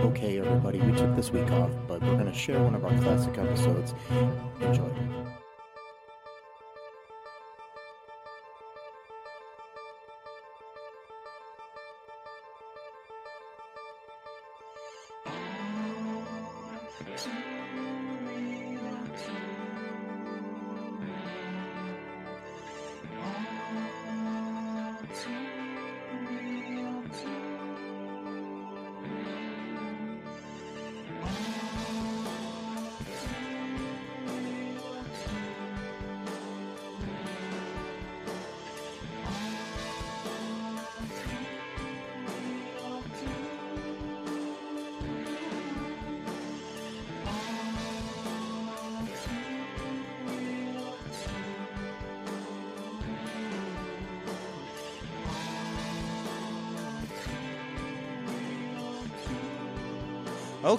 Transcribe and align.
Okay, 0.00 0.38
everybody, 0.38 0.80
we 0.80 0.92
took 0.96 1.14
this 1.14 1.30
week 1.30 1.50
off, 1.52 1.70
but 1.86 2.02
we're 2.02 2.14
going 2.14 2.26
to 2.26 2.34
share 2.34 2.60
one 2.62 2.74
of 2.74 2.84
our 2.84 2.90
classic 2.98 3.38
episodes. 3.38 3.94
Enjoy. 4.60 5.23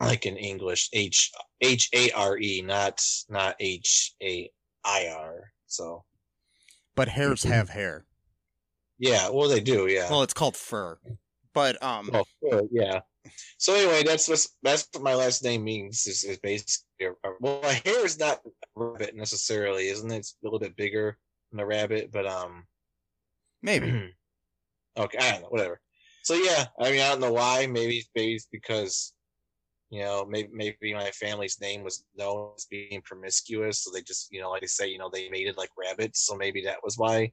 like 0.00 0.26
in 0.26 0.36
English, 0.36 0.88
H 0.92 1.30
H 1.60 1.88
A 1.94 2.10
R 2.12 2.38
E, 2.38 2.62
not 2.64 3.00
not 3.28 3.56
H 3.60 4.14
A 4.22 4.50
I 4.84 5.08
R. 5.16 5.52
So 5.66 6.04
But 6.94 7.08
hares 7.08 7.44
have 7.44 7.70
hair. 7.70 8.06
yeah, 8.98 9.28
well 9.30 9.48
they 9.48 9.60
do, 9.60 9.86
yeah. 9.86 10.10
Well, 10.10 10.22
it's 10.22 10.34
called 10.34 10.56
fur. 10.56 10.98
But 11.52 11.82
um, 11.82 12.10
Oh, 12.12 12.24
sure, 12.42 12.62
yeah. 12.70 13.00
So 13.58 13.74
anyway, 13.74 14.02
that's 14.04 14.28
what 14.28 14.46
that's 14.62 14.88
what 14.92 15.02
my 15.02 15.14
last 15.14 15.44
name 15.44 15.64
means. 15.64 16.06
Is, 16.06 16.24
is 16.24 16.38
basically 16.38 17.08
well, 17.40 17.60
a 17.62 17.72
hare 17.72 18.04
is 18.04 18.18
not 18.18 18.40
a 18.46 18.50
rabbit 18.74 19.14
necessarily, 19.14 19.88
isn't 19.88 20.10
it? 20.10 20.16
It's 20.16 20.36
a 20.42 20.46
little 20.46 20.58
bit 20.58 20.76
bigger 20.76 21.18
than 21.50 21.60
a 21.60 21.66
rabbit, 21.66 22.10
but 22.12 22.26
um, 22.26 22.64
maybe. 23.62 24.12
okay, 24.96 25.18
I 25.18 25.32
don't 25.32 25.42
know, 25.42 25.48
whatever. 25.48 25.80
So 26.22 26.34
yeah, 26.34 26.66
I 26.78 26.90
mean, 26.90 27.00
I 27.00 27.08
don't 27.08 27.20
know 27.20 27.32
why. 27.32 27.66
Maybe 27.66 28.04
maybe 28.14 28.34
it's 28.34 28.46
because 28.50 29.12
you 29.90 30.02
know, 30.02 30.24
maybe 30.28 30.48
maybe 30.52 30.94
my 30.94 31.10
family's 31.10 31.60
name 31.60 31.82
was 31.82 32.04
known 32.16 32.52
as 32.56 32.66
being 32.66 33.02
promiscuous, 33.04 33.82
so 33.82 33.90
they 33.90 34.02
just 34.02 34.28
you 34.30 34.40
know, 34.40 34.50
like 34.50 34.62
they 34.62 34.66
say, 34.66 34.88
you 34.88 34.98
know, 34.98 35.10
they 35.12 35.28
mated 35.28 35.56
like 35.56 35.70
rabbits, 35.76 36.24
so 36.24 36.36
maybe 36.36 36.62
that 36.64 36.78
was 36.84 36.96
why 36.96 37.30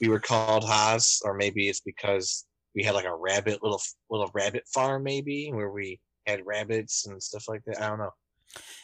we 0.00 0.08
were 0.08 0.20
called 0.20 0.64
Haas, 0.64 1.22
or 1.24 1.34
maybe 1.34 1.68
it's 1.68 1.80
because 1.80 2.46
we 2.74 2.82
had 2.82 2.94
like 2.94 3.06
a 3.06 3.16
rabbit 3.16 3.62
little 3.62 3.80
little 4.10 4.30
rabbit 4.34 4.64
farm, 4.72 5.02
maybe 5.02 5.50
where 5.52 5.70
we 5.70 5.98
had 6.26 6.44
rabbits 6.44 7.06
and 7.06 7.22
stuff 7.22 7.48
like 7.48 7.62
that. 7.66 7.80
I 7.80 7.88
don't 7.88 7.98
know. 7.98 8.12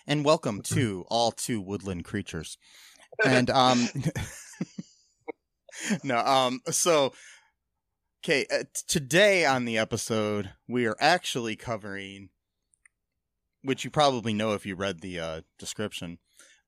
And 0.07 0.25
welcome 0.25 0.63
to 0.75 1.05
all 1.09 1.33
two 1.33 1.61
woodland 1.61 2.05
creatures. 2.05 2.57
And 3.25 3.51
um, 3.51 3.89
no, 6.05 6.19
um, 6.19 6.61
so 6.71 7.13
okay, 8.25 8.47
uh, 8.51 8.65
today 8.89 9.45
on 9.45 9.65
the 9.65 9.77
episode 9.77 10.51
we 10.69 10.87
are 10.87 10.97
actually 10.99 11.57
covering, 11.57 12.31
which 13.63 13.85
you 13.85 13.91
probably 13.91 14.33
know 14.35 14.53
if 14.55 14.67
you 14.67 14.75
read 14.75 15.01
the 15.01 15.21
uh, 15.21 15.41
description, 15.59 16.19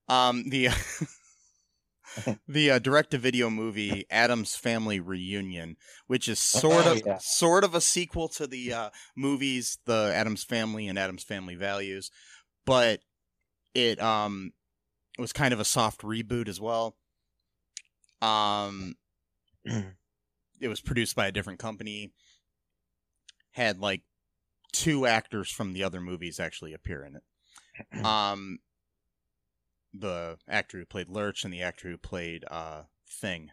um, 0.09 0.49
the 0.51 0.69
the 2.49 2.71
uh, 2.71 2.79
direct-to-video 2.79 3.51
movie 3.51 4.05
Addams 4.11 4.55
Family 4.57 5.01
Reunion, 5.01 5.77
which 6.07 6.29
is 6.29 6.39
sort 6.39 6.87
Oh, 6.87 6.93
of 6.93 7.03
yeah. 7.05 7.19
sort 7.19 7.65
of 7.65 7.75
a 7.75 7.81
sequel 7.81 8.29
to 8.31 8.47
the 8.47 8.73
uh, 8.73 8.91
movies 9.17 9.79
The 9.87 10.13
Addams 10.15 10.45
Family 10.45 10.87
and 10.87 10.99
Addams 10.99 11.25
Family 11.25 11.55
Values, 11.55 12.11
but 12.67 13.01
it 13.75 14.01
um 14.01 14.53
was 15.19 15.33
kind 15.33 15.55
of 15.55 15.61
a 15.61 15.65
soft 15.65 16.03
reboot 16.03 16.49
as 16.49 16.61
well. 16.61 16.97
Um, 18.23 18.97
it 19.65 20.69
was 20.69 20.81
produced 20.81 21.17
by 21.17 21.27
a 21.27 21.33
different 21.33 21.59
company. 21.59 22.13
Had 23.53 23.79
like 23.79 24.03
two 24.75 25.07
actors 25.07 25.51
from 25.51 25.73
the 25.73 25.83
other 25.83 26.01
movies 26.01 26.39
actually 26.41 26.73
appear 26.75 27.05
in 27.05 27.17
it. 27.17 27.23
Um, 28.05 28.59
the 29.93 30.39
actor 30.49 30.79
who 30.79 30.85
played 30.85 31.09
Lurch 31.09 31.45
and 31.45 31.53
the 31.53 31.63
actor 31.63 31.89
who 31.89 31.97
played 31.97 32.45
uh 32.51 32.83
Thing, 33.09 33.51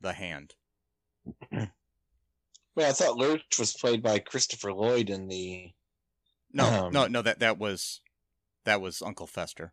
the 0.00 0.12
Hand. 0.12 0.54
Wait, 1.52 1.68
I 2.78 2.92
thought 2.92 3.16
Lurch 3.16 3.58
was 3.58 3.72
played 3.74 4.02
by 4.02 4.18
Christopher 4.20 4.72
Lloyd 4.72 5.10
in 5.10 5.28
the. 5.28 5.72
No, 6.52 6.86
Um, 6.86 6.92
no, 6.92 7.06
no. 7.06 7.22
That 7.22 7.40
that 7.40 7.58
was 7.58 8.00
that 8.64 8.80
was 8.80 9.02
Uncle 9.02 9.26
Fester. 9.26 9.72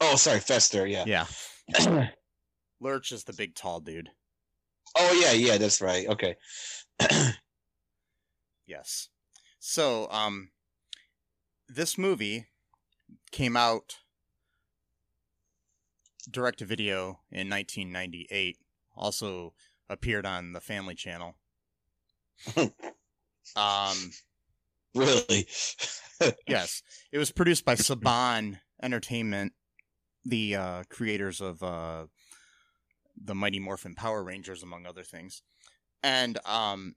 Oh, 0.00 0.16
sorry, 0.16 0.40
Fester. 0.40 0.86
Yeah. 0.86 1.04
Yeah, 1.06 2.08
Lurch 2.80 3.12
is 3.12 3.24
the 3.24 3.32
big 3.32 3.54
tall 3.54 3.80
dude. 3.80 4.10
Oh 4.96 5.12
yeah, 5.12 5.32
yeah, 5.32 5.58
that's 5.58 5.80
right. 5.80 6.06
Okay. 6.08 6.36
Yes. 8.66 9.08
So, 9.58 10.08
um, 10.10 10.50
this 11.68 11.96
movie 11.96 12.46
came 13.30 13.56
out 13.56 13.96
direct 16.30 16.58
to 16.60 16.64
video 16.64 17.20
in 17.30 17.48
1998. 17.50 18.58
Also 18.96 19.54
appeared 19.88 20.26
on 20.26 20.52
the 20.52 20.60
Family 20.60 20.94
Channel. 20.94 21.34
um, 23.56 24.10
really? 24.94 25.46
yes, 26.46 26.82
it 27.12 27.18
was 27.18 27.32
produced 27.32 27.64
by 27.64 27.74
Saban 27.74 28.60
Entertainment, 28.82 29.52
the 30.24 30.56
uh, 30.56 30.82
creators 30.88 31.40
of 31.40 31.62
uh, 31.62 32.06
the 33.22 33.34
Mighty 33.34 33.58
Morphin 33.58 33.94
Power 33.94 34.22
Rangers, 34.22 34.62
among 34.62 34.86
other 34.86 35.02
things, 35.02 35.42
and 36.02 36.38
um, 36.46 36.94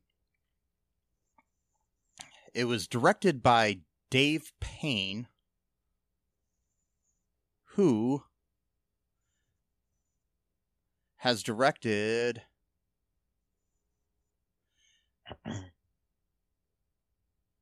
it 2.58 2.66
was 2.66 2.88
directed 2.88 3.44
by 3.44 3.78
Dave 4.10 4.52
Payne, 4.60 5.28
who 7.76 8.24
has 11.18 11.44
directed 11.44 12.42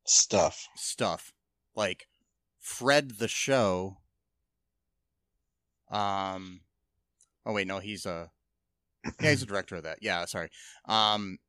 stuff. 0.06 0.70
Stuff 0.78 1.34
like 1.76 2.08
Fred 2.62 3.18
the 3.20 3.28
Show. 3.28 3.98
Um, 5.92 6.62
oh 7.46 7.52
wait, 7.52 7.68
no, 7.68 7.80
he's 7.80 8.06
a 8.06 8.32
yeah, 9.20 9.32
he's 9.32 9.44
a 9.44 9.46
director 9.48 9.76
of 9.76 9.84
that. 9.84 9.98
Yeah, 10.02 10.24
sorry. 10.24 10.52
Um, 10.86 11.40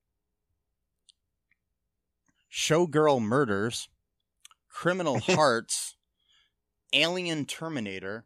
Showgirl 2.56 3.20
Murders, 3.20 3.90
Criminal 4.70 5.20
Hearts, 5.26 5.94
Alien 6.94 7.44
Terminator. 7.44 8.24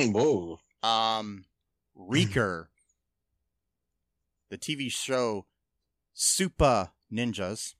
Whoa. 0.00 0.58
Um, 0.82 1.44
Reeker, 1.96 2.66
the 4.50 4.58
TV 4.58 4.90
show 4.90 5.46
Supah 6.16 6.90
Ninjas. 7.12 7.74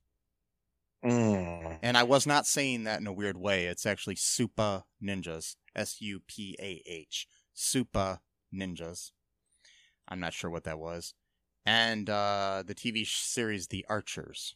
Mm. 1.04 1.78
And 1.82 1.96
I 1.96 2.04
was 2.04 2.24
not 2.24 2.46
saying 2.46 2.84
that 2.84 3.00
in 3.00 3.06
a 3.08 3.12
weird 3.12 3.36
way. 3.36 3.66
It's 3.66 3.86
actually 3.86 4.14
Supah 4.14 4.84
Ninjas. 5.02 5.56
S 5.74 6.00
U 6.00 6.20
P 6.26 6.56
A 6.60 6.82
H. 6.86 7.26
Supah 7.56 8.20
Ninjas. 8.54 9.10
I'm 10.08 10.20
not 10.20 10.32
sure 10.32 10.50
what 10.50 10.64
that 10.64 10.78
was. 10.78 11.14
And 11.66 12.08
uh, 12.08 12.62
the 12.64 12.74
TV 12.74 13.06
series 13.06 13.66
The 13.66 13.84
Archers. 13.88 14.54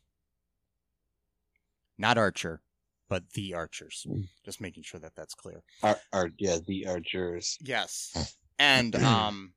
Not 2.03 2.19
Archer, 2.19 2.61
but 3.09 3.31
The 3.35 3.55
Archers. 3.55 4.05
Just 4.45 4.61
making 4.61 4.83
sure 4.83 4.99
that 4.99 5.15
that's 5.15 5.35
clear. 5.35 5.63
Ar- 5.85 6.01
ar- 6.13 6.33
yeah, 6.37 6.59
the 6.67 6.89
Archers. 6.89 7.59
Yes. 7.63 8.37
And 8.59 8.97
um 8.97 9.53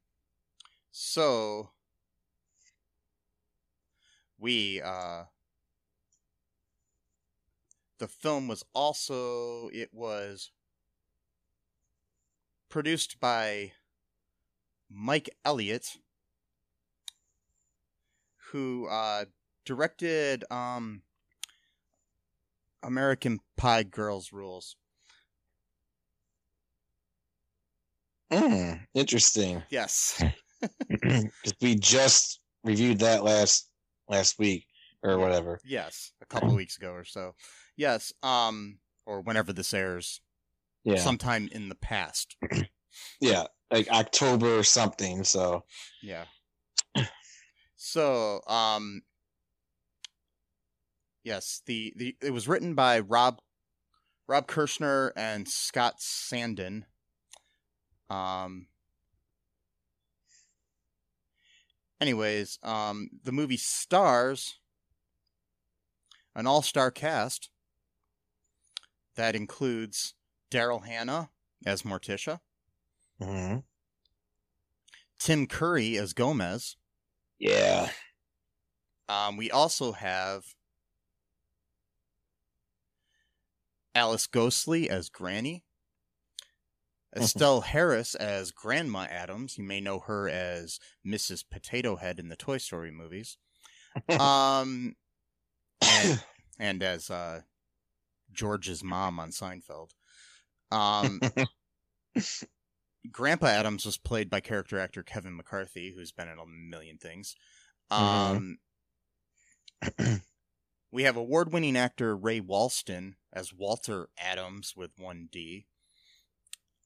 so 0.91 1.71
we 4.37 4.79
uh 4.79 5.23
the 7.97 8.07
film 8.07 8.47
was 8.47 8.63
also 8.75 9.69
it 9.73 9.89
was 9.91 10.51
produced 12.69 13.19
by 13.19 13.71
Mike 14.87 15.31
Elliott 15.43 15.97
who 18.51 18.85
uh 18.87 19.25
directed 19.65 20.43
um 20.51 21.01
American 22.85 23.39
Pie 23.57 23.83
Girls 23.83 24.31
Rules. 24.31 24.75
Mm, 28.31 28.81
interesting. 28.93 29.63
Yes. 29.69 30.21
We 31.61 31.75
just 31.75 32.39
reviewed 32.63 32.99
that 32.99 33.23
last 33.23 33.69
last 34.07 34.39
week 34.39 34.65
or 35.03 35.17
whatever. 35.17 35.59
Yes, 35.65 36.11
a 36.21 36.25
couple 36.25 36.49
of 36.49 36.55
weeks 36.55 36.77
ago 36.77 36.91
or 36.91 37.03
so. 37.03 37.33
Yes, 37.75 38.13
um, 38.23 38.79
or 39.05 39.21
whenever 39.21 39.51
this 39.51 39.73
airs, 39.73 40.21
Yeah, 40.83 40.97
sometime 40.97 41.49
in 41.51 41.69
the 41.69 41.75
past. 41.75 42.35
yeah, 43.19 43.45
like 43.71 43.89
October 43.89 44.57
or 44.59 44.63
something. 44.63 45.23
So 45.23 45.63
Yeah. 46.01 46.25
So, 47.75 48.41
um, 48.47 49.01
yes, 51.25 51.61
the, 51.65 51.91
the 51.97 52.15
it 52.21 52.31
was 52.31 52.47
written 52.47 52.75
by 52.75 52.99
Rob 53.01 53.41
Rob 54.27 54.47
Kerchner 54.47 55.11
and 55.17 55.49
Scott 55.49 55.99
Sandin. 55.99 56.83
Um. 58.09 58.67
Anyways, 61.99 62.59
um, 62.61 63.09
the 63.23 63.31
movie 63.31 63.57
stars 63.57 64.59
an 66.35 66.45
all-star 66.45 66.91
cast 66.91 67.49
that 69.15 69.35
includes 69.35 70.13
Daryl 70.51 70.85
Hannah 70.85 71.31
as 71.65 71.83
Morticia, 71.83 72.41
mhm. 73.19 73.63
Tim 75.19 75.47
Curry 75.47 75.97
as 75.97 76.13
Gomez. 76.13 76.77
yeah, 77.39 77.91
Um, 79.07 79.37
we 79.37 79.51
also 79.51 79.91
have 79.93 80.55
Alice 83.95 84.27
Ghostley 84.27 84.87
as 84.87 85.09
Granny, 85.09 85.63
Estelle 87.15 87.61
Harris 87.61 88.13
as 88.13 88.51
Grandma 88.51 89.07
Adams. 89.09 89.57
You 89.57 89.63
may 89.63 89.79
know 89.79 89.99
her 89.99 90.27
as 90.27 90.79
Mrs. 91.07 91.45
Potato 91.49 91.95
Head 91.95 92.19
in 92.19 92.27
the 92.29 92.35
Toy 92.35 92.57
Story 92.57 92.91
movies. 92.91 93.37
Um, 94.09 94.97
and, 95.81 96.23
and 96.59 96.83
as 96.83 97.09
uh, 97.09 97.43
George's 98.33 98.83
mom 98.83 99.21
on 99.21 99.29
Seinfeld. 99.29 99.91
Um, 100.69 101.21
Grandpa 103.11 103.47
Adams 103.47 103.85
was 103.85 103.97
played 103.97 104.29
by 104.29 104.41
character 104.41 104.79
actor 104.79 105.01
Kevin 105.01 105.37
McCarthy, 105.37 105.93
who's 105.95 106.11
been 106.11 106.27
in 106.27 106.39
a 106.39 106.45
million 106.45 106.97
things. 106.97 107.35
Um, 107.89 108.57
we 110.95 111.03
have 111.03 111.17
award 111.17 111.51
winning 111.51 111.75
actor 111.75 112.15
Ray 112.15 112.39
Walston 112.39 113.15
as 113.33 113.53
Walter 113.53 114.07
Adams 114.17 114.75
with 114.77 114.91
one 114.97 115.27
D. 115.29 115.65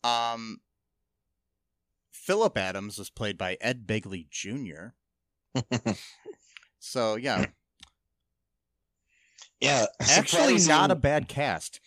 Um, 0.04 0.62
Philip 2.12 2.58
Adams 2.58 2.98
was 2.98 3.12
played 3.12 3.38
by 3.38 3.56
Ed 3.62 3.86
Begley 3.86 4.28
Jr. 4.32 4.96
So, 6.80 7.18
yeah, 7.18 7.46
yeah. 9.60 9.86
actually 10.02 10.58
not 10.66 10.90
a 10.90 10.96
bad 10.96 11.28
cast. 11.28 11.80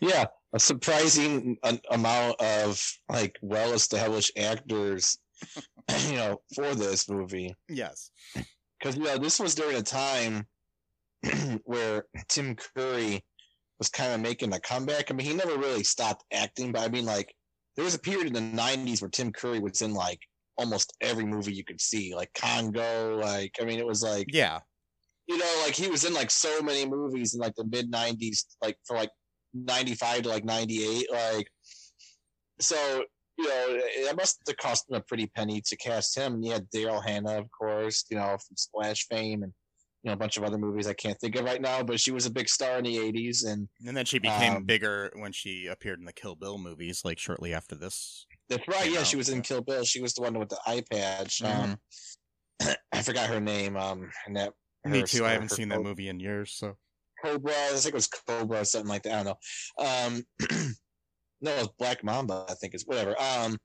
yeah 0.00 0.26
a 0.54 0.58
surprising 0.58 1.58
amount 1.90 2.40
of 2.40 2.82
like 3.10 3.38
well-established 3.42 4.32
actors, 4.38 5.18
you 6.06 6.14
know, 6.14 6.40
for 6.54 6.74
this 6.74 7.10
movie. 7.10 7.54
Yes. 7.68 8.10
because 8.78 8.96
you 8.96 9.04
know 9.04 9.18
this 9.18 9.38
was 9.38 9.54
during 9.54 9.76
a 9.76 9.82
time 9.82 10.46
where 11.64 12.04
Tim 12.28 12.56
Curry 12.56 13.22
was 13.78 13.88
kind 13.88 14.12
of 14.12 14.20
making 14.20 14.52
a 14.52 14.60
comeback. 14.60 15.10
I 15.10 15.14
mean, 15.14 15.26
he 15.26 15.34
never 15.34 15.56
really 15.56 15.84
stopped 15.84 16.24
acting, 16.32 16.72
but 16.72 16.82
I 16.82 16.88
mean, 16.88 17.04
like 17.04 17.32
there 17.76 17.84
was 17.84 17.94
a 17.94 17.98
period 18.00 18.26
in 18.26 18.32
the 18.32 18.40
'90s 18.40 19.00
where 19.02 19.10
Tim 19.10 19.32
Curry 19.32 19.60
was 19.60 19.82
in 19.82 19.94
like 19.94 20.20
almost 20.56 20.96
every 21.00 21.24
movie 21.24 21.54
you 21.54 21.64
could 21.64 21.80
see, 21.80 22.14
like 22.14 22.32
Congo. 22.34 23.16
Like, 23.16 23.52
I 23.60 23.64
mean, 23.64 23.78
it 23.78 23.86
was 23.86 24.02
like 24.02 24.26
Yeah. 24.32 24.60
you 25.28 25.38
know, 25.38 25.62
like 25.64 25.74
he 25.74 25.88
was 25.88 26.04
in 26.04 26.12
like 26.14 26.30
so 26.30 26.60
many 26.62 26.86
movies 26.86 27.34
in 27.34 27.40
like 27.40 27.54
the 27.56 27.64
mid 27.64 27.90
'90s, 27.92 28.44
like 28.62 28.76
for 28.86 28.96
like 28.96 29.10
'95 29.54 30.22
to 30.22 30.28
like 30.28 30.44
'98, 30.44 31.10
like 31.12 31.48
so. 32.60 33.04
You 33.40 33.46
know, 33.46 33.66
it 33.68 34.16
must 34.16 34.40
have 34.48 34.56
cost 34.56 34.90
him 34.90 34.96
a 34.96 35.00
pretty 35.00 35.28
penny 35.28 35.60
to 35.64 35.76
cast 35.76 36.18
him. 36.18 36.34
And 36.34 36.44
he 36.44 36.50
had 36.50 36.68
Daryl 36.70 37.00
Hannah, 37.06 37.38
of 37.38 37.48
course, 37.52 38.04
you 38.10 38.16
know, 38.16 38.30
from 38.30 38.56
Splash 38.56 39.06
fame 39.06 39.44
and 39.44 39.52
you 40.02 40.08
know 40.10 40.12
a 40.14 40.16
bunch 40.16 40.36
of 40.36 40.44
other 40.44 40.58
movies 40.58 40.86
I 40.86 40.92
can't 40.94 41.18
think 41.20 41.34
of 41.36 41.44
right 41.44 41.60
now. 41.60 41.82
But 41.82 41.98
she 42.00 42.10
was 42.12 42.26
a 42.26 42.30
big 42.30 42.48
star 42.48 42.78
in 42.78 42.84
the 42.84 42.96
'80s, 42.96 43.44
and 43.46 43.68
And 43.86 43.96
then 43.96 44.04
she 44.04 44.18
became 44.18 44.56
Um, 44.56 44.64
bigger 44.64 45.10
when 45.16 45.32
she 45.32 45.66
appeared 45.66 45.98
in 45.98 46.04
the 46.04 46.12
Kill 46.12 46.34
Bill 46.36 46.58
movies, 46.58 47.02
like 47.04 47.18
shortly 47.18 47.52
after 47.54 47.74
this. 47.74 48.26
that's 48.48 48.66
right. 48.68 48.90
Yeah, 48.90 48.98
know, 48.98 49.04
she 49.04 49.16
was 49.16 49.28
in. 49.28 49.42
Kill 49.42 49.60
Bill. 49.62 49.84
She 49.84 50.00
was 50.00 50.14
the 50.14 50.22
one 50.22 50.38
with 50.38 50.48
the 50.50 50.58
eye 50.66 50.82
patch. 50.90 51.42
Um, 51.42 51.76
I 52.92 53.02
forgot 53.02 53.28
her 53.28 53.40
name. 53.40 53.76
Um, 53.76 54.10
and 54.26 54.36
that 54.36 54.52
Me 54.84 55.00
her- 55.00 55.06
too. 55.06 55.24
I 55.24 55.30
haven't 55.32 55.50
her 55.50 55.56
seen 55.56 55.68
that 55.70 55.82
movie 55.82 56.08
in 56.08 56.20
years, 56.20 56.52
so 56.56 56.76
Cobra. 57.24 57.52
I 57.52 57.68
think 57.70 57.86
it 57.86 57.94
was 57.94 58.08
Cobra 58.08 58.60
or 58.60 58.64
something 58.64 58.88
like 58.88 59.02
that. 59.02 59.14
I 59.14 59.22
don't 59.24 59.38
know. 59.78 59.84
Um, 59.84 60.22
no, 61.40 61.50
it 61.52 61.58
was 61.58 61.68
Black 61.78 62.02
Mamba. 62.04 62.46
I 62.48 62.54
think 62.54 62.74
it's 62.74 62.84
whatever. 62.84 63.14
Um, 63.20 63.56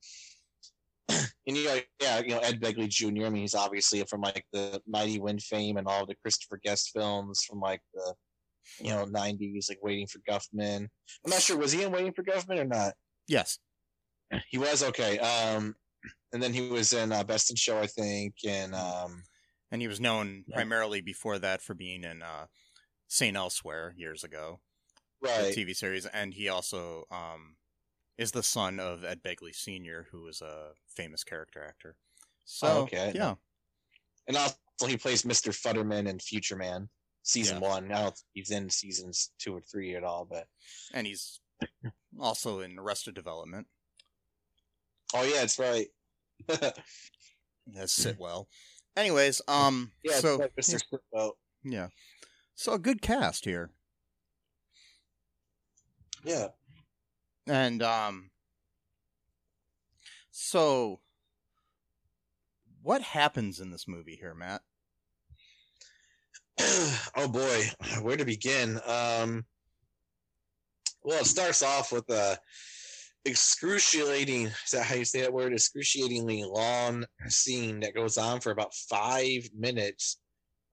and 1.09 1.57
you 1.57 1.65
know, 1.65 1.79
yeah, 2.01 2.19
you 2.19 2.29
know 2.29 2.39
Ed 2.39 2.61
Begley 2.61 2.87
Jr. 2.89 3.25
I 3.25 3.29
mean, 3.29 3.41
he's 3.41 3.55
obviously 3.55 4.03
from 4.03 4.21
like 4.21 4.45
the 4.53 4.81
Mighty 4.87 5.19
Wind 5.19 5.41
fame 5.41 5.77
and 5.77 5.87
all 5.87 6.05
the 6.05 6.15
Christopher 6.15 6.59
Guest 6.63 6.91
films 6.93 7.43
from 7.43 7.59
like 7.59 7.81
the 7.93 8.13
you 8.79 8.89
know 8.89 9.05
'90s, 9.05 9.69
like 9.69 9.79
Waiting 9.83 10.07
for 10.07 10.19
Guffman. 10.29 10.87
I'm 11.25 11.29
not 11.31 11.41
sure 11.41 11.57
was 11.57 11.71
he 11.71 11.83
in 11.83 11.91
Waiting 11.91 12.13
for 12.13 12.23
Guffman 12.23 12.59
or 12.59 12.65
not. 12.65 12.93
yes. 13.27 13.59
he 14.49 14.57
was 14.57 14.81
okay. 14.83 15.19
Um, 15.19 15.75
and 16.33 16.41
then 16.41 16.53
he 16.53 16.69
was 16.69 16.93
in 16.93 17.11
uh, 17.11 17.23
Best 17.23 17.49
in 17.51 17.55
Show, 17.55 17.77
I 17.79 17.87
think, 17.87 18.33
and 18.47 18.73
um, 18.73 19.23
and 19.71 19.81
he 19.81 19.87
was 19.87 19.99
known 19.99 20.43
Yeah. 20.47 20.55
primarily 20.55 21.01
before 21.01 21.37
that 21.39 21.61
for 21.61 21.73
being 21.75 22.03
in 22.03 22.21
uh, 22.23 22.47
Saint 23.07 23.37
Elsewhere 23.37 23.93
years 23.97 24.23
ago, 24.23 24.59
right. 25.21 25.53
TV 25.55 25.75
series, 25.75 26.05
and 26.07 26.33
he 26.33 26.49
also 26.49 27.03
um, 27.11 27.57
is 28.17 28.31
the 28.31 28.43
son 28.43 28.79
of 28.79 29.03
Ed 29.03 29.21
Begley 29.23 29.53
Sr., 29.55 30.07
who 30.11 30.21
was 30.23 30.41
a 30.41 30.71
famous 30.87 31.23
character 31.23 31.63
actor. 31.63 31.95
So, 32.45 32.67
Oh, 32.67 32.77
okay. 32.83 33.11
yeah, 33.15 33.35
And 34.27 34.37
also, 34.37 34.55
he 34.87 34.97
plays 34.97 35.23
Mr. 35.23 35.49
Futturman 35.51 36.07
in 36.07 36.19
Future 36.19 36.55
Man, 36.55 36.89
season 37.23 37.61
Yeah. 37.61 37.69
one. 37.69 37.91
I 37.91 38.01
don't 38.03 38.21
he's 38.33 38.51
in 38.51 38.69
seasons 38.69 39.31
two 39.39 39.55
or 39.55 39.61
three 39.61 39.95
at 39.95 40.03
all, 40.03 40.25
but 40.25 40.47
and 40.93 41.07
he's 41.07 41.39
also 42.19 42.59
in 42.59 42.77
Arrested 42.77 43.15
Development 43.15 43.67
oh 45.15 45.23
yeah, 45.23 45.43
it's 45.43 45.59
right. 45.59 45.87
as 47.77 47.91
Sitwell. 47.91 48.47
Anyways, 48.97 49.41
um, 49.47 49.91
yeah, 50.03 50.13
so 50.19 50.35
like 50.37 50.53
Mr. 50.55 50.81
Sitwell. 50.91 51.31
yeah, 51.63 51.87
so 52.55 52.73
a 52.73 52.79
good 52.79 53.01
cast 53.01 53.45
here, 53.45 53.71
Yeah. 56.23 56.49
And 57.47 57.83
um, 57.83 58.29
so 60.31 60.99
what 62.81 63.01
happens 63.01 63.59
in 63.59 63.71
this 63.71 63.87
movie 63.87 64.17
here, 64.19 64.33
Matt? 64.33 64.61
oh 66.59 67.27
boy, 67.27 67.63
where 68.01 68.17
to 68.17 68.25
begin? 68.25 68.79
Um, 68.85 69.45
well, 71.03 71.19
it 71.19 71.25
starts 71.25 71.63
off 71.63 71.91
with 71.91 72.09
a 72.09 72.37
excruciating. 73.25 74.47
Is 74.47 74.71
that 74.71 74.85
how 74.85 74.95
you 74.95 75.05
say 75.05 75.21
that 75.21 75.33
word? 75.33 75.53
Excruciatingly 75.53 76.43
long 76.43 77.05
scene 77.27 77.79
that 77.81 77.95
goes 77.95 78.17
on 78.17 78.41
for 78.41 78.51
about 78.51 78.73
five 78.73 79.47
minutes 79.57 80.19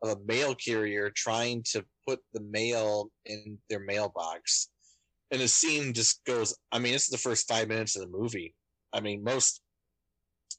of 0.02 0.10
a 0.10 0.20
mail 0.26 0.54
carrier 0.54 1.10
trying 1.14 1.62
to 1.72 1.84
put 2.08 2.20
the 2.32 2.40
mail 2.40 3.10
in 3.26 3.58
their 3.68 3.80
mailbox, 3.80 4.68
and 5.30 5.40
the 5.40 5.48
scene 5.48 5.92
just 5.92 6.24
goes. 6.24 6.56
I 6.72 6.78
mean, 6.78 6.92
this 6.92 7.04
is 7.04 7.10
the 7.10 7.18
first 7.18 7.48
five 7.48 7.68
minutes 7.68 7.96
of 7.96 8.02
the 8.02 8.18
movie. 8.18 8.54
I 8.92 9.00
mean, 9.00 9.22
most 9.22 9.60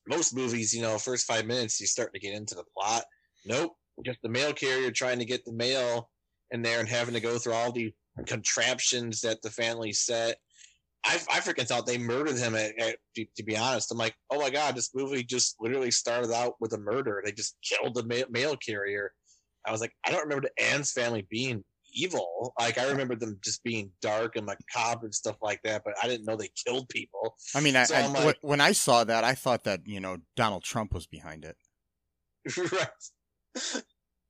most 0.08 0.36
movies, 0.36 0.74
you 0.74 0.82
know, 0.82 0.98
first 0.98 1.28
five 1.28 1.46
minutes 1.46 1.80
you 1.80 1.88
start 1.88 2.14
to 2.14 2.20
get 2.20 2.34
into 2.34 2.56
the 2.56 2.64
plot. 2.78 3.04
Nope, 3.46 3.74
just 4.06 4.22
the 4.22 4.30
mail 4.30 4.54
carrier 4.54 4.92
trying 4.92 5.20
to 5.20 5.26
get 5.26 5.46
the 5.46 5.54
mail 5.54 6.10
in 6.52 6.62
there 6.62 6.80
and 6.80 6.90
having 6.90 7.14
to 7.14 7.20
go 7.20 7.38
through 7.38 7.54
all 7.54 7.72
the 7.72 7.94
contraptions 8.26 9.22
that 9.22 9.42
the 9.42 9.50
family 9.50 9.94
set. 9.94 10.38
I, 11.04 11.16
I 11.32 11.40
freaking 11.40 11.68
thought 11.68 11.88
they 11.88 11.98
murdered 11.98 12.38
him. 12.38 12.56
At, 12.56 12.78
at, 12.80 12.98
to, 13.16 13.26
to 13.38 13.44
be 13.44 13.58
honest, 13.58 13.92
I'm 13.92 13.98
like, 13.98 14.16
oh 14.30 14.40
my 14.40 14.50
god, 14.50 14.76
this 14.76 14.94
movie 14.94 15.24
just 15.24 15.56
literally 15.60 15.92
started 15.92 16.32
out 16.32 16.56
with 16.60 16.74
a 16.74 16.78
murder. 16.78 17.22
They 17.26 17.32
just 17.32 17.58
killed 17.64 17.96
the 17.96 18.04
ma- 18.04 18.30
mail 18.30 18.56
carrier. 18.56 19.12
I 19.66 19.72
was 19.72 19.82
like, 19.82 19.94
I 20.06 20.12
don't 20.12 20.24
remember 20.24 20.48
the 20.48 20.64
Addams 20.64 20.92
family 20.92 21.26
being 21.30 21.64
evil. 21.94 22.54
Like 22.60 22.78
I 22.78 22.90
remember 22.90 23.16
them 23.16 23.40
just 23.44 23.64
being 23.64 23.92
dark 24.02 24.36
and 24.36 24.46
macabre 24.46 25.06
and 25.06 25.14
stuff 25.16 25.38
like 25.42 25.62
that, 25.64 25.84
but 25.86 25.94
I 26.02 26.08
didn't 26.08 26.26
know 26.26 26.36
they 26.36 26.50
killed 26.66 26.90
people. 26.90 27.36
I 27.56 27.60
mean, 27.62 27.76
I, 27.76 27.84
So 27.86 27.96
I- 27.96 28.08
like- 28.08 28.38
when 28.42 28.62
I 28.62 28.72
saw 28.72 29.04
that, 29.04 29.24
I 29.24 29.34
thought 29.36 29.64
that 29.66 29.82
you 29.86 30.00
know 30.00 30.18
Donald 30.36 30.64
Trump 30.64 30.94
was 30.94 31.08
behind 31.08 31.46
it 31.46 31.58
right. 32.72 33.84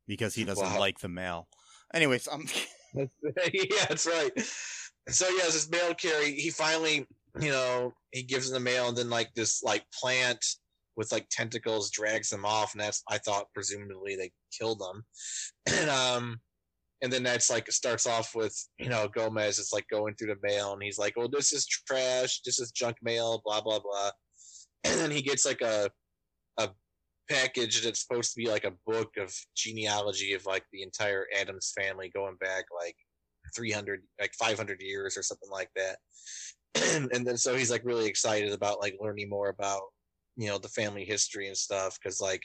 because 0.08 0.36
he 0.36 0.44
doesn't 0.44 0.64
Wow. 0.66 0.80
like 0.80 1.00
the 1.00 1.10
mail. 1.10 1.48
Anyways, 1.94 2.28
I'm. 2.32 2.46
yeah, 2.94 3.86
that's 3.88 4.06
right. 4.06 4.32
So 5.08 5.28
yeah, 5.30 5.46
this 5.46 5.70
mail 5.70 5.94
carry. 5.94 6.34
He 6.34 6.50
finally, 6.50 7.08
you 7.40 7.50
know, 7.52 7.94
he 8.12 8.24
gives 8.24 8.48
him 8.48 8.54
the 8.54 8.60
mail, 8.60 8.90
and 8.90 8.98
then 8.98 9.10
like 9.10 9.34
this 9.34 9.64
like 9.64 9.86
plant 9.98 10.44
with 10.98 11.12
like 11.12 11.28
tentacles 11.30 11.90
drags 11.90 12.32
him 12.34 12.44
off, 12.46 12.74
and 12.74 12.82
that's 12.82 13.02
I 13.10 13.18
thought 13.18 13.48
presumably 13.54 14.16
they 14.18 14.32
killed 14.58 14.82
him, 14.82 15.04
and 15.80 15.90
um, 15.90 16.42
and 17.02 17.12
then 17.12 17.24
that's 17.24 17.50
like 17.50 17.70
starts 17.72 18.06
off 18.06 18.36
with 18.36 18.56
you 18.78 18.90
know 18.90 19.08
Gomez 19.08 19.60
is 19.60 19.72
like 19.74 19.88
going 19.90 20.16
through 20.16 20.34
the 20.34 20.48
mail, 20.48 20.74
and 20.74 20.84
he's 20.84 21.00
like, 21.00 21.14
"Well, 21.18 21.30
this 21.30 21.54
is 21.54 21.66
trash. 21.66 22.42
This 22.46 22.60
is 22.60 22.72
junk 22.72 22.98
mail. 23.02 23.42
Blah 23.46 23.62
blah 23.62 23.80
blah," 23.80 24.12
and 24.84 25.00
then 25.00 25.12
he 25.12 25.22
gets 25.22 25.46
like 25.46 25.62
a 25.62 25.90
a 26.58 26.70
package 27.30 27.84
that's 27.84 28.02
supposed 28.02 28.34
to 28.34 28.38
be 28.42 28.50
like 28.50 28.66
a 28.66 28.74
book 28.86 29.12
of 29.18 29.34
genealogy 29.56 30.34
of 30.34 30.46
like 30.46 30.64
the 30.72 30.84
entire 30.84 31.26
Addams 31.40 31.74
family 31.80 32.12
going 32.14 32.36
back 32.42 32.66
like 32.78 32.96
300 33.56 34.02
like 34.20 34.34
500 34.40 34.82
years 34.82 35.18
or 35.18 35.24
something 35.24 35.50
like 35.50 35.70
that 35.76 35.98
and 37.14 37.26
then 37.26 37.38
so 37.38 37.56
he's 37.56 37.72
like 37.72 37.84
really 37.86 38.08
excited 38.08 38.52
about 38.52 38.82
like 38.82 38.96
learning 39.00 39.30
more 39.30 39.50
about 39.50 39.82
you 40.38 40.48
know 40.48 40.58
the 40.58 40.70
family 40.70 41.06
history 41.06 41.48
and 41.48 41.58
stuff 41.58 41.98
because 42.02 42.22
like 42.22 42.42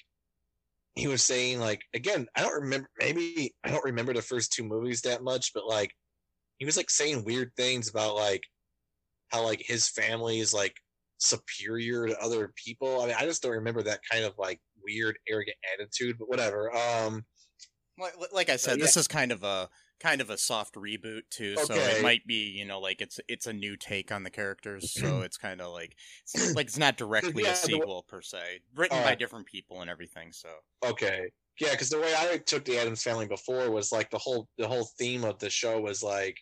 he 0.96 1.06
was 1.06 1.22
saying 1.22 1.60
like 1.60 1.82
again 1.94 2.26
i 2.36 2.42
don't 2.42 2.62
remember 2.62 2.88
maybe 2.98 3.54
i 3.64 3.70
don't 3.70 3.84
remember 3.84 4.12
the 4.12 4.22
first 4.22 4.52
two 4.52 4.64
movies 4.64 5.02
that 5.02 5.22
much 5.22 5.52
but 5.54 5.66
like 5.66 5.92
he 6.58 6.64
was 6.64 6.76
like 6.76 6.90
saying 6.90 7.24
weird 7.24 7.50
things 7.56 7.88
about 7.88 8.16
like 8.16 8.42
how 9.30 9.44
like 9.44 9.62
his 9.64 9.88
family 9.88 10.40
is 10.40 10.52
like 10.52 10.74
superior 11.18 12.06
to 12.06 12.18
other 12.20 12.52
people 12.56 13.00
i 13.02 13.06
mean 13.06 13.16
i 13.18 13.24
just 13.24 13.42
don't 13.42 13.52
remember 13.52 13.82
that 13.82 14.00
kind 14.10 14.24
of 14.24 14.32
like 14.38 14.60
weird 14.82 15.16
arrogant 15.28 15.56
attitude 15.74 16.16
but 16.18 16.28
whatever 16.28 16.74
um 16.74 17.24
like, 17.98 18.14
like 18.32 18.50
I 18.50 18.56
said, 18.56 18.78
yeah. 18.78 18.84
this 18.84 18.96
is 18.96 19.08
kind 19.08 19.32
of 19.32 19.42
a 19.42 19.68
kind 20.00 20.20
of 20.20 20.30
a 20.30 20.38
soft 20.38 20.74
reboot 20.74 21.22
too, 21.30 21.56
so 21.56 21.84
it 21.86 21.98
might 21.98 22.26
be 22.26 22.48
you 22.50 22.64
know 22.64 22.80
like 22.80 23.00
it's 23.00 23.20
it's 23.28 23.46
a 23.46 23.52
new 23.52 23.76
take 23.76 24.12
on 24.12 24.22
the 24.22 24.30
characters, 24.30 24.86
so 24.86 25.20
it's 25.22 25.36
kind 25.38 25.60
of 25.60 25.72
like 25.72 25.96
it's, 26.22 26.54
like 26.54 26.66
it's 26.66 26.78
not 26.78 26.96
directly 26.96 27.42
Yeah, 27.44 27.50
a 27.50 27.54
sequel 27.54 28.02
per 28.02 28.22
se, 28.22 28.60
written 28.74 29.02
by 29.02 29.14
different 29.14 29.46
people 29.46 29.80
and 29.80 29.90
everything. 29.90 30.32
So 30.32 30.50
Okay. 30.84 31.30
Yeah, 31.60 31.70
because 31.72 31.88
the 31.88 32.00
way 32.00 32.14
I 32.16 32.38
took 32.38 32.64
the 32.64 32.78
Addams 32.78 33.02
family 33.02 33.26
before 33.26 33.70
was 33.70 33.90
like 33.92 34.10
the 34.10 34.18
whole 34.18 34.48
the 34.58 34.68
whole 34.68 34.84
theme 34.98 35.24
of 35.24 35.38
the 35.38 35.48
show 35.50 35.80
was 35.80 36.02
like, 36.02 36.36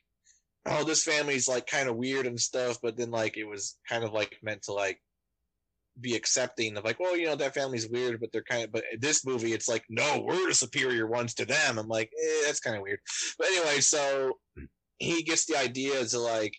oh, 0.66 0.84
this 0.84 1.04
family's 1.04 1.48
like 1.48 1.66
kind 1.66 1.88
of 1.88 1.96
weird 1.96 2.26
and 2.26 2.40
stuff, 2.40 2.78
but 2.82 2.96
then 2.96 3.10
like 3.10 3.36
it 3.38 3.44
was 3.44 3.78
kind 3.88 4.04
of 4.04 4.12
like 4.12 4.38
meant 4.42 4.62
to 4.64 4.72
like 4.74 5.00
be 6.00 6.14
accepting 6.14 6.76
of 6.76 6.84
like, 6.84 7.00
well, 7.00 7.16
you 7.16 7.26
know, 7.26 7.36
that 7.36 7.54
family's 7.54 7.88
weird, 7.88 8.20
but 8.20 8.30
they're 8.32 8.42
kind 8.42 8.64
of. 8.64 8.72
But 8.72 8.84
this 8.98 9.24
movie, 9.24 9.52
it's 9.52 9.68
like, 9.68 9.84
no, 9.88 10.24
we're 10.26 10.48
the 10.48 10.54
superior 10.54 11.06
ones 11.06 11.34
to 11.34 11.44
them. 11.44 11.78
I'm 11.78 11.88
like, 11.88 12.10
eh, 12.20 12.46
that's 12.46 12.60
kind 12.60 12.76
of 12.76 12.82
weird. 12.82 13.00
But 13.38 13.48
anyway, 13.48 13.80
so 13.80 14.34
he 14.98 15.22
gets 15.22 15.46
the 15.46 15.56
idea 15.56 16.04
to 16.04 16.18
like, 16.18 16.56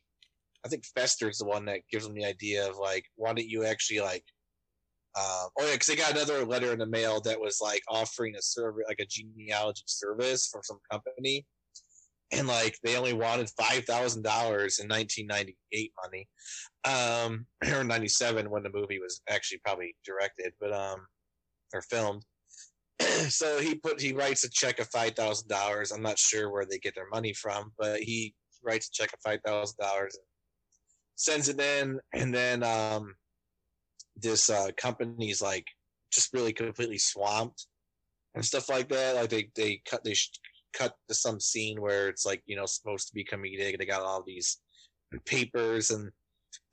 I 0.65 0.70
think 0.70 0.86
Fester's 0.86 1.38
the 1.38 1.46
one 1.46 1.65
that 1.65 1.82
gives 1.92 2.06
him 2.06 2.15
the 2.15 2.25
idea 2.25 2.68
of 2.68 2.77
like, 2.77 3.06
why 3.15 3.34
don't 3.34 3.48
you 3.48 3.65
actually 3.65 4.01
like 4.01 4.24
um, 5.18 5.48
oh 5.58 5.65
yeah, 5.65 5.74
because 5.74 5.88
they 5.88 5.96
got 5.96 6.12
another 6.12 6.46
letter 6.46 6.74
in 6.74 6.80
the 6.80 6.86
mail 6.86 7.22
that 7.22 7.39
was 7.39 7.60
like 7.62 7.82
offering 7.88 8.36
a 8.36 8.42
service, 8.42 8.84
like 8.89 9.00
a 9.00 9.06
genealogy 9.06 9.84
service 9.86 10.50
from 10.51 10.62
some 10.62 10.80
company, 10.92 11.46
and 12.36 12.48
like 12.48 12.77
they 12.84 12.98
only 12.98 13.13
wanted 13.13 13.50
five 13.58 13.86
thousand 13.86 14.24
dollars 14.24 14.80
in 14.80 14.88
nineteen 14.88 15.27
ninety 15.27 15.58
eight 15.72 15.92
money, 16.04 16.27
um, 16.86 17.46
or 17.74 17.84
ninety 17.84 18.08
seven 18.08 18.50
when 18.50 18.63
the 18.63 18.72
movie 18.74 19.00
was 19.00 19.22
actually 19.30 19.60
probably 19.65 19.96
directed, 20.06 20.54
but 20.60 20.74
um, 20.74 21.06
or 21.74 21.82
filmed. 21.82 22.24
so 23.30 23.60
he 23.60 23.75
put 23.75 24.00
he 24.00 24.13
writes 24.13 24.44
a 24.44 24.50
check 24.50 24.80
of 24.80 24.88
five 24.89 25.15
thousand 25.15 25.48
dollars. 25.48 25.92
I'm 25.92 26.01
not 26.01 26.20
sure 26.20 26.51
where 26.51 26.65
they 26.65 26.77
get 26.77 26.96
their 26.96 27.10
money 27.10 27.34
from, 27.34 27.72
but 27.77 28.00
he 28.01 28.34
writes 28.63 28.88
a 28.88 28.92
check 28.92 29.13
of 29.13 29.20
five 29.24 29.39
thousand 29.46 29.77
dollars, 29.80 30.18
sends 31.15 31.50
it 31.50 31.60
in, 31.60 32.00
and 32.13 32.34
then 32.34 32.63
um 32.63 33.15
this 34.18 34.50
uh 34.50 34.70
company's 34.77 35.42
like 35.42 35.68
just 36.12 36.34
really 36.34 36.54
completely 36.54 36.98
swamped 36.98 37.68
and 38.36 38.46
stuff 38.46 38.70
like 38.70 38.88
that 38.89 39.15
like 39.15 39.30
they 39.30 39.50
they 39.56 39.82
cut 39.89 40.04
they 40.04 40.15
cut 40.77 40.94
to 41.08 41.15
some 41.15 41.39
scene 41.39 41.82
where 41.82 42.10
it's 42.10 42.25
like 42.25 42.41
you 42.46 42.55
know 42.55 42.65
supposed 42.65 43.08
to 43.08 43.13
be 43.13 43.24
comedic 43.24 43.77
they 43.77 43.86
got 43.86 44.01
all 44.01 44.24
these 44.25 44.58
papers 45.25 45.91
and 45.91 46.12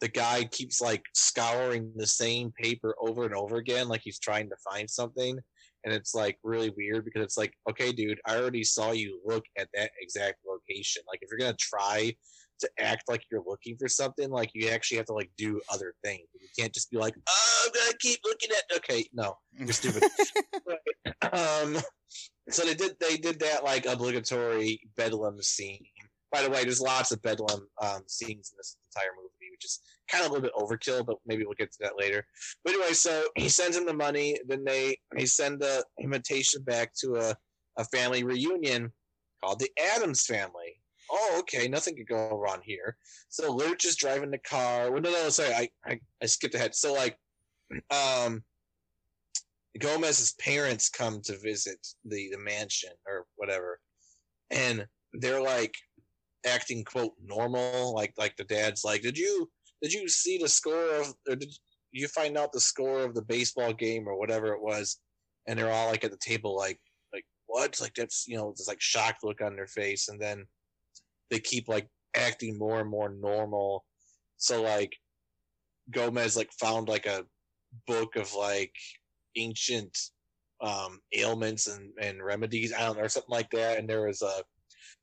the 0.01 0.09
guy 0.09 0.45
keeps 0.45 0.81
like 0.81 1.03
scouring 1.15 1.93
the 1.97 2.07
same 2.07 2.53
paper 2.61 2.95
over 3.01 3.25
and 3.25 3.35
over 3.35 3.57
again 3.57 3.89
like 3.89 4.01
he's 4.03 4.19
trying 4.19 4.49
to 4.49 4.57
find 4.71 4.89
something 4.89 5.39
and 5.85 5.95
it's 5.95 6.15
like 6.15 6.39
really 6.43 6.73
weird 6.77 7.05
because 7.05 7.23
it's 7.23 7.39
like 7.39 7.53
okay 7.69 7.93
dude 7.93 8.21
i 8.27 8.37
already 8.37 8.65
saw 8.65 8.93
you 8.93 9.21
look 9.25 9.45
at 9.59 9.69
that 9.75 9.91
exact 10.01 10.39
location 10.47 11.03
like 11.09 11.19
if 11.23 11.29
you're 11.31 11.39
gonna 11.39 11.57
try 11.59 12.13
to 12.63 12.71
act 12.79 13.05
like 13.09 13.23
you're 13.31 13.43
looking 13.47 13.77
for 13.77 13.89
something, 13.89 14.31
like 14.31 14.51
you 14.55 14.69
actually 14.69 14.97
have 14.97 15.07
to 15.07 15.13
like 15.13 15.31
do 15.37 15.61
other 15.71 15.95
things. 16.03 16.27
You 16.33 16.49
can't 16.59 16.73
just 16.73 16.91
be 16.91 16.97
like, 16.97 17.15
"Oh, 17.29 17.65
I'm 17.67 17.73
gonna 17.73 17.99
keep 17.99 18.21
looking 18.25 18.51
at." 18.51 18.77
Okay, 18.79 19.07
no, 19.13 19.37
you're 19.53 19.73
stupid. 19.73 20.05
um, 21.33 21.77
so 22.51 22.65
they 22.65 22.75
did 22.75 22.97
they 23.01 23.17
did 23.17 23.39
that 23.41 23.65
like 23.65 23.87
obligatory 23.87 24.81
bedlam 24.97 25.41
scene. 25.43 25.85
By 26.31 26.43
the 26.43 26.51
way, 26.51 26.65
there's 26.65 26.81
lots 26.81 27.13
of 27.13 27.21
bedlam 27.23 27.69
um, 27.83 28.03
scenes 28.07 28.53
in 28.53 28.57
this 28.57 28.77
entire 28.89 29.11
movie, 29.17 29.51
which 29.51 29.65
is 29.67 29.81
kind 30.11 30.25
of 30.25 30.31
a 30.31 30.35
little 30.35 30.49
bit 30.49 30.55
overkill, 30.57 31.05
but 31.05 31.17
maybe 31.27 31.45
we'll 31.45 31.55
get 31.59 31.71
to 31.73 31.79
that 31.83 31.99
later. 31.99 32.27
But 32.65 32.75
anyway, 32.75 32.95
so 32.95 33.25
he 33.37 33.51
sends 33.51 33.77
him 33.77 33.85
the 33.85 33.93
money. 33.93 34.39
Then 34.49 34.65
they 34.65 34.97
they 35.17 35.27
send 35.27 35.61
the 35.61 35.85
invitation 36.01 36.63
back 36.63 36.93
to 37.01 37.17
a 37.17 37.37
a 37.79 37.85
family 37.85 38.25
reunion 38.25 38.93
called 39.43 39.59
the 39.59 39.71
Adams 39.95 40.25
family 40.27 40.83
oh, 41.13 41.37
okay, 41.41 41.69
nothing 41.69 41.97
could 41.97 42.09
go 42.09 42.39
wrong 42.39 42.61
here. 42.65 42.97
So 43.29 43.53
Lurch 43.53 43.85
is 43.85 43.97
driving 43.97 44.31
the 44.31 44.39
car. 44.39 44.91
Well, 44.91 45.03
no, 45.03 45.11
no, 45.11 45.29
sorry, 45.29 45.55
I, 45.55 45.69
I, 45.85 46.01
I 46.23 46.27
skipped 46.27 46.55
ahead. 46.55 46.75
So 46.75 46.95
like, 46.95 47.17
um, 47.91 48.43
Gomez's 49.79 50.35
parents 50.35 50.89
come 50.89 51.21
to 51.23 51.39
visit 51.39 51.79
the 52.05 52.31
the 52.31 52.39
mansion 52.39 52.93
or 53.07 53.25
whatever, 53.37 53.81
and 54.51 54.87
they're 55.15 55.43
like 55.43 55.75
acting 56.47 56.85
quote 56.85 57.15
normal. 57.25 57.95
Like 57.95 58.13
like 58.19 58.37
the 58.37 58.45
dad's 58.45 58.85
like, 58.85 59.03
did 59.03 59.17
you 59.17 59.51
did 59.81 59.93
you 59.93 60.09
see 60.09 60.39
the 60.39 60.49
score 60.49 61.01
of 61.01 61.15
or 61.29 61.37
did 61.37 61.53
you 61.91 62.09
find 62.09 62.37
out 62.37 62.53
the 62.53 62.61
score 62.61 63.01
of 63.01 63.15
the 63.15 63.23
baseball 63.23 63.73
game 63.73 64.07
or 64.07 64.19
whatever 64.19 64.49
it 64.49 64.63
was? 64.63 64.99
And 65.47 65.59
they're 65.59 65.73
all 65.73 65.89
like 65.89 66.05
at 66.05 66.11
the 66.11 66.19
table 66.19 66.57
like 66.57 66.79
like 67.13 67.25
what? 67.47 67.81
Like 67.81 67.95
that's 67.95 68.27
you 68.29 68.37
know 68.37 68.53
this 68.57 68.69
like 68.69 68.81
shocked 68.81 69.25
look 69.25 69.41
on 69.41 69.57
their 69.57 69.67
face, 69.67 70.09
and 70.09 70.21
then 70.21 70.45
they 71.31 71.41
keep 71.41 71.69
like 71.69 71.89
acting 72.15 72.59
more 72.59 72.81
and 72.81 72.91
more 72.91 73.09
normal. 73.09 73.85
So 74.37 74.63
like 74.63 74.95
Gomez 75.91 76.37
like 76.37 76.53
found 76.53 76.89
like 76.89 77.07
a 77.07 77.25
book 77.87 78.17
of 78.17 78.35
like 78.35 78.75
ancient 79.37 79.97
um 80.61 81.01
ailments 81.13 81.67
and, 81.67 81.91
and 82.01 82.23
remedies, 82.23 82.73
I 82.73 82.81
don't 82.81 82.97
know, 82.97 83.05
or 83.05 83.09
something 83.09 83.31
like 83.31 83.51
that. 83.51 83.79
And 83.79 83.89
there 83.89 84.07
was 84.07 84.23
a 84.23 84.43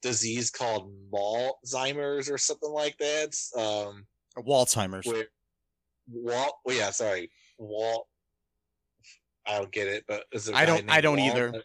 disease 0.02 0.50
called 0.50 0.94
Alzheimer's 1.12 2.30
or 2.30 2.38
something 2.38 2.72
like 2.72 2.98
that. 3.00 3.36
Um 3.58 4.06
Walzheimer's. 4.38 5.06
where 5.06 5.26
Walt 6.12 6.56
well, 6.66 6.76
yeah, 6.78 6.92
sorry. 6.92 7.30
Walt 7.58 8.08
I 9.46 9.58
don't 9.60 9.72
get 9.72 9.88
it, 9.88 10.04
but 10.08 10.26
is 10.32 10.50
I 10.50 10.66
don't- 10.66 10.90
I 10.90 11.02
don't 11.02 11.18
Walt? 11.18 11.32
either. 11.32 11.64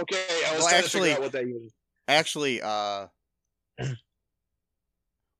Okay, 0.00 0.24
I 0.46 0.54
was 0.54 0.64
Well, 0.64 0.74
actually- 0.74 1.14
what 1.14 1.32
that 1.32 1.42
even 1.42 1.70
Actually, 2.08 2.60
uh, 2.60 3.06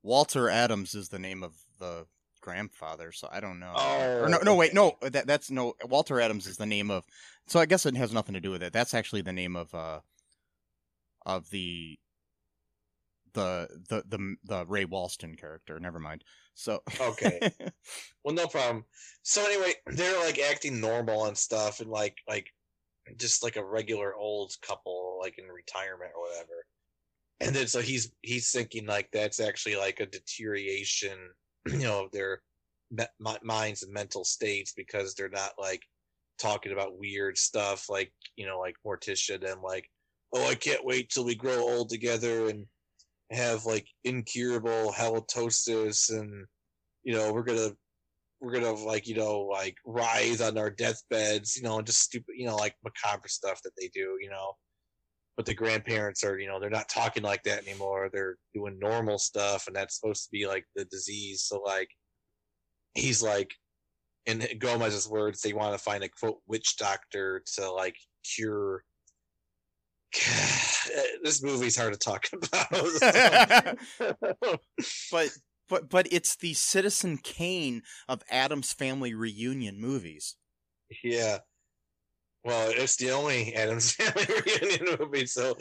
Walter 0.02 0.48
Adams 0.48 0.94
is 0.94 1.08
the 1.08 1.18
name 1.18 1.42
of 1.42 1.54
the 1.78 2.06
grandfather, 2.42 3.12
so 3.12 3.28
I 3.32 3.40
don't 3.40 3.58
know. 3.58 3.72
or 3.74 4.28
no, 4.28 4.38
no, 4.38 4.54
wait, 4.54 4.74
no, 4.74 4.96
that 5.00 5.26
that's 5.26 5.50
no. 5.50 5.74
Walter 5.88 6.20
Adams 6.20 6.46
is 6.46 6.58
the 6.58 6.66
name 6.66 6.90
of. 6.90 7.04
So 7.46 7.58
I 7.58 7.66
guess 7.66 7.86
it 7.86 7.96
has 7.96 8.12
nothing 8.12 8.34
to 8.34 8.40
do 8.40 8.50
with 8.50 8.62
it. 8.62 8.74
That's 8.74 8.92
actually 8.92 9.22
the 9.22 9.32
name 9.32 9.56
of 9.56 9.74
uh, 9.74 10.00
of 11.24 11.48
the 11.48 11.98
the 13.32 13.68
the 13.88 14.02
the 14.06 14.36
the 14.44 14.66
Ray 14.66 14.84
Walston 14.84 15.38
character. 15.38 15.80
Never 15.80 15.98
mind. 15.98 16.24
So 16.54 16.82
Okay. 17.00 17.40
Well, 18.24 18.34
no 18.34 18.46
problem. 18.46 18.84
So 19.22 19.44
anyway, 19.44 19.74
they're 19.86 20.24
like 20.24 20.38
acting 20.38 20.80
normal 20.80 21.24
and 21.26 21.36
stuff, 21.36 21.80
and 21.80 21.90
like 21.90 22.18
like 22.28 22.52
just 23.16 23.42
like 23.42 23.56
a 23.56 23.64
regular 23.64 24.14
old 24.14 24.52
couple, 24.62 25.18
like 25.20 25.38
in 25.38 25.46
retirement 25.46 26.12
or 26.16 26.22
whatever. 26.28 26.66
And 27.40 27.54
then 27.56 27.66
so 27.66 27.80
he's 27.80 28.12
he's 28.22 28.52
thinking 28.52 28.86
like 28.86 29.08
that's 29.12 29.40
actually 29.40 29.74
like 29.74 29.98
a 29.98 30.06
deterioration, 30.06 31.18
you 31.66 31.78
know, 31.78 32.08
their 32.12 32.42
me- 32.90 33.36
minds 33.42 33.82
and 33.82 33.92
mental 33.92 34.24
states 34.24 34.72
because 34.76 35.14
they're 35.14 35.28
not 35.28 35.52
like 35.58 35.82
talking 36.38 36.72
about 36.72 36.98
weird 36.98 37.38
stuff 37.38 37.88
like 37.88 38.12
you 38.36 38.46
know 38.46 38.58
like 38.58 38.74
Morticia 38.84 39.34
and 39.34 39.62
like 39.62 39.88
oh 40.34 40.48
I 40.48 40.54
can't 40.54 40.84
wait 40.84 41.08
till 41.08 41.24
we 41.24 41.34
grow 41.34 41.58
old 41.58 41.88
together 41.88 42.48
and 42.48 42.66
have 43.30 43.64
like 43.64 43.86
incurable 44.04 44.92
halitosis 44.92 46.10
and 46.10 46.46
you 47.04 47.14
know 47.14 47.32
we're 47.32 47.44
gonna 47.44 47.70
we're 48.40 48.52
gonna 48.52 48.72
like 48.72 49.06
you 49.06 49.14
know 49.14 49.40
like 49.40 49.76
rise 49.86 50.40
on 50.40 50.58
our 50.58 50.70
deathbeds 50.70 51.56
you 51.56 51.62
know 51.62 51.78
and 51.78 51.86
just 51.86 52.00
stupid 52.00 52.34
you 52.36 52.46
know 52.46 52.56
like 52.56 52.74
macabre 52.84 53.28
stuff 53.28 53.60
that 53.62 53.72
they 53.78 53.88
do 53.94 54.16
you 54.20 54.28
know 54.28 54.52
but 55.36 55.46
the 55.46 55.54
grandparents 55.54 56.24
are 56.24 56.38
you 56.38 56.46
know 56.48 56.60
they're 56.60 56.70
not 56.70 56.88
talking 56.88 57.22
like 57.22 57.42
that 57.42 57.66
anymore 57.66 58.10
they're 58.12 58.36
doing 58.54 58.78
normal 58.78 59.18
stuff 59.18 59.66
and 59.66 59.76
that's 59.76 59.98
supposed 59.98 60.24
to 60.24 60.30
be 60.30 60.46
like 60.46 60.64
the 60.74 60.84
disease 60.86 61.42
so 61.42 61.60
like 61.60 61.88
he's 62.94 63.22
like 63.22 63.52
in 64.26 64.46
gomez's 64.58 65.08
words 65.08 65.40
they 65.40 65.52
want 65.52 65.72
to 65.72 65.82
find 65.82 66.04
a 66.04 66.08
quote 66.08 66.38
witch 66.46 66.76
doctor 66.76 67.42
to 67.46 67.70
like 67.70 67.96
cure 68.36 68.84
this 71.22 71.42
movie's 71.42 71.76
hard 71.76 71.92
to 71.92 71.98
talk 71.98 72.26
about 72.32 73.78
but 75.10 75.30
but 75.68 75.88
but 75.88 76.06
it's 76.12 76.36
the 76.36 76.52
Citizen 76.52 77.16
Kane 77.16 77.82
of 78.06 78.22
Addams 78.30 78.74
Family 78.74 79.14
reunion 79.14 79.80
movies. 79.80 80.36
Yeah. 81.02 81.38
Well, 82.44 82.72
it's 82.74 82.96
the 82.96 83.10
only 83.10 83.54
Addams 83.54 83.92
Family 83.96 84.26
reunion 84.46 84.96
movie, 84.98 85.26
so 85.26 85.56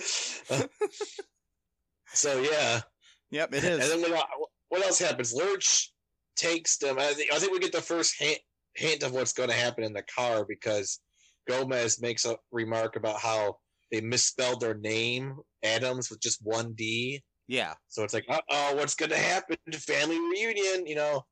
so 2.14 2.42
yeah. 2.42 2.82
Yep, 3.30 3.54
it 3.54 3.64
And 3.64 3.82
then 3.82 4.12
what, 4.12 4.28
what 4.70 4.86
else 4.86 5.00
happens? 5.00 5.34
Lurch 5.34 5.94
takes 6.36 6.78
them. 6.78 6.98
I 7.00 7.14
think 7.14 7.32
I 7.34 7.40
think 7.40 7.52
we 7.52 7.60
get 7.60 7.72
the 7.72 7.82
first 7.82 8.16
hint 8.18 8.40
hint 8.76 9.04
of 9.04 9.12
what's 9.12 9.34
going 9.34 9.50
to 9.50 9.56
happen 9.56 9.84
in 9.84 9.94
the 9.94 10.04
car 10.04 10.46
because 10.48 11.00
Gomez 11.48 12.02
makes 12.02 12.26
a 12.26 12.38
remark 12.52 12.96
about 12.96 13.20
how 13.20 13.58
they 13.92 14.02
misspelled 14.02 14.62
their 14.62 14.74
name 14.74 15.36
Adams 15.64 16.10
with 16.10 16.22
just 16.22 16.40
one 16.42 16.74
D. 16.74 17.22
Yeah, 17.48 17.74
So 17.90 18.04
it's 18.04 18.14
like, 18.14 18.26
uh 18.30 18.40
oh, 18.50 18.76
what's 18.76 18.96
going 18.96 19.10
to 19.10 19.18
happen? 19.18 19.58
To 19.72 19.78
family 19.78 20.18
reunion, 20.18 20.88
you 20.88 20.96
know? 20.96 21.26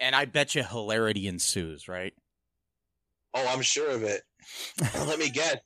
and 0.00 0.16
I 0.16 0.24
bet 0.24 0.54
you 0.54 0.64
hilarity 0.64 1.28
ensues, 1.28 1.86
right? 1.86 2.14
Oh, 3.34 3.46
I'm 3.48 3.62
sure 3.62 3.90
of 3.90 4.02
it. 4.02 4.22
Let 5.06 5.18
me 5.18 5.30
guess. 5.30 5.56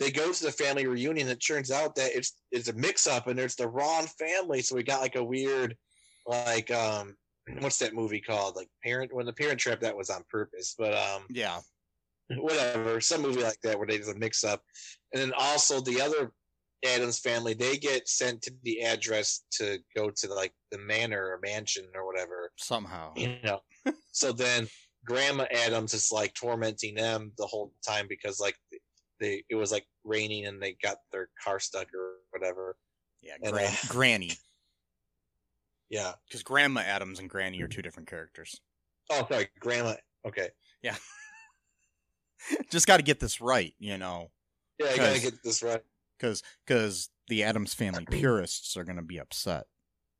They 0.00 0.10
go 0.10 0.32
to 0.32 0.44
the 0.44 0.52
family 0.52 0.86
reunion. 0.86 1.28
It 1.28 1.36
turns 1.36 1.70
out 1.70 1.94
that 1.96 2.16
it's 2.16 2.36
it's 2.50 2.68
a 2.68 2.72
mix 2.72 3.06
up, 3.06 3.26
and 3.28 3.38
it's 3.38 3.54
the 3.54 3.68
wrong 3.68 4.06
family. 4.18 4.62
So 4.62 4.74
we 4.74 4.82
got 4.82 5.00
like 5.00 5.16
a 5.16 5.22
weird, 5.22 5.76
like 6.26 6.70
um, 6.72 7.14
what's 7.60 7.78
that 7.78 7.94
movie 7.94 8.20
called? 8.20 8.56
Like 8.56 8.68
Parent. 8.82 9.14
When 9.14 9.26
the 9.26 9.32
Parent 9.32 9.60
Trap, 9.60 9.80
that 9.80 9.96
was 9.96 10.10
on 10.10 10.24
purpose, 10.28 10.74
but 10.76 10.94
um, 10.94 11.22
Yeah, 11.30 11.60
whatever. 12.36 13.00
Some 13.00 13.22
movie 13.22 13.42
like 13.42 13.60
that 13.62 13.78
where 13.78 13.86
there's 13.86 14.08
a 14.08 14.18
mix 14.18 14.42
up, 14.42 14.62
and 15.12 15.22
then 15.22 15.32
also 15.38 15.80
the 15.80 16.00
other 16.00 16.32
Adams 16.84 17.20
family, 17.20 17.54
they 17.54 17.76
get 17.76 18.08
sent 18.08 18.42
to 18.42 18.52
the 18.64 18.82
address 18.82 19.44
to 19.52 19.78
go 19.96 20.10
to 20.10 20.26
the, 20.26 20.34
like 20.34 20.52
the 20.72 20.78
manor 20.78 21.28
or 21.28 21.38
mansion 21.42 21.84
or 21.94 22.06
whatever 22.06 22.50
somehow. 22.56 23.12
you 23.16 23.36
know. 23.44 23.60
so 24.12 24.32
then 24.32 24.66
Grandma 25.04 25.46
Adams 25.52 25.94
is 25.94 26.10
like 26.12 26.32
tormenting 26.34 26.94
them 26.94 27.32
the 27.38 27.46
whole 27.46 27.72
time 27.86 28.06
because 28.08 28.38
like 28.40 28.56
they 29.20 29.42
it 29.48 29.54
was 29.56 29.72
like 29.72 29.86
raining 30.04 30.46
and 30.46 30.62
they 30.62 30.76
got 30.82 30.98
their 31.10 31.28
car 31.42 31.58
stuck 31.60 31.86
or 31.94 32.14
whatever. 32.30 32.76
Yeah, 33.20 33.34
And, 33.42 33.52
gran- 33.52 33.66
uh, 33.72 33.76
Granny, 33.88 34.32
Yeah. 35.90 36.12
because 36.26 36.42
Grandma 36.42 36.80
Adams 36.80 37.18
and 37.20 37.30
Granny 37.30 37.60
are 37.62 37.68
two 37.68 37.82
different 37.82 38.08
characters. 38.08 38.60
Oh, 39.10 39.26
sorry, 39.30 39.48
Grandma. 39.60 39.94
Okay. 40.26 40.48
Yeah. 40.82 40.96
Just 42.70 42.86
got 42.88 42.96
to 42.96 43.02
get 43.04 43.20
this 43.20 43.40
right, 43.40 43.74
you 43.78 43.96
know, 43.98 44.30
Yeah, 44.80 44.86
I 44.92 44.96
gotta 44.96 45.20
get 45.20 45.34
this 45.44 45.62
right. 45.62 45.82
because 46.18 46.42
because 46.66 47.08
the 47.28 47.44
Addams 47.44 47.74
Family 47.74 48.04
purists 48.06 48.76
are 48.76 48.82
gonna 48.84 49.02
be 49.02 49.18
upset. 49.18 49.66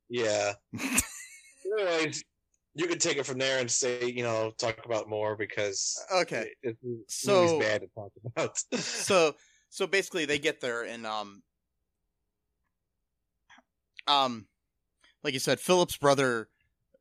Yeah. 0.09 0.53
Anyways, 1.79 2.23
you 2.75 2.87
can 2.87 2.99
take 2.99 3.17
it 3.19 3.27
from 3.27 3.39
there 3.39 3.59
and 3.61 3.71
say 3.71 4.05
you 4.07 4.23
know 4.23 4.53
talk 4.59 4.85
about 4.85 5.09
more 5.09 5.37
because 5.37 6.03
Okay. 6.13 6.51
it, 6.63 6.77
it, 6.83 6.99
So- 7.09 7.59
bad 7.59 7.83
to 7.83 7.89
talk 7.95 8.13
about. 8.25 8.59
so 8.81 9.35
so 9.69 9.87
basically 9.87 10.25
they 10.25 10.39
get 10.39 10.61
there 10.61 10.83
and 10.83 11.07
um 11.07 11.43
um 14.07 14.47
like 15.23 15.35
you 15.35 15.41
said 15.41 15.61
philip's 15.61 15.97
brother 15.97 16.49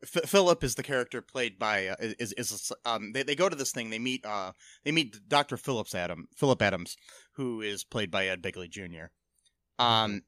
F- 0.04 0.30
philip 0.30 0.64
is 0.64 0.76
the 0.76 0.84
character 0.84 1.22
played 1.22 1.60
by 1.60 1.88
uh, 1.88 1.96
is 2.00 2.34
is 2.34 2.72
um 2.86 3.12
they, 3.14 3.24
they 3.24 3.36
go 3.36 3.50
to 3.50 3.56
this 3.56 3.72
thing 3.72 3.90
they 3.90 4.00
meet 4.00 4.26
uh 4.26 4.52
they 4.84 4.92
meet 4.92 5.18
dr 5.28 5.58
phillips 5.58 5.94
adam 5.96 6.28
philip 6.36 6.62
adams 6.62 6.96
who 7.34 7.62
is 7.62 7.84
played 7.84 8.12
by 8.12 8.28
ed 8.28 8.42
begley 8.42 8.70
jr 8.70 9.06
um 9.80 10.22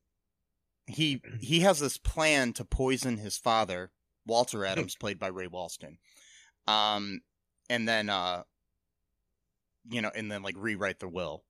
he 0.88 1.22
he 1.40 1.62
has 1.62 1.80
this 1.80 1.98
plan 1.98 2.54
to 2.54 2.66
poison 2.66 3.18
his 3.18 3.38
father 3.38 3.92
walter 4.26 4.66
adams 4.66 4.96
played 4.96 5.20
by 5.20 5.28
ray 5.28 5.48
walston. 5.48 5.98
Um 6.68 7.22
and 7.70 7.88
then 7.88 8.10
uh 8.10 8.44
you 9.90 10.02
know 10.02 10.12
and 10.16 10.32
then 10.32 10.44
like 10.44 10.56
rewrite 10.58 11.00
the 11.00 11.08
will. 11.08 11.44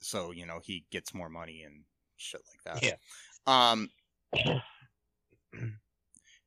So 0.00 0.32
you 0.32 0.46
know 0.46 0.60
he 0.62 0.84
gets 0.90 1.14
more 1.14 1.28
money 1.28 1.62
and 1.62 1.84
shit 2.16 2.42
like 2.48 2.82
that. 2.82 2.82
Yeah. 2.82 2.96
um 3.46 3.90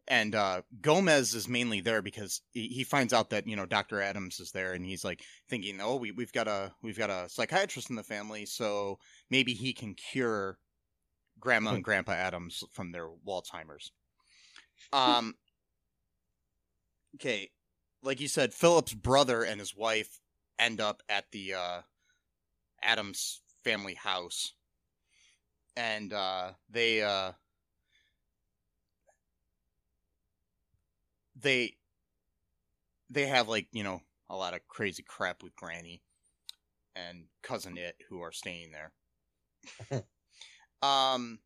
and 0.08 0.36
uh 0.36 0.62
gomez 0.82 1.34
is 1.34 1.48
mainly 1.48 1.82
there 1.82 2.02
because 2.02 2.42
he, 2.52 2.68
he 2.68 2.84
finds 2.84 3.14
out 3.14 3.30
that 3.30 3.48
you 3.48 3.56
know 3.56 3.66
dr 3.66 4.00
adams 4.00 4.40
is 4.40 4.52
there 4.52 4.74
and 4.74 4.86
he's 4.86 5.04
like 5.04 5.22
thinking 5.50 5.80
oh 5.82 5.96
we, 5.96 6.12
we've 6.12 6.34
got 6.34 6.48
a 6.48 6.72
we've 6.82 6.98
got 6.98 7.10
a 7.10 7.28
psychiatrist 7.28 7.90
in 7.90 7.96
the 7.96 8.04
family 8.04 8.46
so 8.46 9.00
maybe 9.30 9.54
he 9.54 9.74
can 9.74 9.94
cure 9.96 10.58
grandma 11.40 11.72
and 11.72 11.84
grandpa 11.84 12.14
adams 12.14 12.64
from 12.72 12.92
their 12.92 13.08
walzheimer's 13.28 13.92
um 14.94 15.36
okay 17.16 17.50
like 18.04 18.20
you 18.20 18.28
said 18.28 18.54
philip's 18.54 18.94
brother 18.94 19.44
and 19.44 19.60
his 19.60 19.76
wife 19.76 20.20
end 20.60 20.80
up 20.80 21.02
at 21.10 21.26
the 21.32 21.54
uh 21.54 21.82
addams 22.82 23.42
family 23.64 23.96
house 23.96 24.54
and 25.76 26.14
uh, 26.14 26.52
they 26.70 27.02
uh, 27.02 27.32
they 31.36 31.76
they 33.10 33.26
have 33.28 33.48
like 33.48 33.68
you 33.72 33.84
know 33.84 34.02
a 34.30 34.36
lot 34.36 34.54
of 34.54 34.68
crazy 34.68 35.04
crap 35.04 35.44
with 35.44 35.56
Granny 35.56 36.02
and 36.96 37.26
cousin 37.44 37.78
It 37.78 37.96
who 38.10 38.22
are 38.22 38.32
staying 38.32 38.72
there. 38.72 40.04
um, 40.82 41.40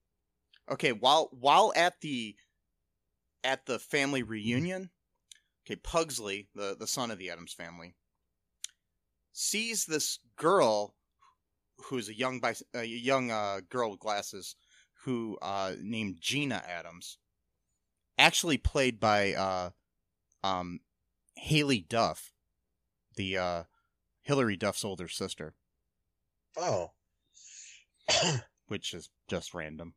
okay, 0.72 0.92
while 0.92 1.30
while 1.32 1.74
at 1.76 2.00
the 2.02 2.36
at 3.44 3.66
the 3.66 3.80
family 3.80 4.24
reunion, 4.24 4.90
okay, 5.66 5.76
Pugsley, 5.78 6.48
the 6.56 6.76
the 6.80 6.88
son 6.88 7.12
of 7.12 7.18
the 7.18 7.30
Addams 7.30 7.54
family, 7.54 7.96
sees 9.34 9.86
this 9.86 10.20
girl 10.36 10.96
who's 11.86 12.10
a 12.10 12.18
young 12.18 12.40
bis- 12.40 12.64
a 12.74 12.84
young 12.84 13.32
uh, 13.32 13.62
girl 13.70 13.92
with 13.92 14.00
glasses 14.00 14.56
who 15.06 15.38
uh, 15.42 15.74
named 15.82 16.18
Gina 16.20 16.62
Adams, 16.68 17.18
actually 18.18 18.58
played 18.58 19.00
by 19.00 19.34
uh, 19.34 19.70
um, 20.44 20.82
Haylie 21.48 21.88
Duff, 21.88 22.34
the 23.16 23.38
uh, 23.38 23.64
Hilary 24.24 24.58
Duff's 24.58 24.84
older 24.84 25.08
sister, 25.08 25.56
Oh. 26.58 26.92
which 28.68 28.94
is 28.94 29.10
just 29.30 29.54
random. 29.54 29.94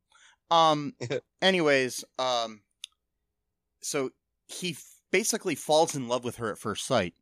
Um. 0.51 0.95
anyways, 1.43 2.05
um. 2.19 2.63
So 3.83 4.11
he 4.47 4.71
f- 4.71 4.85
basically 5.11 5.55
falls 5.55 5.95
in 5.95 6.09
love 6.09 6.25
with 6.25 6.37
her 6.37 6.51
at 6.51 6.59
first 6.59 6.87
sight, 6.87 7.15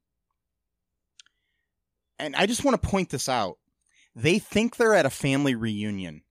and 2.19 2.37
I 2.37 2.47
just 2.47 2.65
want 2.65 2.81
to 2.81 2.89
point 2.89 3.11
this 3.11 3.29
out. 3.29 3.59
They 4.15 4.39
think 4.39 4.77
they're 4.77 4.95
at 4.95 5.07
a 5.07 5.11
family 5.11 5.55
reunion. 5.55 6.23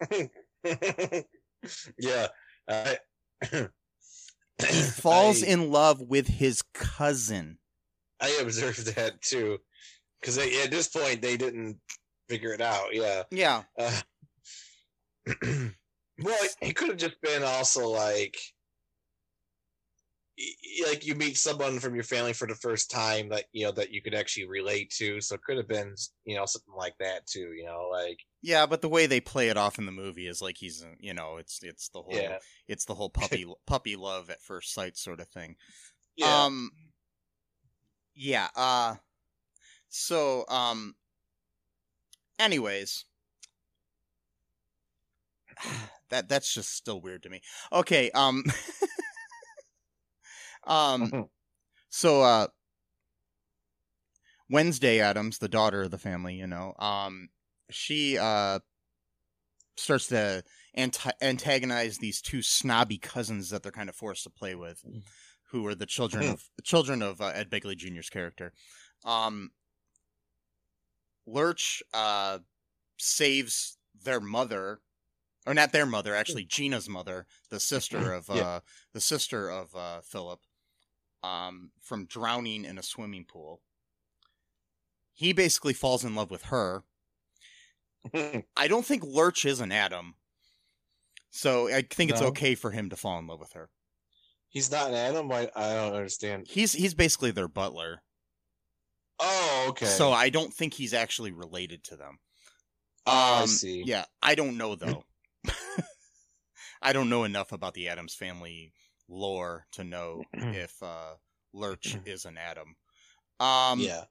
yeah. 1.98 2.28
I, 2.68 2.98
He 4.70 4.82
falls 4.82 5.42
I, 5.42 5.46
in 5.46 5.70
love 5.70 6.00
with 6.00 6.28
his 6.28 6.62
cousin. 6.74 7.58
I 8.20 8.38
observed 8.40 8.94
that 8.94 9.20
too, 9.20 9.58
because 10.20 10.38
at 10.38 10.70
this 10.70 10.88
point 10.88 11.22
they 11.22 11.36
didn't 11.36 11.78
figure 12.28 12.52
it 12.52 12.60
out. 12.60 12.94
Yeah. 12.94 13.22
Yeah. 13.30 13.62
Uh, 13.78 14.00
well, 16.22 16.38
it 16.60 16.76
could 16.76 16.88
have 16.88 16.96
just 16.96 17.20
been 17.22 17.42
also 17.42 17.88
like, 17.88 18.36
like 20.86 21.06
you 21.06 21.14
meet 21.14 21.36
someone 21.36 21.78
from 21.78 21.94
your 21.94 22.04
family 22.04 22.32
for 22.32 22.46
the 22.48 22.54
first 22.54 22.90
time 22.90 23.28
that 23.30 23.44
you 23.52 23.64
know 23.64 23.72
that 23.72 23.92
you 23.92 24.02
could 24.02 24.14
actually 24.14 24.46
relate 24.46 24.90
to. 24.98 25.20
So 25.20 25.34
it 25.36 25.42
could 25.42 25.56
have 25.56 25.68
been 25.68 25.94
you 26.24 26.36
know 26.36 26.46
something 26.46 26.74
like 26.76 26.94
that 26.98 27.26
too. 27.26 27.52
You 27.52 27.64
know, 27.64 27.88
like 27.90 28.18
Yeah, 28.42 28.66
but 28.66 28.82
the 28.82 28.88
way 28.88 29.06
they 29.06 29.20
play 29.20 29.48
it 29.48 29.56
off 29.56 29.78
in 29.78 29.86
the 29.86 29.92
movie 29.92 30.26
is 30.26 30.42
like 30.42 30.56
he's, 30.58 30.84
you 30.98 31.14
know, 31.14 31.36
it's 31.36 31.60
it's 31.62 31.88
the 31.90 32.02
whole 32.02 32.16
yeah, 32.16 32.38
it's 32.68 32.84
the 32.84 32.94
whole 32.94 33.10
puppy 33.10 33.46
puppy 33.66 33.96
love 33.96 34.30
at 34.30 34.42
first 34.42 34.72
sight 34.74 34.96
sort 34.96 35.20
of 35.20 35.28
thing. 35.28 35.56
yeah. 36.16 36.44
Um 36.44 36.70
yeah, 38.14 38.48
uh 38.56 38.96
so 39.88 40.44
um 40.48 40.94
anyways 42.38 43.04
that 46.10 46.28
that's 46.28 46.52
just 46.52 46.74
still 46.74 47.00
weird 47.00 47.22
to 47.22 47.30
me. 47.30 47.40
Okay, 47.72 48.10
um 48.12 48.44
um 50.64 51.12
so 51.90 52.22
uh 52.22 52.48
Wednesday 54.48 55.00
Addams, 55.00 55.38
the 55.38 55.48
daughter 55.48 55.82
of 55.82 55.90
the 55.90 55.98
family, 55.98 56.34
you 56.36 56.46
know, 56.46 56.74
um 56.78 57.30
she 57.70 58.18
uh 58.18 58.60
starts 59.76 60.08
to 60.08 60.42
anti- 60.74 61.12
antagonize 61.20 61.98
these 61.98 62.20
two 62.20 62.42
snobby 62.42 62.98
cousins 62.98 63.50
that 63.50 63.62
they're 63.62 63.72
kind 63.72 63.88
of 63.88 63.96
forced 63.96 64.24
to 64.24 64.30
play 64.30 64.54
with, 64.54 64.84
who 65.50 65.66
are 65.66 65.74
the 65.74 65.86
children 65.86 66.28
of 66.28 66.44
the 66.56 66.62
children 66.62 67.02
of 67.02 67.20
uh, 67.20 67.26
Ed 67.34 67.50
Begley 67.50 67.76
Jr.'s 67.76 68.10
character. 68.10 68.52
Um, 69.04 69.50
Lurch 71.26 71.82
uh, 71.94 72.40
saves 72.98 73.78
their 73.94 74.20
mother, 74.20 74.80
or 75.46 75.54
not 75.54 75.72
their 75.72 75.86
mother, 75.86 76.14
actually 76.14 76.44
Gina's 76.44 76.88
mother, 76.88 77.26
the 77.50 77.60
sister 77.60 77.98
of 78.12 78.28
uh, 78.30 78.34
Yeah. 78.34 78.60
the 78.92 79.00
sister 79.00 79.48
of 79.48 79.74
uh, 79.74 80.00
Philip, 80.02 80.40
um, 81.22 81.70
from 81.80 82.06
drowning 82.06 82.64
in 82.64 82.78
a 82.78 82.82
swimming 82.82 83.24
pool. 83.24 83.60
He 85.12 85.32
basically 85.32 85.74
falls 85.74 86.04
in 86.04 86.14
love 86.14 86.30
with 86.30 86.44
her. 86.44 86.84
I 88.14 88.66
don't 88.68 88.84
think 88.84 89.04
Lurch 89.04 89.44
is 89.44 89.60
an 89.60 89.70
Adam. 89.72 90.14
So 91.30 91.68
I 91.68 91.82
think 91.82 92.10
it's 92.10 92.20
okay 92.22 92.54
for 92.54 92.70
him 92.72 92.90
to 92.90 92.96
fall 92.96 93.18
in 93.18 93.26
love 93.26 93.40
with 93.40 93.52
her. 93.52 93.70
He's 94.48 94.70
not 94.70 94.88
an 94.88 94.94
Adam. 94.94 95.30
I, 95.32 95.50
I 95.56 95.74
don't 95.74 95.94
understand. 95.94 96.46
He's 96.48 96.72
he's 96.72 96.92
basically 96.94 97.30
their 97.30 97.48
butler. 97.48 98.02
Oh, 99.18 99.66
okay. 99.70 99.86
So 99.86 100.12
I 100.12 100.28
don't 100.28 100.52
think 100.52 100.74
he's 100.74 100.92
actually 100.92 101.32
related 101.32 101.84
to 101.84 101.96
them. 101.96 102.18
oh, 103.06 103.36
I 103.38 103.40
Um, 103.42 103.46
see. 103.46 103.82
Yeah, 103.86 104.04
I 104.22 104.34
don't 104.34 104.58
know 104.58 104.74
though. 104.74 105.04
I 106.82 106.92
don't 106.92 107.08
know 107.08 107.24
enough 107.24 107.52
about 107.52 107.74
the 107.74 107.88
Addams 107.88 108.14
family 108.14 108.72
lore 109.12 109.66
to 109.72 109.84
know 109.84 110.22
if 110.32 110.82
uh, 110.82 111.14
Lurch 111.52 111.96
is 112.06 112.24
an 112.24 112.38
Adam. 112.38 112.74
Um, 113.38 113.80
yeah. 113.80 114.04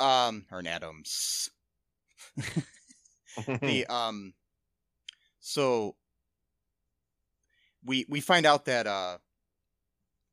um, 0.00 0.46
or 0.50 0.60
an 0.60 0.66
Adams. 0.66 1.50
the 3.46 3.86
um 3.90 4.32
so 5.40 5.94
we 7.84 8.06
we 8.08 8.20
find 8.20 8.46
out 8.46 8.64
that 8.64 8.86
uh 8.86 9.18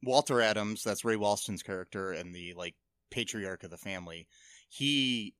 Walter 0.02 0.42
Adams, 0.42 0.84
that's 0.84 1.06
Ray 1.06 1.16
Walston's 1.16 1.63
character 1.63 2.12
and 2.12 2.36
the 2.36 2.54
like 2.56 2.76
patriarch 3.10 3.63
of 3.63 3.70
the 3.70 3.78
family, 3.78 4.28
he 4.70 5.34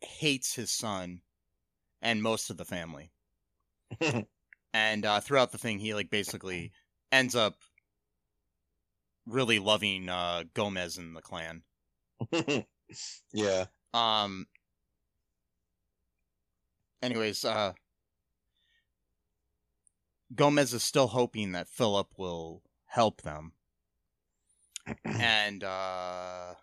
hates 0.00 0.54
his 0.54 0.70
son 0.72 1.20
and 2.02 2.22
most 2.22 2.50
of 2.50 2.56
the 2.56 2.64
family. 2.64 3.12
and 4.76 5.06
uh 5.06 5.20
throughout 5.20 5.52
the 5.52 5.58
thing 5.58 5.78
he 5.78 5.94
like 5.94 6.10
basically 6.10 6.70
ends 7.10 7.34
up 7.34 7.54
really 9.24 9.58
loving 9.58 10.08
uh 10.10 10.44
Gomez 10.52 10.98
and 10.98 11.16
the 11.16 11.22
clan. 11.22 11.62
yeah. 13.32 13.64
Um. 13.94 14.46
Anyways, 17.02 17.44
uh, 17.44 17.72
Gomez 20.34 20.74
is 20.74 20.82
still 20.82 21.08
hoping 21.08 21.52
that 21.52 21.68
Philip 21.68 22.08
will 22.18 22.62
help 22.86 23.22
them, 23.22 23.52
and 25.04 25.64
uh, 25.64 26.54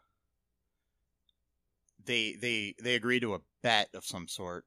they 2.03 2.35
they 2.39 2.75
they 2.81 2.95
agree 2.95 3.19
to 3.19 3.35
a 3.35 3.41
bet 3.63 3.89
of 3.95 4.05
some 4.05 4.27
sort. 4.27 4.65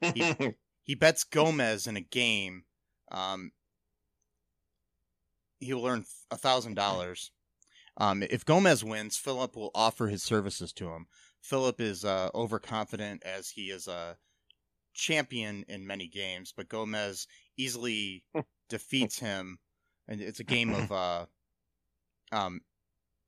He 0.00 0.94
bets 0.94 1.24
Gomez 1.24 1.86
in 1.86 1.96
a 1.96 2.00
game. 2.00 2.64
Um, 3.10 3.52
he 5.60 5.74
will 5.74 5.86
earn 5.86 6.04
a 6.30 6.36
thousand 6.36 6.74
dollars. 6.74 7.30
Um, 7.96 8.22
if 8.22 8.44
Gomez 8.44 8.84
wins, 8.84 9.16
Philip 9.16 9.56
will 9.56 9.72
offer 9.74 10.06
his 10.06 10.22
services 10.22 10.72
to 10.74 10.88
him. 10.90 11.06
Philip 11.42 11.80
is 11.80 12.04
uh, 12.04 12.30
overconfident 12.34 13.24
as 13.24 13.50
he 13.50 13.70
is 13.70 13.88
a 13.88 14.16
champion 14.94 15.64
in 15.68 15.86
many 15.86 16.06
games, 16.06 16.52
but 16.56 16.68
Gomez 16.68 17.26
easily 17.56 18.24
defeats 18.68 19.18
him, 19.18 19.58
and 20.06 20.20
it's 20.20 20.40
a 20.40 20.44
game 20.44 20.72
of 20.74 20.92
uh, 20.92 21.26
um, 22.30 22.60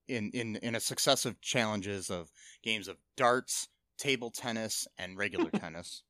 in 0.09 0.31
in 0.33 0.57
in 0.57 0.75
a 0.75 0.81
successive 0.81 1.41
challenges 1.41 2.11
of 2.11 2.31
games 2.63 2.89
of 2.89 2.97
darts, 3.17 3.69
table 3.99 4.31
tennis, 4.31 4.87
and 4.99 5.17
regular 5.17 5.51
tennis. 5.55 6.03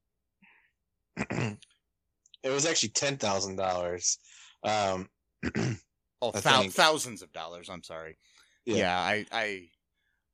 it 2.42 2.50
was 2.50 2.66
actually 2.66 2.90
ten 2.90 3.16
thousand 3.16 3.56
dollars. 3.56 4.18
Um, 4.64 5.08
Oh, 6.22 6.32
thou- 6.32 6.64
thousands 6.64 7.22
of 7.22 7.32
dollars. 7.32 7.70
I'm 7.70 7.82
sorry. 7.82 8.18
Yeah. 8.66 8.76
Yeah, 8.76 8.98
I 9.00 9.26
I 9.32 9.68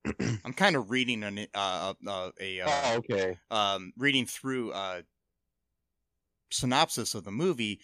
I'm 0.44 0.52
kind 0.52 0.74
of 0.74 0.90
reading 0.90 1.22
an 1.22 1.46
uh, 1.54 1.94
uh, 2.04 2.30
a 2.40 2.60
uh, 2.60 2.68
oh, 2.68 2.96
okay. 2.96 3.38
um, 3.52 3.92
reading 3.96 4.26
through 4.26 4.72
a 4.72 5.04
synopsis 6.50 7.14
of 7.14 7.22
the 7.24 7.30
movie 7.30 7.80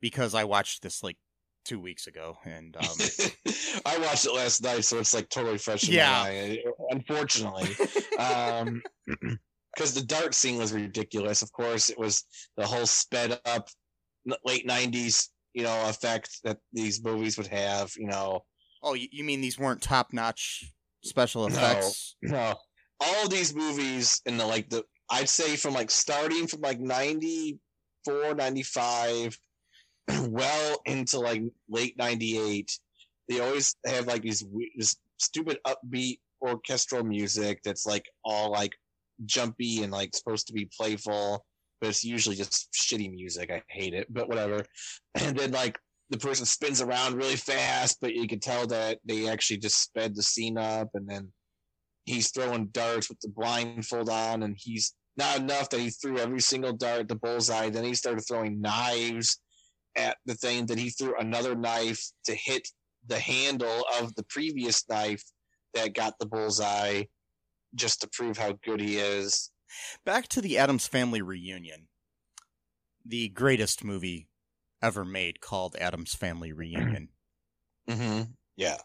because 0.00 0.34
I 0.34 0.44
watched 0.44 0.82
this 0.82 1.02
like 1.04 1.16
two 1.64 1.78
weeks 1.80 2.06
ago, 2.08 2.36
and 2.44 2.76
um, 2.76 2.84
I 3.86 3.98
watched 3.98 4.26
it 4.26 4.32
last 4.34 4.62
night, 4.62 4.84
so 4.84 4.98
it's 4.98 5.14
like 5.14 5.28
totally 5.28 5.58
fresh 5.58 5.88
in 5.88 5.94
Yeah. 5.94 6.22
my 6.24 6.30
mind. 6.30 6.58
Unfortunately, 6.90 7.76
um, 8.18 8.82
because 9.76 9.92
the 9.92 10.02
dart 10.02 10.34
scene 10.34 10.58
was 10.58 10.72
ridiculous. 10.72 11.42
Of 11.42 11.52
course, 11.52 11.90
it 11.90 11.98
was 11.98 12.24
the 12.56 12.66
whole 12.66 12.86
sped 12.86 13.38
up 13.44 13.68
late 14.44 14.66
'90s, 14.66 15.28
you 15.54 15.64
know, 15.64 15.88
effect 15.88 16.40
that 16.44 16.58
these 16.72 17.02
movies 17.02 17.36
would 17.36 17.48
have. 17.48 17.92
You 17.96 18.06
know, 18.06 18.44
oh, 18.82 18.94
you, 18.94 19.24
mean 19.24 19.40
these 19.40 19.58
weren't 19.58 19.82
top 19.82 20.12
notch 20.12 20.72
special 21.04 21.46
effects? 21.46 22.16
no, 22.22 22.30
no. 22.32 22.54
all 23.00 23.28
these 23.28 23.54
movies 23.54 24.20
in 24.26 24.36
the 24.36 24.46
like 24.46 24.68
the 24.70 24.82
I'd 25.10 25.28
say 25.28 25.56
from 25.56 25.74
like 25.74 25.90
starting 25.90 26.46
from 26.46 26.62
like 26.62 26.80
94, 26.80 28.34
95, 28.34 29.38
well 30.28 30.80
into 30.86 31.20
like 31.20 31.42
late 31.68 31.96
98, 31.98 32.78
they 33.28 33.40
always 33.40 33.76
have 33.86 34.06
like 34.06 34.22
these 34.22 34.44
this 34.76 34.96
stupid 35.18 35.58
upbeat 35.66 36.18
orchestral 36.42 37.02
music 37.02 37.60
that's 37.64 37.86
like 37.86 38.04
all 38.24 38.50
like 38.50 38.74
jumpy 39.24 39.82
and 39.82 39.92
like 39.92 40.14
supposed 40.14 40.46
to 40.48 40.52
be 40.52 40.68
playful, 40.76 41.44
but 41.80 41.90
it's 41.90 42.04
usually 42.04 42.36
just 42.36 42.68
shitty 42.72 43.10
music. 43.12 43.50
I 43.50 43.62
hate 43.68 43.94
it, 43.94 44.06
but 44.10 44.28
whatever. 44.28 44.64
And 45.20 45.36
then 45.36 45.52
like 45.52 45.78
the 46.10 46.18
person 46.18 46.46
spins 46.46 46.80
around 46.80 47.14
really 47.14 47.36
fast, 47.36 47.98
but 48.00 48.14
you 48.14 48.28
can 48.28 48.38
tell 48.38 48.66
that 48.68 48.98
they 49.04 49.28
actually 49.28 49.58
just 49.58 49.82
sped 49.82 50.14
the 50.14 50.22
scene 50.22 50.58
up 50.58 50.88
and 50.94 51.08
then 51.08 51.32
he's 52.04 52.30
throwing 52.30 52.66
darts 52.66 53.08
with 53.08 53.18
the 53.20 53.28
blindfold 53.28 54.08
on 54.08 54.42
and 54.42 54.56
he's 54.58 54.94
not 55.16 55.38
enough 55.38 55.70
that 55.70 55.80
he 55.80 55.90
threw 55.90 56.18
every 56.18 56.40
single 56.40 56.72
dart 56.72 57.00
at 57.00 57.08
the 57.08 57.16
bullseye. 57.16 57.70
Then 57.70 57.84
he 57.84 57.94
started 57.94 58.20
throwing 58.20 58.60
knives 58.60 59.40
at 59.96 60.16
the 60.26 60.34
thing. 60.34 60.66
Then 60.66 60.78
he 60.78 60.90
threw 60.90 61.14
another 61.18 61.54
knife 61.54 62.04
to 62.26 62.34
hit 62.34 62.68
the 63.06 63.18
handle 63.18 63.84
of 64.00 64.14
the 64.14 64.24
previous 64.24 64.86
knife 64.88 65.22
that 65.74 65.94
got 65.94 66.14
the 66.18 66.26
bullseye 66.26 67.04
just 67.76 68.00
to 68.00 68.08
prove 68.08 68.38
how 68.38 68.58
good 68.64 68.80
he 68.80 68.96
is. 68.96 69.50
Back 70.04 70.28
to 70.28 70.40
the 70.40 70.58
Addams 70.58 70.86
Family 70.86 71.22
reunion. 71.22 71.88
The 73.04 73.28
greatest 73.28 73.84
movie 73.84 74.28
ever 74.82 75.04
made 75.04 75.40
called 75.40 75.76
Addams 75.76 76.14
Family 76.14 76.52
Reunion. 76.52 77.10
Mm-hmm. 77.88 78.22
Yeah. 78.56 78.78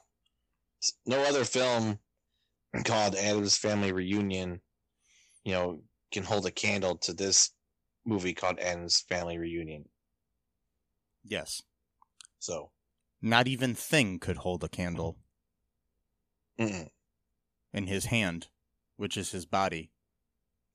No 1.08 1.24
other 1.24 1.44
film 1.44 1.98
called 2.86 3.16
Addams 3.16 3.58
Family 3.58 3.92
Reunion, 3.92 4.62
you 5.44 5.54
know, 5.54 5.82
can 6.12 6.24
hold 6.24 6.46
a 6.46 6.52
candle 6.52 6.98
to 6.98 7.14
this 7.14 7.50
movie 8.06 8.36
called 8.36 8.60
Addams 8.60 9.00
Family 9.10 9.40
Reunion. 9.40 9.86
yes. 11.24 11.64
So, 12.38 12.72
Not 13.22 13.48
even 13.48 13.74
Thing 13.74 14.20
could 14.20 14.38
hold 14.38 14.64
a 14.64 14.70
candle 14.70 15.18
mm-mm. 16.60 16.90
in 17.74 17.88
his 17.88 18.06
hand, 18.06 18.50
which 19.02 19.18
is 19.18 19.32
his 19.32 19.46
body. 19.48 19.90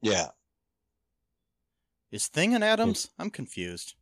yeah, 0.02 0.26
Is 2.10 2.26
Thing 2.26 2.54
an 2.54 2.62
Adams? 2.64 3.10
I'm 3.20 3.30
confused. 3.30 3.94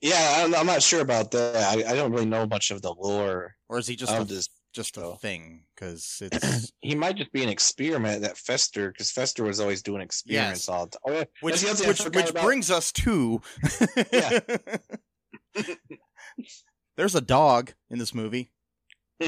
yeah. 0.00 0.42
I'm, 0.44 0.54
I'm 0.54 0.66
not 0.66 0.82
sure 0.82 1.00
about 1.00 1.30
that. 1.30 1.56
I, 1.56 1.90
I 1.90 1.94
don't 1.94 2.10
really 2.12 2.26
know 2.26 2.46
much 2.46 2.70
of 2.72 2.82
the 2.82 2.92
lore 2.92 3.54
Or 3.68 3.78
is 3.78 3.86
he 3.86 3.94
just 3.96 4.12
of 4.12 4.22
a, 4.22 4.24
this. 4.34 4.48
just 4.72 4.96
a 4.96 5.14
thing? 5.20 5.64
Because 5.74 6.18
it's 6.32 6.72
He 6.80 6.94
might 6.96 7.16
just 7.16 7.32
be 7.32 7.42
an 7.44 7.48
experiment 7.48 8.22
that 8.22 8.36
Fester, 8.36 8.90
because 8.90 9.10
Fester 9.12 9.44
was 9.44 9.60
always 9.60 9.82
doing 9.82 10.00
experiments 10.02 10.66
Yes. 10.66 10.68
all 10.68 10.86
the 10.86 10.98
time. 10.98 11.00
Oh, 11.06 11.24
which 11.40 11.60
the 11.60 11.70
other 11.70 11.76
thing 11.76 11.86
I 11.86 11.88
which, 11.90 12.04
which 12.16 12.30
about. 12.30 12.44
brings 12.44 12.70
us 12.72 12.90
to 12.92 13.40
Yeah. 14.12 14.40
There's 16.96 17.14
a 17.14 17.20
dog 17.20 17.72
in 17.90 17.98
this 17.98 18.14
movie. 18.14 18.50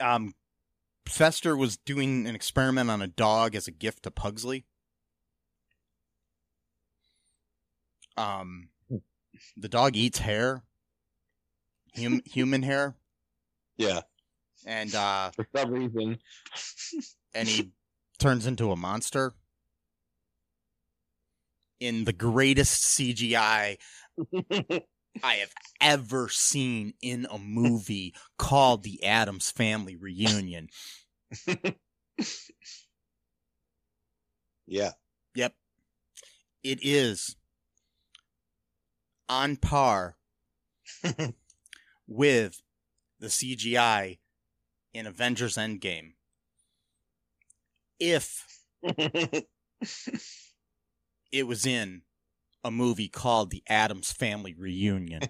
um, 0.00 0.34
Fester 1.10 1.56
was 1.56 1.76
doing 1.76 2.26
an 2.26 2.34
experiment 2.34 2.90
on 2.90 3.02
a 3.02 3.06
dog 3.08 3.54
as 3.54 3.66
a 3.66 3.72
gift 3.72 4.04
to 4.04 4.10
Pugsley. 4.10 4.64
Um, 8.16 8.68
the 9.56 9.68
dog 9.68 9.96
eats 9.96 10.18
hair, 10.18 10.62
hum- 11.96 12.22
human 12.26 12.62
hair, 12.62 12.96
yeah, 13.76 14.02
and 14.66 14.94
uh, 14.94 15.30
for 15.34 15.46
some 15.56 15.70
reason. 15.70 16.18
and 17.34 17.48
he 17.48 17.72
turns 18.18 18.46
into 18.46 18.70
a 18.70 18.76
monster. 18.76 19.34
In 21.78 22.04
the 22.04 22.12
greatest 22.12 22.82
CGI 22.98 23.78
I 25.22 25.34
have 25.34 25.52
ever 25.80 26.28
seen 26.28 26.92
in 27.00 27.26
a 27.30 27.38
movie 27.38 28.14
called 28.38 28.82
The 28.82 29.02
Addams 29.02 29.50
Family 29.50 29.96
Reunion. 29.96 30.68
yeah. 34.66 34.90
Yep. 35.34 35.54
It 36.62 36.78
is 36.82 37.36
on 39.28 39.56
par 39.56 40.16
with 42.08 42.60
the 43.20 43.28
CGI 43.28 44.18
in 44.92 45.06
Avengers 45.06 45.56
Endgame. 45.56 46.14
If 47.98 48.46
it 48.82 49.46
was 51.46 51.66
in 51.66 52.02
a 52.64 52.70
movie 52.70 53.08
called 53.08 53.50
The 53.50 53.62
Addams 53.68 54.12
Family 54.12 54.54
Reunion. 54.54 55.22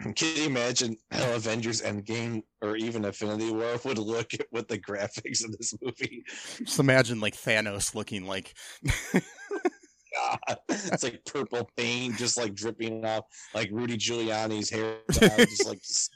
Can 0.16 0.36
you 0.36 0.44
imagine 0.46 0.96
how 1.10 1.34
Avengers 1.34 1.82
Endgame 1.82 2.42
or 2.62 2.76
even 2.76 3.04
Infinity 3.04 3.52
War 3.52 3.78
would 3.84 3.98
look 3.98 4.32
at 4.34 4.46
with 4.52 4.68
the 4.68 4.78
graphics 4.78 5.44
of 5.44 5.56
this 5.56 5.74
movie? 5.82 6.24
Just 6.58 6.78
imagine 6.78 7.20
like 7.20 7.36
Thanos 7.36 7.94
looking 7.94 8.26
like 8.26 8.54
God, 9.12 10.56
it's 10.68 11.02
like 11.02 11.24
purple 11.24 11.70
paint 11.76 12.16
just 12.16 12.36
like 12.36 12.54
dripping 12.54 13.04
off, 13.04 13.24
like 13.54 13.68
Rudy 13.72 13.96
Giuliani's 13.96 14.70
hair, 14.70 14.96
just 15.10 15.66
like 15.66 15.80
just 15.82 16.10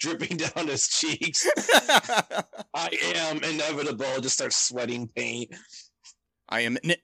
dripping 0.00 0.38
down 0.38 0.66
his 0.66 0.88
cheeks. 0.88 1.46
I 2.74 2.88
am 3.14 3.38
inevitable. 3.44 4.20
Just 4.20 4.36
start 4.36 4.52
sweating 4.52 5.08
paint. 5.14 5.54
I 6.48 6.60
am 6.62 6.78
in, 6.82 6.96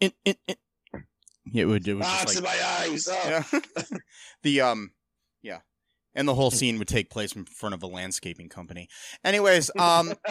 in, 0.00 0.10
in. 0.24 0.34
It 1.54 1.64
would 1.66 1.86
it 1.86 1.94
was 1.94 2.06
Ah, 2.08 2.24
like 2.26 2.36
in 2.36 2.42
my 2.42 2.58
eyes. 2.80 3.08
Oh. 3.10 3.22
yeah. 3.28 3.82
the 4.42 4.60
um 4.62 4.90
yeah. 5.42 5.60
And 6.14 6.26
the 6.26 6.34
whole 6.34 6.50
scene 6.50 6.78
would 6.78 6.88
take 6.88 7.10
place 7.10 7.36
in 7.36 7.44
front 7.44 7.74
of 7.74 7.82
a 7.82 7.86
landscaping 7.86 8.48
company. 8.48 8.88
Anyways, 9.24 9.70
um 9.78 10.14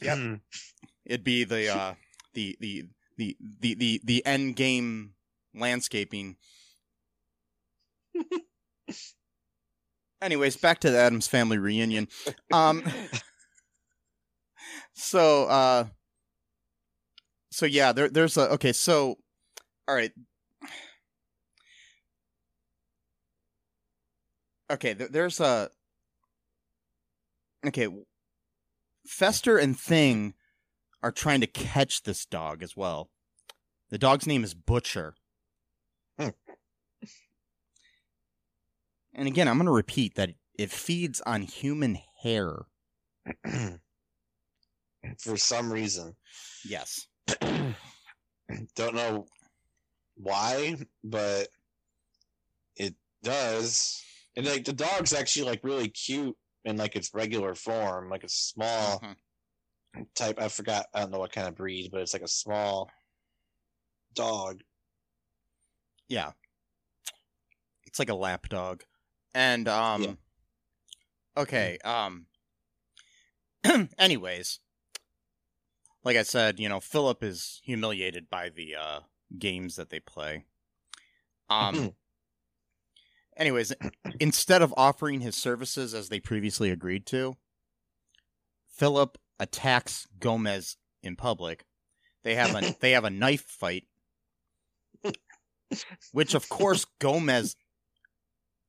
Yep. 0.00 0.40
it'd 1.04 1.24
be 1.24 1.44
the 1.44 1.68
uh 1.68 1.94
the 2.32 2.56
the 2.60 2.84
the 3.16 3.36
the 3.60 3.74
the, 3.74 4.00
the 4.04 4.26
end 4.26 4.56
game 4.56 5.14
landscaping. 5.54 6.36
Anyways, 10.22 10.56
back 10.56 10.80
to 10.80 10.90
the 10.90 10.98
Addams 10.98 11.26
family 11.26 11.58
reunion. 11.58 12.08
Um 12.52 12.82
so 14.94 15.44
uh 15.44 15.84
so 17.50 17.66
yeah, 17.66 17.92
there 17.92 18.08
there's 18.08 18.36
a 18.36 18.50
okay, 18.52 18.72
so 18.72 19.18
all 19.86 19.94
right. 19.94 20.12
Okay, 24.70 24.92
there, 24.94 25.08
there's 25.08 25.40
a 25.40 25.70
Okay, 27.66 27.88
Fester 29.06 29.56
and 29.58 29.78
Thing 29.78 30.34
are 31.02 31.12
trying 31.12 31.40
to 31.40 31.46
catch 31.46 32.02
this 32.02 32.26
dog 32.26 32.62
as 32.62 32.76
well. 32.76 33.10
The 33.90 33.98
dog's 33.98 34.26
name 34.26 34.44
is 34.44 34.54
Butcher. 34.54 35.14
Hmm. 36.18 36.28
And 39.14 39.28
again, 39.28 39.48
I'm 39.48 39.56
going 39.56 39.66
to 39.66 39.72
repeat 39.72 40.14
that 40.16 40.30
it 40.58 40.70
feeds 40.70 41.20
on 41.22 41.42
human 41.42 41.98
hair. 42.22 42.66
For 45.18 45.36
some 45.36 45.72
reason, 45.72 46.16
Yes. 46.64 47.06
don't 48.74 48.94
know 48.94 49.26
why, 50.16 50.76
but 51.02 51.48
it 52.76 52.94
does. 53.22 54.02
And 54.36 54.46
like 54.46 54.64
the 54.64 54.72
dog's 54.72 55.12
actually 55.12 55.46
like 55.46 55.64
really 55.64 55.88
cute 55.88 56.36
in 56.64 56.76
like 56.76 56.96
its 56.96 57.12
regular 57.14 57.54
form, 57.54 58.08
like 58.08 58.24
a 58.24 58.28
small 58.28 59.00
Mhm. 59.00 60.06
type. 60.14 60.40
I 60.40 60.48
forgot. 60.48 60.86
I 60.94 61.00
don't 61.00 61.10
know 61.12 61.18
what 61.18 61.32
kind 61.32 61.46
of 61.48 61.54
breed, 61.54 61.90
but 61.92 62.00
it's 62.00 62.12
like 62.12 62.22
a 62.22 62.28
small 62.28 62.90
dog. 64.14 64.62
Yeah. 66.08 66.32
It's 67.86 67.98
like 67.98 68.08
a 68.08 68.14
lap 68.14 68.48
dog. 68.48 68.84
And 69.34 69.68
um 69.68 70.02
Yeah. 70.02 70.14
okay, 71.36 71.78
um 71.84 72.26
anyways, 73.98 74.60
like 76.02 76.16
I 76.16 76.22
said, 76.22 76.60
you 76.60 76.68
know, 76.68 76.80
Philip 76.80 77.22
is 77.22 77.60
humiliated 77.64 78.28
by 78.28 78.48
the 78.48 78.74
uh 78.74 79.00
games 79.38 79.76
that 79.76 79.90
they 79.90 80.00
play. 80.00 80.44
Um 81.48 81.94
anyways, 83.36 83.72
instead 84.20 84.62
of 84.62 84.74
offering 84.76 85.20
his 85.20 85.36
services 85.36 85.94
as 85.94 86.08
they 86.08 86.20
previously 86.20 86.70
agreed 86.70 87.06
to, 87.06 87.36
Philip 88.66 89.18
attacks 89.38 90.06
Gomez 90.18 90.76
in 91.02 91.16
public. 91.16 91.64
They 92.22 92.34
have 92.34 92.54
a 92.54 92.74
they 92.80 92.92
have 92.92 93.04
a 93.04 93.10
knife 93.10 93.44
fight 93.46 93.84
which 96.12 96.34
of 96.34 96.48
course 96.48 96.86
Gomez 96.98 97.56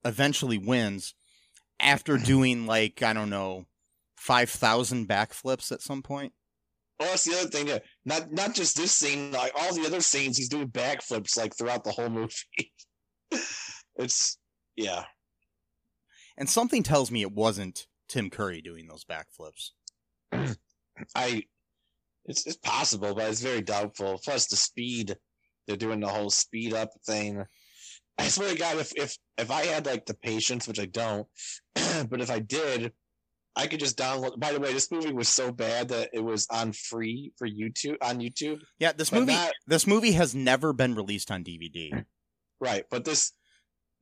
eventually 0.04 0.58
wins 0.58 1.14
after 1.80 2.18
doing 2.18 2.66
like 2.66 3.02
I 3.02 3.14
don't 3.14 3.30
know 3.30 3.66
five 4.16 4.50
thousand 4.50 5.08
backflips 5.08 5.72
at 5.72 5.82
some 5.82 6.02
point. 6.02 6.34
Oh, 7.00 7.06
that's 7.06 7.26
the 7.26 7.38
other 7.38 7.50
thing. 7.50 7.68
Yeah. 7.68 7.80
Not 8.06 8.32
not 8.32 8.56
just 8.56 8.78
this 8.78 8.94
scene, 8.94 9.32
like 9.32 9.52
all 9.56 9.74
the 9.74 9.86
other 9.86 10.02
scenes, 10.02 10.38
he's 10.38 10.50
doing 10.50 10.70
backflips 10.70 11.38
like 11.38 11.56
throughout 11.58 11.84
the 11.84 11.92
whole 11.92 12.10
movie. 12.10 12.34
it's 13.98 14.38
yeah. 14.76 15.04
And 16.38 16.50
something 16.50 16.84
tells 16.84 17.12
me 17.12 17.22
it 17.22 17.32
wasn't 17.32 17.88
Tim 18.08 18.30
Curry 18.30 18.62
doing 18.62 18.88
those 18.88 19.06
backflips. 19.06 19.72
I 21.16 21.44
it's 22.26 22.46
it's 22.46 22.58
possible, 22.58 23.14
but 23.14 23.30
it's 23.30 23.42
very 23.42 23.62
doubtful. 23.62 24.20
Plus 24.24 24.48
the 24.48 24.56
speed. 24.56 25.16
They're 25.68 25.78
doing 25.78 26.00
the 26.00 26.08
whole 26.08 26.30
speed 26.30 26.74
up 26.74 26.92
thing. 27.08 27.44
I 28.18 28.28
swear 28.28 28.52
to 28.52 28.58
God, 28.58 28.78
if 28.78 28.94
if 28.96 29.18
if 29.38 29.52
I 29.52 29.66
had 29.66 29.86
like 29.86 30.06
the 30.06 30.14
patience, 30.14 30.68
which 30.68 30.80
I 30.80 30.86
don't, 30.86 31.28
but 32.10 32.22
if 32.22 32.30
I 32.30 32.40
did, 32.40 32.94
I 33.56 33.68
could 33.68 33.80
just 33.80 33.98
download. 33.98 34.40
By 34.40 34.52
the 34.52 34.60
way, 34.60 34.74
this 34.74 34.92
movie 34.92 35.14
was 35.14 35.30
so 35.30 35.52
bad 35.52 35.88
that 35.90 36.10
it 36.14 36.20
was 36.24 36.46
on 36.52 36.74
free 36.74 37.32
for 37.38 37.48
YouTube 37.48 37.98
on 38.02 38.20
YouTube. 38.20 38.60
Yeah, 38.80 38.92
this 38.92 39.12
movie 39.12 39.28
that- 39.34 39.54
this 39.68 39.88
movie 39.88 40.12
has 40.14 40.36
never 40.36 40.74
been 40.74 40.94
released 40.96 41.32
on 41.32 41.44
DVD. 41.44 42.06
Right, 42.60 42.86
but 42.90 43.06
this 43.06 43.32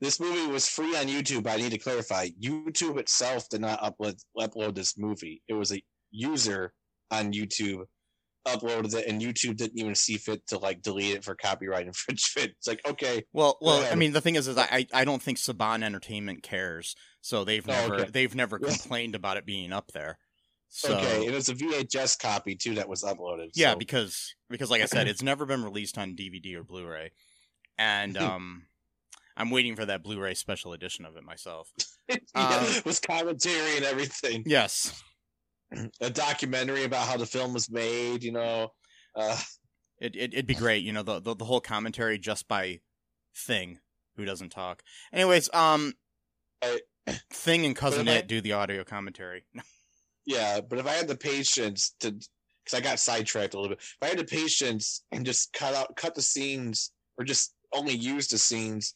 this 0.02 0.20
movie 0.20 0.52
was 0.52 0.68
free 0.68 0.96
on 0.98 1.06
YouTube. 1.08 1.48
I 1.48 1.58
need 1.58 1.72
to 1.72 1.78
clarify: 1.78 2.30
YouTube 2.42 2.98
itself 3.00 3.48
did 3.50 3.62
not 3.62 3.80
upload 3.82 4.22
upload 4.38 4.76
this 4.76 4.98
movie. 4.98 5.42
It 5.48 5.54
was 5.54 5.72
a 5.72 5.82
user 6.12 6.74
on 7.12 7.32
YouTube 7.32 7.86
uploaded 8.48 8.94
it, 8.94 9.08
and 9.08 9.22
YouTube 9.22 9.56
didn't 9.56 9.80
even 9.80 9.96
see 9.96 10.18
fit 10.18 10.46
to 10.48 10.58
like 10.58 10.82
delete 10.82 11.16
it 11.16 11.24
for 11.24 11.36
copyright 11.36 11.88
infringement. 11.88 12.52
It's 12.58 12.68
like 12.68 12.82
okay, 12.88 13.24
Well, 13.34 13.58
well, 13.62 13.88
I 13.92 13.96
mean, 13.96 14.14
the 14.14 14.22
thing 14.22 14.36
is, 14.36 14.48
is 14.48 14.58
I 14.58 14.86
I 14.94 15.06
don't 15.06 15.22
think 15.22 15.38
Saban 15.38 15.84
Entertainment 15.84 16.44
cares, 16.44 16.96
so 17.26 17.44
they've 17.46 17.68
Oh, 17.68 17.72
never 17.72 17.96
okay. 18.02 18.10
they've 18.12 18.36
never 18.36 18.60
Yeah. 18.62 18.70
complained 18.70 19.16
about 19.16 19.38
it 19.38 19.46
being 19.46 19.72
up 19.72 19.92
there. 19.94 20.20
So 20.70 20.96
okay, 20.98 21.26
and 21.28 21.36
it's 21.36 21.50
a 21.50 21.54
VHS 21.56 22.20
copy 22.20 22.56
too 22.56 22.76
that 22.76 22.90
was 22.90 23.02
uploaded. 23.04 23.52
yeah, 23.56 23.72
so- 23.74 23.78
because 23.80 24.36
because 24.50 24.70
like 24.70 24.82
I 24.82 24.86
said, 24.86 25.08
it's 25.08 25.22
never 25.24 25.46
been 25.46 25.64
released 25.64 25.98
on 25.98 26.16
DVD 26.16 26.56
or 26.56 26.64
Blu-ray, 26.64 27.12
and 27.78 28.18
um, 28.18 28.66
I'm 29.38 29.50
waiting 29.52 29.76
for 29.76 29.86
that 29.86 30.04
Blu-ray 30.04 30.34
special 30.36 30.74
edition 30.74 31.06
of 31.06 31.16
it 31.16 31.24
myself. 31.24 31.72
yeah, 32.10 32.18
um, 32.36 32.66
with 32.86 33.02
commentary 33.02 33.78
and 33.78 33.86
everything. 33.86 34.44
Yes, 34.46 35.02
A 36.02 36.10
documentary 36.10 36.84
about 36.84 37.08
how 37.08 37.18
the 37.18 37.26
film 37.26 37.54
was 37.54 37.70
made. 37.70 38.24
You 38.24 38.32
know, 38.34 38.74
uh, 39.16 39.40
it, 40.00 40.16
it 40.16 40.34
it'd 40.34 40.48
be 40.48 40.56
great, 40.56 40.84
you 40.84 40.92
know, 40.92 41.04
the, 41.04 41.20
the 41.20 41.36
the 41.36 41.46
whole 41.46 41.62
commentary 41.62 42.18
just 42.18 42.48
by 42.48 42.82
Thing, 43.36 43.80
who 44.16 44.26
doesn't 44.26 44.50
talk. 44.50 44.84
Anyways, 45.12 45.52
um, 45.54 45.94
I- 46.64 46.82
Thing 47.32 47.66
and 47.66 47.76
Cousin 47.76 48.06
But 48.06 48.12
if 48.12 48.16
I- 48.18 48.20
It 48.20 48.28
do 48.28 48.42
the 48.42 48.54
audio 48.54 48.84
commentary. 48.84 49.46
Yeah, 50.26 50.62
but 50.62 50.80
if 50.80 50.88
I 50.88 50.94
had 50.94 51.10
the 51.10 51.18
patience 51.18 51.96
to, 52.00 52.12
because 52.12 52.74
I 52.74 52.80
got 52.80 52.98
sidetracked 52.98 53.56
a 53.56 53.58
little 53.60 53.76
bit, 53.76 53.80
if 53.84 53.98
I 54.02 54.06
had 54.08 54.18
the 54.18 54.24
patience 54.24 55.04
and 55.12 55.26
just 55.26 55.52
cut 55.52 55.76
out, 55.76 55.98
cut 55.98 56.16
the 56.16 56.22
scenes, 56.22 56.94
or 57.18 57.26
just 57.26 57.54
only 57.74 57.94
use 57.94 58.30
the 58.30 58.38
scenes 58.38 58.96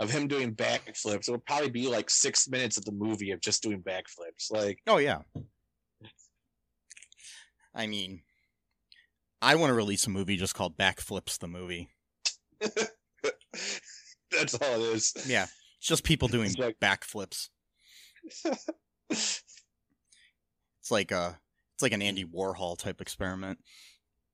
of 0.00 0.10
him 0.10 0.28
doing 0.28 0.54
backflips, 0.54 1.28
it 1.28 1.30
would 1.30 1.46
probably 1.46 1.70
be 1.70 1.88
like 1.88 2.10
six 2.10 2.46
minutes 2.46 2.76
of 2.76 2.84
the 2.84 2.92
movie 2.92 3.30
of 3.30 3.40
just 3.40 3.62
doing 3.62 3.80
backflips. 3.82 4.50
Like, 4.50 4.80
Oh 4.86 4.98
yeah. 4.98 5.20
I 7.74 7.86
mean, 7.86 8.20
I 9.40 9.54
want 9.54 9.70
to 9.70 9.74
release 9.74 10.06
a 10.06 10.10
movie 10.10 10.36
just 10.36 10.54
called 10.54 10.76
Backflips 10.76 11.38
the 11.38 11.48
movie. 11.48 11.88
that's 12.60 14.54
all 14.54 14.84
it 14.84 14.94
is. 14.94 15.14
Yeah, 15.26 15.46
it's 15.86 15.88
just 15.88 16.02
people 16.02 16.26
doing 16.26 16.46
It's 16.46 16.58
like- 16.58 16.80
backflips. 16.80 17.48
It's 19.08 20.90
like 20.90 21.12
a 21.12 21.38
it's 21.74 21.82
like 21.82 21.92
an 21.92 22.02
Andy 22.02 22.24
Warhol 22.24 22.76
type 22.76 23.00
experiment. 23.00 23.60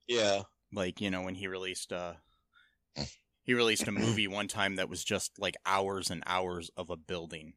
yeah. 0.09 0.43
Like 0.73 1.03
you 1.03 1.11
know 1.11 1.21
when 1.21 1.35
he 1.35 1.49
released 1.49 1.93
uh 1.93 2.15
he 3.43 3.53
released 3.53 3.87
a 3.87 3.93
movie 3.93 4.29
one 4.29 4.49
time 4.49 4.77
that 4.77 4.89
was 4.89 5.05
just 5.05 5.39
like 5.39 5.57
hours 5.67 6.09
and 6.11 6.23
hours 6.25 6.71
of 6.75 6.89
a 6.89 6.97
building. 6.97 7.53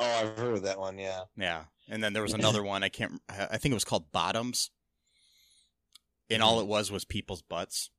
Oh, 0.00 0.04
I've 0.06 0.38
heard 0.38 0.54
of 0.54 0.62
that 0.62 0.78
one. 0.78 0.98
Yeah. 0.98 1.24
Yeah, 1.36 1.64
and 1.90 2.02
then 2.02 2.14
there 2.14 2.22
was 2.22 2.32
another 2.40 2.62
one 2.62 2.82
I 2.82 2.88
can't 2.88 3.20
I 3.28 3.48
I 3.52 3.56
think 3.58 3.72
it 3.72 3.74
was 3.74 3.84
called 3.84 4.12
Bottoms. 4.12 4.70
And 6.30 6.42
all 6.42 6.60
it 6.60 6.66
was 6.66 6.90
was 6.90 7.04
people's 7.04 7.42
butts. 7.42 7.90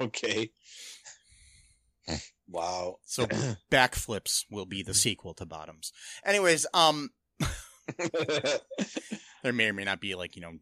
Okay. 0.00 0.50
Wow. 2.48 2.96
So 3.04 3.26
backflips 3.70 4.44
will 4.50 4.66
be 4.66 4.82
the 4.82 4.94
sequel 4.94 5.34
to 5.34 5.46
Bottoms. 5.46 5.92
Anyways, 6.24 6.66
um 6.74 7.10
there 9.42 9.52
may 9.52 9.68
or 9.68 9.72
may 9.72 9.84
not 9.84 10.00
be 10.00 10.14
like, 10.14 10.36
you 10.36 10.42
know, 10.42 10.52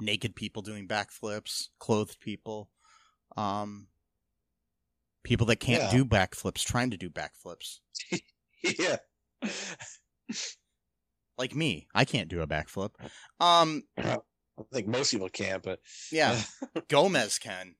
naked 0.00 0.34
people 0.36 0.62
doing 0.62 0.88
backflips, 0.88 1.68
clothed 1.78 2.20
people, 2.20 2.70
um 3.36 3.88
people 5.24 5.46
that 5.46 5.56
can't 5.56 5.82
Yeah. 5.84 5.90
do 5.90 6.04
backflips 6.04 6.64
trying 6.64 6.90
to 6.90 6.96
do 6.96 7.10
backflips. 7.10 7.78
yeah. 8.62 8.96
Like 11.38 11.54
me. 11.54 11.88
I 11.94 12.04
can't 12.04 12.28
do 12.28 12.40
a 12.40 12.46
backflip. 12.46 12.90
Um 13.40 13.82
I 13.98 14.18
think 14.72 14.86
most 14.88 15.10
people 15.10 15.28
can't, 15.28 15.62
but 15.62 15.80
yeah, 16.10 16.40
Gomez 16.88 17.38
can. 17.38 17.74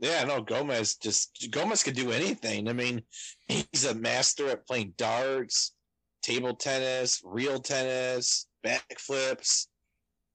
Yeah, 0.00 0.24
no, 0.24 0.42
Gomez 0.42 0.96
just 0.96 1.48
Gomez 1.50 1.82
could 1.82 1.94
do 1.94 2.10
anything. 2.10 2.68
I 2.68 2.72
mean, 2.72 3.02
he's 3.46 3.84
a 3.84 3.94
master 3.94 4.48
at 4.48 4.66
playing 4.66 4.94
darts, 4.96 5.72
table 6.22 6.54
tennis, 6.54 7.22
real 7.24 7.60
tennis, 7.60 8.46
backflips. 8.64 9.66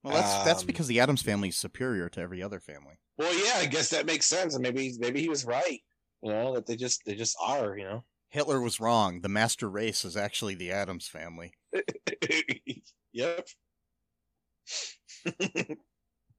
Well, 0.02 0.14
that's 0.14 0.44
that's 0.44 0.60
Um, 0.62 0.66
because 0.66 0.86
the 0.86 1.00
Addams 1.00 1.22
family 1.22 1.48
is 1.48 1.56
superior 1.56 2.08
to 2.08 2.20
every 2.20 2.42
other 2.42 2.60
family. 2.60 2.98
Well, 3.18 3.34
yeah, 3.34 3.60
I 3.60 3.66
guess 3.66 3.90
that 3.90 4.06
makes 4.06 4.26
sense. 4.26 4.54
And 4.54 4.62
maybe 4.62 4.94
maybe 4.98 5.20
he 5.20 5.28
was 5.28 5.44
right. 5.44 5.80
You 6.22 6.32
know 6.32 6.54
that 6.54 6.66
they 6.66 6.76
just 6.76 7.04
they 7.04 7.14
just 7.14 7.36
are. 7.40 7.76
You 7.76 7.84
know. 7.84 8.04
Hitler 8.30 8.60
was 8.60 8.80
wrong. 8.80 9.20
The 9.20 9.28
master 9.28 9.68
race 9.68 10.04
is 10.04 10.16
actually 10.16 10.54
the 10.54 10.70
Addams 10.70 11.08
family. 11.08 11.52
yep. 13.12 13.46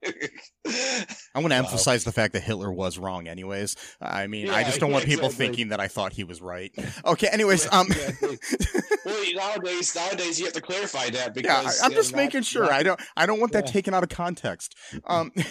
I 0.03 1.39
want 1.39 1.49
to 1.51 1.59
Wow. 1.61 1.65
emphasize 1.65 2.03
the 2.03 2.11
fact 2.11 2.33
that 2.33 2.41
Hitler 2.43 2.71
was 2.71 2.97
wrong, 2.97 3.27
anyways. 3.27 3.75
I 4.01 4.27
mean, 4.27 4.49
I 4.49 4.63
just 4.63 4.79
don't 4.79 4.91
want 4.91 5.05
people 5.05 5.25
exactly. 5.27 5.45
thinking 5.47 5.67
that 5.69 5.79
I 5.79 5.87
thought 5.87 6.13
he 6.13 6.23
was 6.23 6.41
right. 6.41 6.71
Okay, 7.05 7.27
anyways, 7.31 7.71
um, 7.71 7.87
well, 9.05 9.23
nowadays 9.35 9.95
nowadays 9.95 10.39
you 10.39 10.45
have 10.45 10.53
to 10.55 10.61
clarify 10.61 11.09
that 11.11 11.33
because 11.33 11.81
I- 11.81 11.85
I'm 11.85 11.91
know, 11.91 11.97
just 11.97 12.11
not- 12.13 12.17
making 12.17 12.41
sure. 12.43 12.63
not- 12.63 12.71
I 12.73 12.83
don't, 12.83 12.99
I 13.15 13.25
don't 13.25 13.39
want 13.39 13.51
that 13.53 13.65
Yeah. 13.67 13.71
taken 13.71 13.93
out 13.93 14.03
of 14.03 14.09
context. 14.09 14.75
Um, 15.05 15.31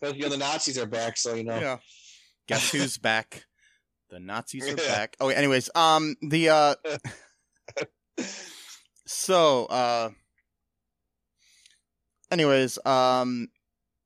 But 0.00 0.16
you 0.16 0.22
know 0.22 0.30
the 0.30 0.36
Nazis 0.36 0.78
are 0.78 0.86
back, 0.86 1.16
so 1.16 1.34
you 1.34 1.44
know. 1.44 1.58
yeah. 1.60 1.76
Guess 2.48 2.72
who's 2.72 2.98
back? 2.98 3.44
The 4.10 4.18
Nazis 4.18 4.64
are 4.64 4.68
Yeah. 4.70 4.74
back. 4.74 5.16
Oh, 5.20 5.28
anyways, 5.28 5.70
um, 5.76 6.16
the 6.20 6.48
uh, 6.48 6.74
so 9.06 9.66
uh, 9.66 10.10
anyways, 12.32 12.78
um, 12.84 13.48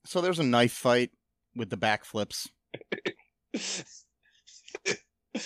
so 0.07 0.21
there's 0.21 0.39
a 0.39 0.45
knife 0.45 0.73
fight 0.73 1.11
with 1.55 1.71
the 1.71 1.77
backflips. 1.77 2.49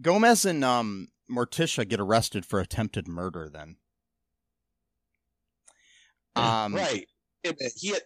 Gomez 0.00 0.44
and 0.44 0.64
um 0.64 1.08
Morticia 1.30 1.88
get 1.88 2.00
arrested 2.00 2.44
for 2.46 2.58
attempted 2.60 3.06
murder. 3.06 3.48
Then, 3.52 3.76
um, 6.36 6.74
right. 6.74 7.06
He 7.76 7.88
had, 7.90 8.02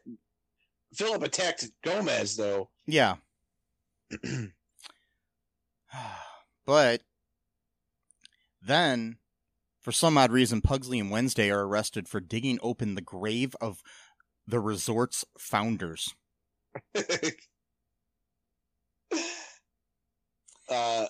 Philip 0.94 1.22
attacked 1.22 1.66
Gomez 1.83 2.37
though. 2.37 2.70
Yeah. 2.87 3.16
but 6.66 7.02
then, 8.62 9.16
for 9.80 9.92
some 9.92 10.16
odd 10.16 10.33
reason, 10.33 10.61
Pugsley 10.61 11.00
and 11.00 11.11
Wednesday 11.11 11.50
are 11.50 11.66
arrested 11.66 12.09
for 12.09 12.20
digging 12.20 12.59
open 12.62 12.94
the 12.94 13.00
grave 13.02 13.57
of 13.61 13.82
the 14.47 14.61
resort's 14.61 15.24
founders. 15.38 16.14
uh, 20.68 21.07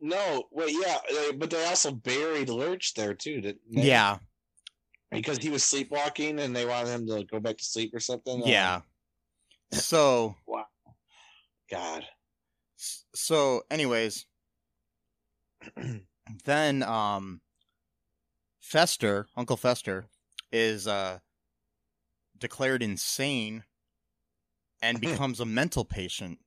no, 0.00 0.44
wait, 0.50 0.76
yeah, 0.78 0.98
but 1.36 1.50
they 1.50 1.64
also 1.66 1.90
buried 1.90 2.48
Lurch 2.48 2.94
there 2.94 3.14
too, 3.14 3.40
didn't 3.40 3.60
they? 3.70 3.88
Yeah, 3.88 4.18
because 5.10 5.38
he 5.38 5.50
was 5.50 5.64
sleepwalking 5.64 6.40
and 6.40 6.54
they 6.54 6.66
wanted 6.66 6.90
him 6.90 7.06
to 7.06 7.24
go 7.24 7.40
back 7.40 7.58
to 7.58 7.64
sleep 7.64 7.94
or 7.94 8.00
something. 8.00 8.42
Uh, 8.42 8.46
yeah. 8.46 8.80
So, 9.72 10.36
Wow 10.46 10.66
God. 11.70 12.04
so, 12.76 13.62
anyways, 13.70 14.26
then, 16.44 16.82
um, 16.82 17.40
Fester, 18.60 19.26
Uncle 19.36 19.56
Fester, 19.56 20.06
is 20.50 20.86
uh 20.86 21.18
declared 22.42 22.82
insane 22.82 23.64
and 24.82 25.00
becomes 25.00 25.40
a 25.40 25.46
mental 25.46 25.84
patient 25.84 26.40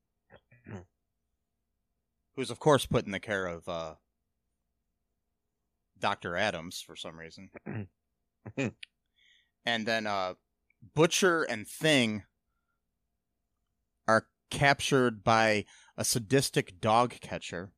who's 2.35 2.51
of 2.51 2.59
course 2.59 2.85
put 2.85 3.05
in 3.05 3.11
the 3.11 3.19
care 3.19 3.47
of 3.47 3.67
uh 3.67 3.95
Dr. 5.97 6.35
Adams 6.35 6.81
for 6.81 6.95
some 6.95 7.17
reason. 7.17 7.49
and 9.65 9.85
then 9.87 10.05
uh, 10.05 10.33
Butcher 10.93 11.43
and 11.43 11.67
Thing 11.67 12.23
are 14.07 14.27
captured 14.51 15.23
by 15.23 15.65
a 15.97 16.03
sadistic 16.05 16.79
dog 16.79 17.15
catcher. 17.21 17.71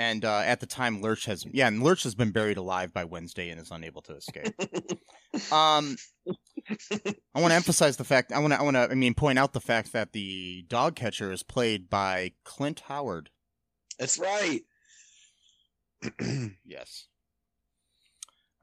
And 0.00 0.24
uh, 0.24 0.42
at 0.44 0.60
the 0.60 0.66
time, 0.66 1.02
Lurch 1.02 1.24
has 1.26 1.44
yeah, 1.50 1.66
and 1.66 1.82
Lurch 1.82 2.04
has 2.04 2.14
been 2.14 2.30
buried 2.30 2.56
alive 2.56 2.92
by 2.92 3.04
Wednesday 3.04 3.50
and 3.50 3.60
is 3.60 3.72
unable 3.72 4.00
to 4.02 4.14
escape. 4.14 4.54
um, 5.52 5.96
I 7.34 7.40
want 7.40 7.50
to 7.50 7.56
emphasize 7.56 7.96
the 7.96 8.04
fact. 8.04 8.30
I 8.30 8.38
want 8.38 8.52
to. 8.52 8.60
I 8.60 8.62
want 8.62 8.76
to. 8.76 8.88
I 8.90 8.94
mean, 8.94 9.14
point 9.14 9.40
out 9.40 9.54
the 9.54 9.60
fact 9.60 9.92
that 9.92 10.12
the 10.12 10.64
dog 10.68 10.94
catcher 10.94 11.32
is 11.32 11.42
played 11.42 11.90
by 11.90 12.32
Clint 12.44 12.80
Howard. 12.86 13.30
That's 13.98 14.18
right. 14.20 14.60
yes. 16.64 17.06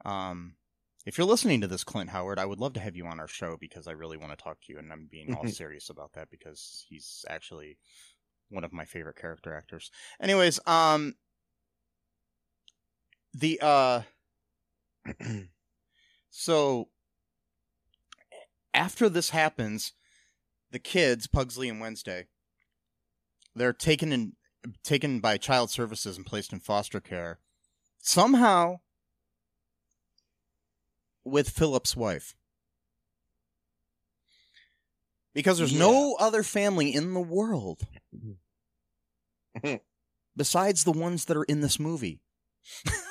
Um, 0.06 0.54
if 1.04 1.18
you're 1.18 1.26
listening 1.26 1.60
to 1.60 1.66
this, 1.66 1.84
Clint 1.84 2.10
Howard, 2.10 2.38
I 2.38 2.46
would 2.46 2.60
love 2.60 2.72
to 2.74 2.80
have 2.80 2.96
you 2.96 3.06
on 3.06 3.20
our 3.20 3.28
show 3.28 3.58
because 3.60 3.86
I 3.86 3.92
really 3.92 4.16
want 4.16 4.30
to 4.30 4.42
talk 4.42 4.60
to 4.62 4.72
you, 4.72 4.78
and 4.78 4.90
I'm 4.90 5.06
being 5.10 5.34
all 5.34 5.46
serious 5.48 5.90
about 5.90 6.14
that 6.14 6.30
because 6.30 6.86
he's 6.88 7.24
actually 7.28 7.76
one 8.48 8.64
of 8.64 8.72
my 8.72 8.84
favorite 8.84 9.16
character 9.16 9.54
actors. 9.54 9.90
Anyways, 10.20 10.60
um, 10.66 11.14
the 13.36 13.58
uh, 13.60 14.02
so 16.30 16.88
after 18.72 19.08
this 19.08 19.30
happens, 19.30 19.92
the 20.70 20.78
kids, 20.78 21.26
Pugsley 21.26 21.68
and 21.68 21.80
Wednesday, 21.80 22.26
they're 23.54 23.72
taken 23.72 24.12
in 24.12 24.32
taken 24.82 25.20
by 25.20 25.36
child 25.36 25.70
services 25.70 26.16
and 26.16 26.26
placed 26.26 26.52
in 26.52 26.60
foster 26.60 27.00
care. 27.00 27.38
Somehow 28.00 28.80
with 31.24 31.50
Philip's 31.50 31.96
wife. 31.96 32.34
Because 35.34 35.58
there's 35.58 35.72
Yeah. 35.72 35.80
no 35.80 36.14
other 36.14 36.42
family 36.42 36.94
in 36.94 37.12
the 37.12 37.20
world 37.20 37.82
besides 40.36 40.84
the 40.84 40.92
ones 40.92 41.26
that 41.26 41.36
are 41.36 41.44
in 41.44 41.60
this 41.60 41.78
movie. 41.78 42.20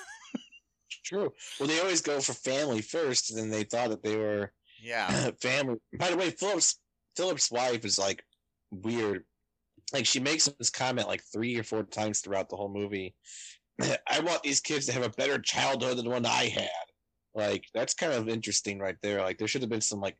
True. 1.05 1.31
Well, 1.59 1.69
they 1.69 1.79
always 1.79 2.01
go 2.01 2.19
for 2.19 2.33
family 2.33 2.81
first, 2.81 3.29
and 3.29 3.39
then 3.39 3.49
they 3.49 3.63
thought 3.63 3.89
that 3.89 4.03
they 4.03 4.17
were 4.17 4.51
Yeah. 4.81 5.31
family. 5.41 5.77
By 5.97 6.09
the 6.09 6.17
way, 6.17 6.31
Philip's 6.31 6.79
Philip's 7.15 7.51
wife 7.51 7.85
is 7.85 7.97
like 7.97 8.23
weird. 8.71 9.23
Like 9.93 10.05
she 10.05 10.19
makes 10.19 10.45
this 10.45 10.69
comment 10.69 11.07
like 11.07 11.23
three 11.31 11.57
or 11.57 11.63
four 11.63 11.83
times 11.83 12.19
throughout 12.19 12.49
the 12.49 12.55
whole 12.55 12.73
movie. 12.73 13.15
I 13.81 14.19
want 14.21 14.43
these 14.43 14.59
kids 14.59 14.87
to 14.87 14.93
have 14.93 15.05
a 15.05 15.09
better 15.09 15.37
childhood 15.39 15.97
than 15.97 16.05
the 16.05 16.11
one 16.11 16.25
I 16.25 16.45
had. 16.45 16.69
Like 17.33 17.65
that's 17.73 17.93
kind 17.93 18.13
of 18.13 18.27
interesting 18.27 18.79
right 18.79 18.97
there. 19.01 19.21
Like 19.21 19.37
there 19.37 19.47
should 19.47 19.61
have 19.61 19.69
been 19.69 19.81
some 19.81 19.99
like 20.01 20.17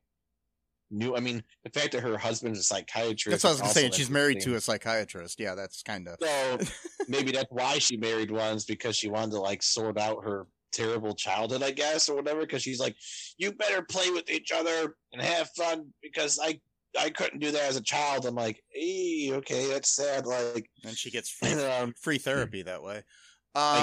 new. 0.92 1.16
I 1.16 1.20
mean, 1.20 1.44
the 1.64 1.70
fact 1.70 1.94
that 1.94 2.02
her 2.02 2.18
husband's 2.18 2.60
a 2.60 2.64
psychiatrist. 2.64 3.32
That's 3.32 3.44
what 3.44 3.62
I 3.62 3.64
was 3.64 3.74
to 3.74 3.80
say. 3.80 3.92
She's 3.92 4.10
married 4.10 4.42
to 4.42 4.56
a 4.56 4.62
psychiatrist. 4.62 5.40
Yeah, 5.40 5.56
that's 5.56 5.82
kind 5.82 6.08
of. 6.08 6.18
So 6.22 6.60
maybe 7.08 7.32
that's 7.32 7.52
why 7.52 7.80
she 7.80 7.98
married 7.98 8.32
ones 8.32 8.66
because 8.66 8.96
she 8.96 9.10
wanted 9.10 9.32
to 9.32 9.40
like 9.40 9.64
sort 9.64 9.98
out 9.98 10.24
her 10.26 10.46
terrible 10.76 11.16
childhood, 11.16 11.64
I 11.64 11.72
guess, 11.72 12.10
or 12.10 12.16
whatever. 12.16 12.42
Because 12.42 12.62
she's 12.62 12.80
like, 12.80 12.96
you 13.38 13.52
better 13.54 13.82
play 13.82 14.10
with 14.12 14.30
each 14.30 14.52
other 14.52 14.96
and 15.14 15.22
have 15.22 15.50
fun 15.58 15.88
because 16.02 16.40
I 16.42 16.60
I 16.98 17.10
couldn't 17.10 17.40
do 17.40 17.52
that 17.52 17.64
as 17.64 17.76
a 17.76 17.82
child. 17.82 18.26
I'm 18.26 18.36
like, 18.36 18.62
hey, 18.70 19.32
okay, 19.34 19.68
that's 19.68 19.96
sad. 19.96 20.26
Like, 20.26 20.70
And 20.84 20.98
she 20.98 21.12
gets 21.12 21.30
free, 21.30 21.54
um, 21.64 21.94
free 22.02 22.18
therapy 22.18 22.62
that 22.64 22.84
way. 22.84 22.98
Um, 22.98 23.04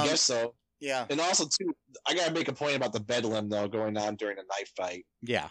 I 0.00 0.06
guess 0.06 0.20
so. 0.20 0.54
Yeah. 0.80 1.06
And 1.10 1.20
also 1.20 1.44
too, 1.44 1.72
I 2.06 2.14
gotta 2.14 2.32
make 2.32 2.48
a 2.48 2.52
point 2.52 2.76
about 2.76 2.92
the 2.92 3.00
bedlam 3.00 3.48
though 3.48 3.68
going 3.68 3.96
on 3.96 4.16
during 4.16 4.38
a 4.38 4.42
knife 4.42 4.70
fight. 4.76 5.06
Yeah. 5.22 5.48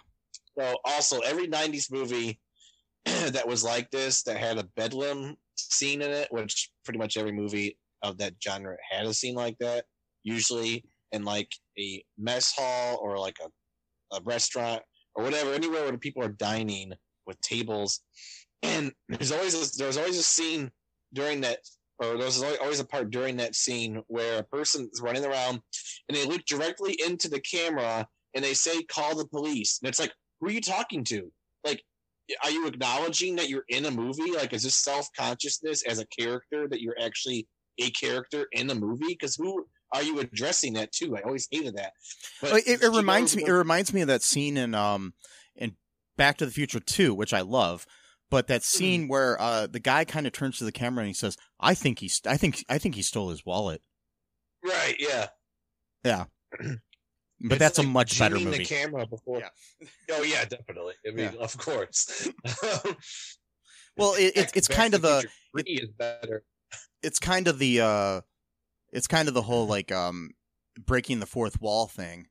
So 0.60 0.76
also 0.84 1.20
every 1.20 1.48
'90s 1.48 1.92
movie 1.92 2.40
that 3.06 3.48
was 3.48 3.64
like 3.64 3.90
this 3.92 4.24
that 4.24 4.38
had 4.38 4.58
a 4.58 4.68
bedlam 4.76 5.36
scene 5.56 6.02
in 6.02 6.12
it, 6.12 6.28
which 6.32 6.70
pretty 6.84 7.00
much 7.00 7.16
every 7.16 7.32
movie 7.32 7.78
of 8.04 8.18
that 8.18 8.34
genre 8.44 8.76
had 8.90 9.06
a 9.06 9.14
scene 9.14 9.36
like 9.36 9.58
that. 9.60 9.86
Usually 10.24 10.84
in 11.12 11.24
like 11.24 11.52
a 11.78 12.04
mess 12.18 12.54
hall 12.56 13.00
or 13.02 13.18
like 13.18 13.38
a, 13.44 14.16
a 14.16 14.22
restaurant 14.24 14.82
or 15.16 15.24
whatever, 15.24 15.54
anywhere 15.54 15.84
where 15.84 15.98
people 15.98 16.24
are 16.24 16.30
dining 16.30 16.94
with 17.26 17.40
tables. 17.42 18.02
And 18.64 18.92
there's 19.10 19.32
always 19.32 19.56
a, 19.56 19.78
there's 19.78 19.98
always 19.98 20.18
a 20.18 20.24
scene 20.24 20.72
during 21.14 21.42
that, 21.42 21.60
or 22.00 22.18
there's 22.18 22.42
always 22.42 22.80
a 22.80 22.86
part 22.86 23.10
during 23.12 23.38
that 23.38 23.56
scene 23.56 24.02
where 24.08 24.40
a 24.40 24.44
person 24.44 24.90
is 24.92 25.02
running 25.02 25.26
around 25.26 25.60
and 26.08 26.18
they 26.18 26.26
look 26.26 26.46
directly 26.46 26.98
into 27.06 27.30
the 27.30 27.40
camera 27.40 28.08
and 28.34 28.44
they 28.44 28.54
say, 28.54 28.84
"Call 28.84 29.16
the 29.16 29.28
police." 29.28 29.80
And 29.82 29.90
it's 29.90 30.00
like, 30.00 30.14
who 30.40 30.48
are 30.48 30.52
you 30.52 30.62
talking 30.62 31.04
to? 31.06 31.32
Like, 31.64 31.84
are 32.44 32.52
you 32.52 32.68
acknowledging 32.68 33.36
that 33.36 33.50
you're 33.50 33.66
in 33.70 33.86
a 33.86 33.92
movie? 33.92 34.32
Like, 34.32 34.54
is 34.54 34.64
this 34.64 34.76
self 34.76 35.08
consciousness 35.18 35.84
as 35.84 36.00
a 36.00 36.08
character 36.08 36.68
that 36.68 36.82
you're 36.82 36.98
actually 37.00 37.48
a 37.80 37.90
character 37.92 38.48
in 38.52 38.70
a 38.70 38.76
movie? 38.76 39.08
Because 39.10 39.36
who 39.36 39.66
are 39.94 40.04
you 40.04 40.20
addressing 40.20 40.74
that 40.74 40.92
too? 40.92 41.16
I 41.18 41.22
always 41.22 41.48
hated 41.52 41.76
that. 41.78 41.94
But 42.42 42.54
Uh, 42.54 42.56
it, 42.66 42.84
it 42.84 42.90
reminds 42.96 43.36
me. 43.36 43.44
It 43.46 43.52
reminds 43.52 43.94
me 43.94 44.02
of 44.02 44.08
that 44.08 44.22
scene 44.24 44.58
in 44.58 44.74
um 44.76 45.14
in 45.56 45.76
Back 46.18 46.38
to 46.38 46.46
the 46.46 46.52
Future 46.52 46.80
Two, 46.80 47.14
which 47.14 47.34
I 47.34 47.42
love. 47.42 47.86
But 48.30 48.48
that 48.48 48.62
Mm-hmm. 48.62 48.78
scene 48.78 49.08
where 49.08 49.40
uh 49.42 49.68
the 49.68 49.80
guy 49.80 50.06
kind 50.06 50.26
of 50.28 50.34
turns 50.34 50.58
to 50.60 50.64
the 50.64 50.72
camera 50.72 51.02
and 51.02 51.08
he 51.10 51.14
says, 51.14 51.36
"I 51.60 51.74
think 51.74 52.00
he's. 52.00 52.22
I 52.26 52.38
think. 52.38 52.64
I 52.70 52.78
think 52.78 52.96
he 52.96 53.02
stole 53.02 53.30
his 53.30 53.46
wallet." 53.46 53.82
right, 54.64 54.96
yeah. 55.00 55.28
Yeah. 56.04 56.26
But 57.44 57.54
It's 57.54 57.60
that's 57.60 57.80
a 57.80 57.84
much 57.84 58.20
better 58.20 58.36
movie. 58.40 58.60
The 58.60 58.66
camera 58.66 59.08
before. 59.08 59.40
Yeah. 59.40 59.50
Oh 60.12 60.22
yeah, 60.22 60.46
definitely. 60.46 60.94
I 61.08 61.10
mean, 61.12 61.32
of 61.40 61.58
course. 61.58 62.28
Well, 63.98 64.14
it, 64.14 64.38
it, 64.38 64.52
it's 64.56 64.68
Back 64.68 64.78
kind 64.78 64.94
of 64.94 65.02
the 65.02 65.26
Three 65.52 65.64
is 65.74 65.90
better. 65.90 66.44
it's 67.04 67.20
kind 67.20 67.48
of 67.48 67.60
the 67.60 67.82
uh 67.82 68.22
it's 68.92 69.08
kind 69.08 69.28
of 69.28 69.34
the 69.34 69.42
whole 69.44 69.68
like 69.68 69.92
um 69.92 70.32
breaking 70.80 71.20
the 71.20 71.26
fourth 71.26 71.62
wall 71.62 71.88
thing 71.88 72.28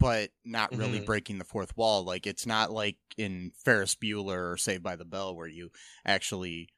but 0.00 0.30
not 0.44 0.74
really 0.76 0.98
Mhm. 1.00 1.06
breaking 1.06 1.38
the 1.38 1.44
fourth 1.44 1.76
wall 1.76 2.02
like 2.04 2.26
it's 2.26 2.46
not 2.46 2.72
like 2.72 2.96
in 3.16 3.52
Ferris 3.64 3.94
Bueller 3.94 4.52
or 4.52 4.56
Saved 4.56 4.82
by 4.82 4.96
the 4.96 5.04
Bell 5.04 5.34
where 5.34 5.46
you 5.48 5.70
actually 6.04 6.68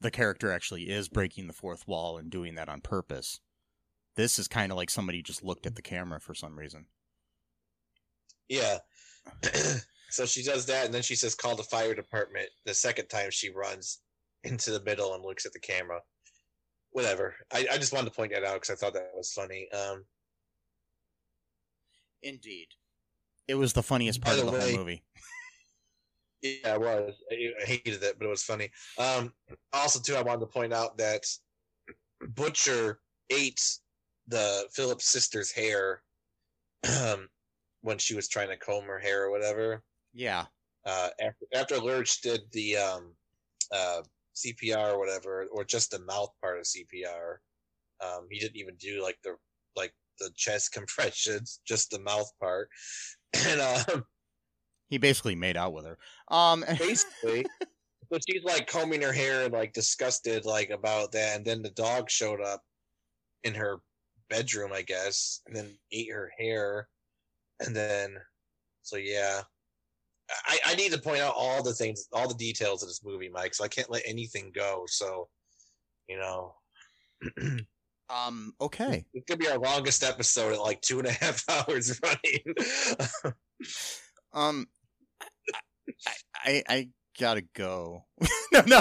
the 0.00 0.10
character 0.10 0.52
actually 0.52 0.88
is 0.88 1.08
breaking 1.08 1.46
the 1.46 1.52
fourth 1.52 1.86
wall 1.88 2.18
and 2.18 2.30
doing 2.30 2.54
that 2.54 2.68
on 2.68 2.80
purpose 2.80 3.40
this 4.14 4.38
is 4.38 4.46
kind 4.48 4.70
of 4.70 4.76
like 4.76 4.90
somebody 4.90 5.22
just 5.22 5.42
looked 5.42 5.66
at 5.66 5.74
the 5.74 5.82
camera 5.82 6.20
for 6.20 6.34
some 6.34 6.58
reason 6.58 6.86
Yeah. 8.48 8.78
so 10.10 10.24
she 10.24 10.44
does 10.44 10.66
that, 10.66 10.84
and 10.86 10.94
then 10.94 11.02
she 11.02 11.16
says, 11.16 11.34
"Call 11.34 11.56
the 11.56 11.64
fire 11.64 11.94
department." 11.96 12.48
The 12.64 12.74
second 12.74 13.08
time 13.08 13.32
she 13.32 13.50
runs 13.50 13.98
into 14.44 14.70
the 14.70 14.80
middle 14.84 15.14
and 15.14 15.24
looks 15.24 15.44
at 15.44 15.52
the 15.52 15.58
camera. 15.58 16.00
Whatever. 16.96 17.34
I, 17.52 17.66
I 17.72 17.76
just 17.76 17.92
wanted 17.92 18.06
to 18.06 18.16
point 18.16 18.32
that 18.32 18.42
out 18.42 18.54
because 18.54 18.70
I 18.70 18.74
thought 18.74 18.94
that 18.94 19.10
was 19.14 19.30
funny. 19.30 19.68
Um, 19.70 20.06
indeed 22.22 22.68
it 23.46 23.54
was 23.54 23.74
the 23.74 23.82
funniest 23.82 24.22
part 24.22 24.36
the 24.36 24.46
of 24.46 24.52
the 24.52 24.58
whole 24.58 24.78
movie 24.78 25.04
yeah, 26.42 26.74
it 26.74 26.80
was. 26.80 27.14
I, 27.30 27.34
I 27.60 27.64
hated 27.66 28.02
it, 28.02 28.18
but 28.18 28.26
it 28.26 28.30
was 28.30 28.42
funny. 28.42 28.70
Um, 28.98 29.32
also, 29.72 30.00
too, 30.00 30.14
I 30.14 30.22
wanted 30.22 30.40
to 30.40 30.46
point 30.46 30.72
out 30.72 30.96
that 30.98 31.26
Butcher 32.34 33.00
ate 33.30 33.60
the 34.28 34.66
Phillips 34.72 35.08
sister's 35.08 35.50
hair 35.50 36.02
um, 37.02 37.28
when 37.82 37.98
she 37.98 38.14
was 38.14 38.28
trying 38.28 38.48
to 38.48 38.56
comb 38.56 38.84
her 38.84 38.98
hair 38.98 39.24
or 39.24 39.30
whatever. 39.30 39.82
yeah 40.12 40.44
uh, 40.86 41.08
after 41.20 41.46
after 41.54 41.78
Lurch 41.78 42.20
did 42.20 42.40
the 42.52 42.76
um, 42.76 43.12
uh, 43.72 44.02
CPR 44.36 44.92
or 44.92 44.98
whatever, 44.98 45.46
or 45.50 45.64
just 45.64 45.90
the 45.90 46.00
mouth 46.00 46.30
part 46.42 46.58
of 46.58 46.64
CPR, 46.64 47.36
um, 48.04 48.26
he 48.30 48.38
didn't 48.38 48.56
even 48.56 48.76
do 48.76 49.02
like 49.02 49.18
the 49.24 49.36
like 49.74 49.92
the 50.18 50.30
chest 50.36 50.72
compressions, 50.72 51.60
just 51.66 51.90
the 51.90 52.00
mouth 52.00 52.30
part. 52.40 52.68
And 53.46 53.60
um, 53.60 54.04
he 54.88 54.96
basically 54.96 55.34
made 55.34 55.58
out 55.58 55.74
with 55.74 55.84
her 55.84 55.98
um 56.28 56.64
basically, 56.78 57.44
so 58.10 58.18
she's 58.26 58.44
like 58.44 58.66
combing 58.66 59.02
her 59.02 59.12
hair 59.12 59.44
and 59.44 59.52
like 59.52 59.74
disgusted 59.74 60.46
like 60.46 60.70
about 60.70 61.12
that, 61.12 61.36
and 61.36 61.44
then 61.44 61.60
the 61.60 61.70
dog 61.70 62.08
showed 62.08 62.40
up 62.40 62.62
in 63.44 63.54
her 63.54 63.78
bedroom, 64.30 64.72
I 64.72 64.82
guess, 64.82 65.42
and 65.46 65.54
then 65.54 65.76
ate 65.92 66.10
her 66.12 66.30
hair, 66.38 66.88
and 67.60 67.76
then 67.76 68.16
so 68.82 68.96
yeah. 68.96 69.42
I, 70.46 70.58
I 70.66 70.74
need 70.74 70.92
to 70.92 70.98
point 70.98 71.20
out 71.20 71.34
all 71.36 71.62
the 71.62 71.72
things, 71.72 72.08
all 72.12 72.28
the 72.28 72.34
details 72.34 72.82
of 72.82 72.88
this 72.88 73.04
movie, 73.04 73.30
Mike. 73.32 73.54
So 73.54 73.64
I 73.64 73.68
can't 73.68 73.90
let 73.90 74.02
anything 74.06 74.52
go. 74.54 74.84
So, 74.88 75.28
you 76.08 76.18
know, 76.18 76.54
um 78.08 78.52
okay 78.60 79.04
it's 79.14 79.24
gonna 79.26 79.38
be 79.38 79.48
our 79.48 79.58
longest 79.58 80.04
episode 80.04 80.52
at 80.52 80.60
like 80.60 80.80
two 80.80 81.00
and 81.00 81.08
a 81.08 81.10
half 81.10 81.42
hours 81.68 81.98
running. 82.02 83.34
Um, 84.36 84.66
I, 86.06 86.12
I, 86.44 86.62
I 86.68 86.88
gotta 87.18 87.42
go. 87.54 88.04
no, 88.52 88.62
no. 88.66 88.80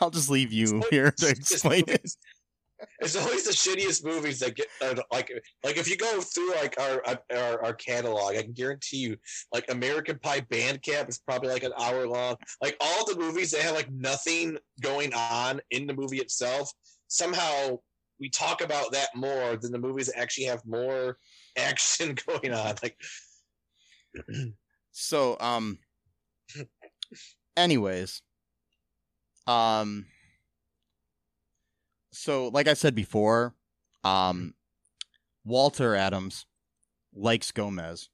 I'll 0.00 0.10
just 0.10 0.28
leave 0.28 0.52
you 0.52 0.82
here 0.90 1.12
to 1.12 1.28
explain 1.28 1.84
it. 1.86 2.10
It's 3.00 3.16
always 3.16 3.44
the 3.44 3.52
shittiest 3.52 4.04
movies 4.04 4.40
that 4.40 4.56
get 4.56 4.66
uh, 4.82 4.94
like 5.12 5.30
like 5.64 5.76
if 5.76 5.88
you 5.88 5.96
go 5.96 6.20
through 6.20 6.54
like 6.56 6.78
our, 6.78 7.02
our 7.34 7.64
our 7.64 7.74
catalog, 7.74 8.36
I 8.36 8.42
can 8.42 8.52
guarantee 8.52 8.98
you, 8.98 9.16
like 9.52 9.70
American 9.70 10.18
Pie 10.18 10.42
Bandcamp 10.42 11.08
is 11.08 11.18
probably 11.18 11.48
like 11.50 11.64
an 11.64 11.72
hour 11.78 12.06
long. 12.06 12.36
Like 12.62 12.76
all 12.80 13.06
the 13.06 13.18
movies 13.18 13.50
that 13.52 13.62
have 13.62 13.74
like 13.74 13.90
nothing 13.90 14.58
going 14.80 15.14
on 15.14 15.60
in 15.70 15.86
the 15.86 15.94
movie 15.94 16.18
itself, 16.18 16.70
somehow 17.08 17.78
we 18.20 18.28
talk 18.30 18.62
about 18.62 18.92
that 18.92 19.08
more 19.14 19.56
than 19.56 19.72
the 19.72 19.78
movies 19.78 20.06
that 20.06 20.18
actually 20.18 20.46
have 20.46 20.64
more 20.64 21.18
action 21.58 22.16
going 22.26 22.52
on. 22.52 22.74
Like, 22.82 22.98
So, 24.98 25.36
um, 25.40 25.78
anyways, 27.54 28.22
um, 29.46 30.06
so 32.16 32.48
like 32.48 32.68
I 32.68 32.74
said 32.74 32.94
before, 32.94 33.54
um, 34.04 34.54
Walter 35.44 35.94
Adams 35.94 36.46
likes 37.14 37.52
Gomez. 37.52 38.08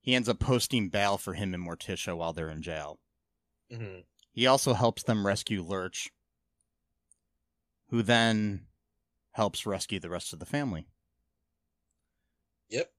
He 0.00 0.14
ends 0.14 0.28
up 0.28 0.38
posting 0.38 0.88
bail 0.88 1.18
for 1.18 1.34
him 1.34 1.52
and 1.54 1.66
Morticia 1.66 2.16
while 2.16 2.32
they're 2.32 2.50
in 2.50 2.62
jail. 2.62 3.00
mhm. 3.70 4.04
He 4.32 4.46
also 4.46 4.74
helps 4.74 5.02
them 5.02 5.26
rescue 5.26 5.62
Lurch, 5.62 6.10
who 7.88 8.02
then 8.02 8.66
helps 9.32 9.66
rescue 9.66 9.98
the 10.00 10.10
rest 10.10 10.32
of 10.32 10.38
the 10.38 10.46
family. 10.46 10.86
yep. 12.68 12.92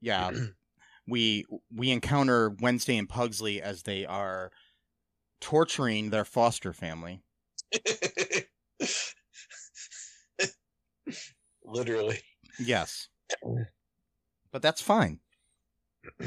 Yeah, 0.00 0.30
we 1.06 1.44
we 1.74 1.90
encounter 1.90 2.50
Wednesday 2.50 2.96
and 2.96 3.08
Pugsley 3.08 3.60
as 3.62 3.82
they 3.82 4.04
are 4.04 4.52
torturing 5.40 6.10
their 6.10 6.24
foster 6.24 6.72
family. 6.72 7.22
Literally. 11.74 12.20
Yes. 12.60 13.08
But 14.52 14.62
that's 14.62 14.80
fine. 14.80 15.18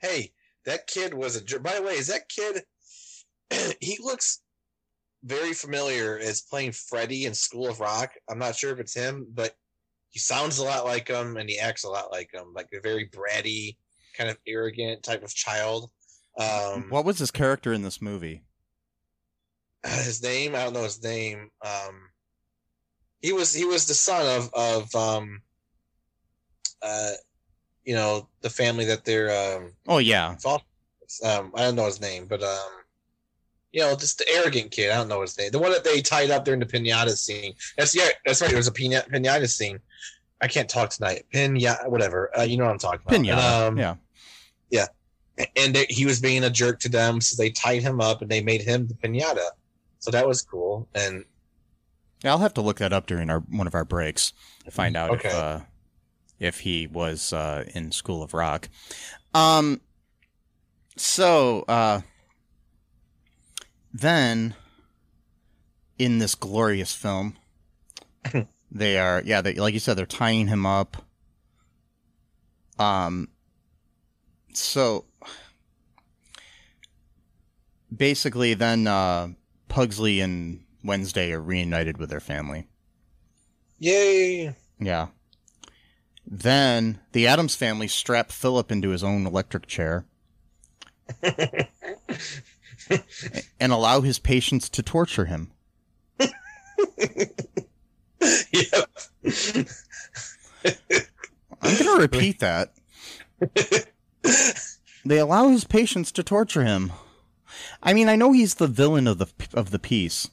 hey, 0.00 0.32
that 0.66 0.88
kid 0.88 1.14
was 1.14 1.36
a 1.36 1.44
jerk. 1.44 1.62
By 1.62 1.76
the 1.76 1.82
way, 1.82 1.94
is 1.94 2.08
that 2.08 2.28
kid? 2.28 2.64
he 3.80 3.98
looks 4.02 4.40
very 5.22 5.52
familiar 5.52 6.18
as 6.18 6.40
playing 6.40 6.72
Freddy 6.72 7.26
in 7.26 7.34
School 7.34 7.68
of 7.68 7.78
Rock. 7.78 8.10
I'm 8.28 8.38
not 8.38 8.56
sure 8.56 8.72
if 8.72 8.80
it's 8.80 8.94
him, 8.94 9.28
but 9.32 9.54
he 10.08 10.18
sounds 10.18 10.58
a 10.58 10.64
lot 10.64 10.84
like 10.84 11.06
him 11.06 11.36
and 11.36 11.48
he 11.48 11.60
acts 11.60 11.84
a 11.84 11.88
lot 11.88 12.10
like 12.10 12.30
him, 12.34 12.52
like 12.52 12.68
a 12.74 12.80
very 12.80 13.08
bratty, 13.08 13.76
kind 14.16 14.28
of 14.28 14.38
arrogant 14.48 15.04
type 15.04 15.22
of 15.22 15.32
child. 15.32 15.90
Um, 16.36 16.86
what 16.88 17.04
was 17.04 17.18
his 17.18 17.30
character 17.30 17.72
in 17.72 17.82
this 17.82 18.02
movie? 18.02 18.42
his 19.84 20.22
name? 20.22 20.54
I 20.56 20.64
don't 20.64 20.72
know 20.72 20.82
his 20.82 21.02
name. 21.02 21.48
Um, 21.64 22.09
he 23.20 23.32
was 23.32 23.54
he 23.54 23.64
was 23.64 23.86
the 23.86 23.94
son 23.94 24.26
of 24.36 24.52
of 24.54 24.94
um, 24.94 25.42
uh, 26.82 27.12
you 27.84 27.94
know, 27.94 28.28
the 28.40 28.50
family 28.50 28.84
that 28.86 29.04
they're 29.04 29.30
um, 29.30 29.72
Oh 29.88 29.98
yeah. 29.98 30.36
Um, 31.24 31.52
I 31.56 31.62
don't 31.62 31.74
know 31.74 31.86
his 31.86 32.00
name, 32.00 32.26
but 32.26 32.42
um, 32.42 32.70
you 33.72 33.80
know, 33.80 33.94
just 33.96 34.18
the 34.18 34.28
arrogant 34.28 34.70
kid. 34.70 34.90
I 34.90 34.96
don't 34.96 35.08
know 35.08 35.22
his 35.22 35.36
name. 35.38 35.50
The 35.50 35.58
one 35.58 35.72
that 35.72 35.84
they 35.84 36.00
tied 36.00 36.30
up 36.30 36.44
during 36.44 36.60
the 36.60 36.66
pinata 36.66 37.16
scene. 37.16 37.54
That's 37.76 37.94
yeah, 37.94 38.08
that's 38.24 38.40
right. 38.40 38.48
There 38.48 38.56
was 38.56 38.68
a 38.68 38.72
pinata, 38.72 39.08
pinata 39.10 39.48
scene. 39.48 39.80
I 40.40 40.48
can't 40.48 40.68
talk 40.68 40.90
tonight. 40.90 41.26
Pinata, 41.32 41.88
whatever. 41.88 42.30
Uh, 42.38 42.42
you 42.42 42.56
know 42.56 42.64
what 42.64 42.72
I'm 42.72 42.78
talking 42.78 43.00
about. 43.06 43.20
Pinata. 43.20 43.68
Um, 43.68 43.76
yeah. 43.76 44.86
and 45.56 45.74
they, 45.74 45.86
he 45.88 46.06
was 46.06 46.20
being 46.20 46.44
a 46.44 46.50
jerk 46.50 46.80
to 46.80 46.88
them, 46.88 47.20
so 47.20 47.40
they 47.40 47.50
tied 47.50 47.82
him 47.82 48.00
up 48.00 48.22
and 48.22 48.30
they 48.30 48.40
made 48.40 48.62
him 48.62 48.86
the 48.86 48.94
pinata. 48.94 49.48
So 49.98 50.10
that 50.10 50.26
was 50.26 50.42
cool. 50.42 50.88
And 50.94 51.24
Yeah, 52.22 52.32
I'll 52.32 52.38
have 52.38 52.54
to 52.54 52.60
look 52.60 52.78
that 52.78 52.92
up 52.92 53.06
during 53.06 53.30
our 53.30 53.40
one 53.40 53.66
of 53.66 53.74
our 53.74 53.84
breaks 53.84 54.32
to 54.64 54.70
find 54.70 54.96
out 54.96 55.10
Okay. 55.10 55.28
if 55.28 55.34
uh, 55.34 55.60
if 56.38 56.60
he 56.60 56.86
was 56.86 57.32
uh, 57.32 57.64
in 57.74 57.92
School 57.92 58.22
of 58.22 58.34
Rock. 58.34 58.68
Um. 59.34 59.80
So 60.96 61.64
uh, 61.66 62.00
then, 63.92 64.54
in 65.98 66.18
this 66.18 66.34
glorious 66.34 66.94
film, 66.94 67.36
they 68.70 68.98
are 68.98 69.22
yeah, 69.24 69.40
they 69.40 69.54
like 69.54 69.72
you 69.74 69.80
said, 69.80 69.96
they're 69.96 70.06
tying 70.06 70.48
him 70.48 70.66
up. 70.66 70.98
Um. 72.78 73.28
So 74.52 75.04
basically, 77.94 78.54
then 78.54 78.86
uh, 78.86 79.28
Pugsley 79.68 80.20
and 80.20 80.64
Wednesday 80.82 81.32
are 81.32 81.40
reunited 81.40 81.98
with 81.98 82.10
their 82.10 82.20
family. 82.20 82.66
yay! 83.78 84.54
Yeah. 84.78 85.08
Then 86.26 87.00
the 87.12 87.26
Addams 87.26 87.56
family 87.56 87.88
strap 87.88 88.30
Philip 88.30 88.70
into 88.70 88.90
his 88.90 89.02
own 89.02 89.26
electric 89.26 89.66
chair 89.66 90.04
and 93.60 93.72
allow 93.72 94.00
his 94.00 94.18
patients 94.18 94.68
to 94.70 94.82
torture 94.82 95.24
him. 95.26 95.50
yep. 96.18 96.30
I'm 101.62 101.76
going 101.76 101.96
to 101.96 101.98
repeat 102.00 102.38
that. 102.40 102.72
They 105.04 105.18
allow 105.18 105.48
his 105.48 105.64
patients 105.64 106.12
to 106.12 106.22
torture 106.22 106.64
him. 106.64 106.92
I 107.82 107.94
mean, 107.94 108.08
I 108.08 108.16
know 108.16 108.32
he's 108.32 108.54
the 108.54 108.66
villain 108.66 109.06
of 109.06 109.18
the 109.18 109.26
of 109.54 109.70
the 109.70 109.78
piece. 109.78 110.28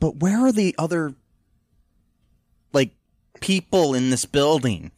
But 0.00 0.16
where 0.16 0.38
are 0.38 0.52
the 0.52 0.74
other 0.78 1.14
like 2.72 2.92
people 3.40 3.94
in 3.94 4.10
this 4.10 4.24
building 4.24 4.90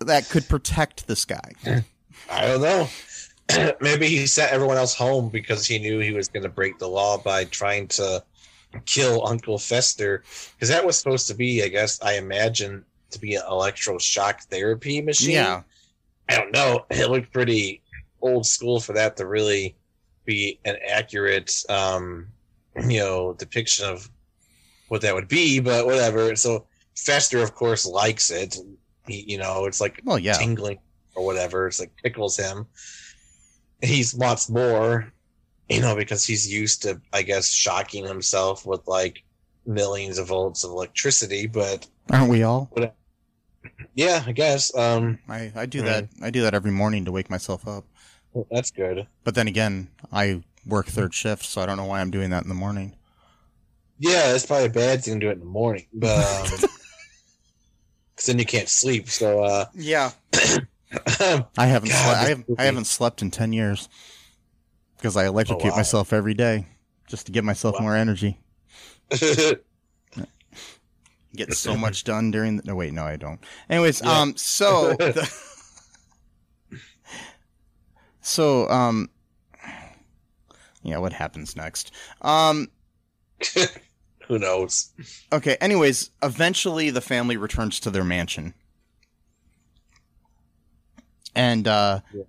that 0.00 0.28
could 0.28 0.48
protect 0.48 1.06
this 1.06 1.24
guy? 1.24 1.52
I 2.30 2.46
don't 2.46 2.62
know. 2.62 2.88
Maybe 3.80 4.08
he 4.08 4.26
sent 4.26 4.52
everyone 4.52 4.76
else 4.76 4.94
home 4.94 5.28
because 5.28 5.66
he 5.66 5.78
knew 5.78 5.98
he 6.00 6.12
was 6.12 6.28
going 6.28 6.42
to 6.42 6.48
break 6.48 6.78
the 6.78 6.88
law 6.88 7.18
by 7.18 7.44
trying 7.44 7.88
to 7.88 8.22
kill 8.84 9.26
Uncle 9.26 9.58
Fester. 9.58 10.22
Because 10.54 10.68
that 10.68 10.84
was 10.84 10.98
supposed 10.98 11.28
to 11.28 11.34
be, 11.34 11.62
I 11.62 11.68
guess, 11.68 12.02
I 12.02 12.14
imagine, 12.14 12.84
to 13.10 13.20
be 13.20 13.34
an 13.34 13.42
electroshock 13.48 14.42
therapy 14.44 15.00
machine. 15.00 15.30
Yeah. 15.30 15.62
I 16.28 16.36
don't 16.36 16.52
know. 16.52 16.84
It 16.90 17.08
looked 17.08 17.32
pretty 17.32 17.82
old 18.20 18.46
school 18.46 18.80
for 18.80 18.92
that 18.94 19.16
to 19.18 19.26
really 19.26 19.76
be 20.26 20.58
an 20.64 20.76
accurate, 20.86 21.52
um, 21.68 22.26
you 22.88 22.98
know, 22.98 23.32
depiction 23.34 23.86
of 23.86 24.10
what 24.88 25.00
that 25.02 25.14
would 25.14 25.28
be. 25.28 25.60
But 25.60 25.86
whatever. 25.86 26.36
So 26.36 26.66
Fester, 26.96 27.42
of 27.42 27.54
course, 27.54 27.86
likes 27.86 28.30
it. 28.30 28.56
He, 29.06 29.24
you 29.26 29.38
know, 29.38 29.64
it's 29.66 29.80
like 29.80 30.00
Well, 30.04 30.18
yeah. 30.18 30.34
tingling 30.34 30.78
or 31.14 31.24
whatever. 31.24 31.66
It's 31.66 31.80
like 31.80 31.92
tickles 32.02 32.36
him. 32.36 32.66
He 33.82 34.04
wants 34.16 34.48
more, 34.48 35.12
you 35.68 35.80
know, 35.80 35.94
because 35.94 36.24
he's 36.26 36.50
used 36.52 36.82
to, 36.82 37.00
I 37.12 37.22
guess, 37.22 37.50
shocking 37.52 38.04
himself 38.06 38.66
with 38.66 38.86
like 38.86 39.22
millions 39.66 40.18
of 40.18 40.28
volts 40.28 40.64
of 40.64 40.70
electricity. 40.70 41.46
But 41.46 41.86
Aren't 42.10 42.30
we 42.30 42.42
all? 42.42 42.70
yeah, 43.94 44.22
I 44.26 44.32
guess 44.32 44.74
um, 44.76 45.18
I, 45.28 45.52
I 45.54 45.66
do 45.66 45.82
that. 45.82 46.08
I 46.22 46.30
do 46.30 46.42
that 46.42 46.54
every 46.54 46.70
morning 46.70 47.04
to 47.04 47.12
wake 47.12 47.30
myself 47.30 47.66
up. 47.68 47.84
That's 48.50 48.70
good. 48.70 49.06
But 49.24 49.34
then 49.34 49.48
again, 49.48 49.88
I 50.12 50.42
work 50.66 50.86
third 50.86 51.14
shift, 51.14 51.44
so 51.44 51.60
I 51.60 51.66
don't 51.66 51.76
know 51.76 51.84
why 51.84 52.00
I'm 52.00 52.10
doing 52.10 52.30
that 52.30 52.42
in 52.42 52.48
the 52.48 52.54
morning. 52.54 52.94
Yeah, 53.98 54.34
it's 54.34 54.44
probably 54.44 54.66
a 54.66 54.70
bad 54.70 55.02
thing 55.04 55.14
to 55.14 55.20
do 55.26 55.28
it 55.30 55.34
in 55.34 55.40
the 55.40 55.46
morning, 55.46 55.86
but 55.92 56.18
um, 56.18 56.46
'cause 58.16 58.26
then 58.26 58.38
you 58.38 58.44
can't 58.44 58.68
sleep. 58.68 59.08
So 59.08 59.42
uh, 59.42 59.66
Yeah. 59.74 60.10
I 61.56 61.66
haven't. 61.66 61.90
God, 61.90 62.16
sle- 62.16 62.24
I, 62.24 62.28
have, 62.28 62.38
movie. 62.48 62.58
I 62.60 62.64
haven't 62.64 62.84
slept 62.86 63.22
in 63.22 63.30
ten 63.30 63.52
years 63.52 63.88
because 64.96 65.16
I 65.16 65.26
electrocute 65.26 65.72
wow. 65.72 65.76
myself 65.78 66.12
every 66.12 66.34
day 66.34 66.66
just 67.08 67.26
to 67.26 67.32
give 67.32 67.44
myself 67.44 67.76
Wow. 67.76 67.82
more 67.82 67.96
energy. 67.96 68.38
Get 71.34 71.52
so 71.54 71.76
much 71.76 72.04
done 72.04 72.30
during. 72.30 72.56
The, 72.58 72.62
no, 72.64 72.74
wait, 72.74 72.92
no, 72.94 73.04
I 73.04 73.16
don't. 73.16 73.40
Anyways, 73.68 74.00
Yeah. 74.02 74.20
um, 74.20 74.36
so, 74.36 74.94
the- 74.98 75.30
so, 78.26 78.68
um, 78.68 79.08
yeah, 80.82 80.98
what 80.98 81.12
happens 81.12 81.54
next? 81.54 81.92
Um, 82.22 82.68
who 84.26 84.38
knows? 84.38 84.90
okay. 85.32 85.56
Anyways, 85.60 86.10
eventually 86.22 86.90
the 86.90 87.00
family 87.00 87.36
returns 87.36 87.78
to 87.80 87.90
their 87.90 88.02
mansion, 88.04 88.54
and 91.34 91.68
uh, 91.68 92.00
Yeah. 92.12 92.24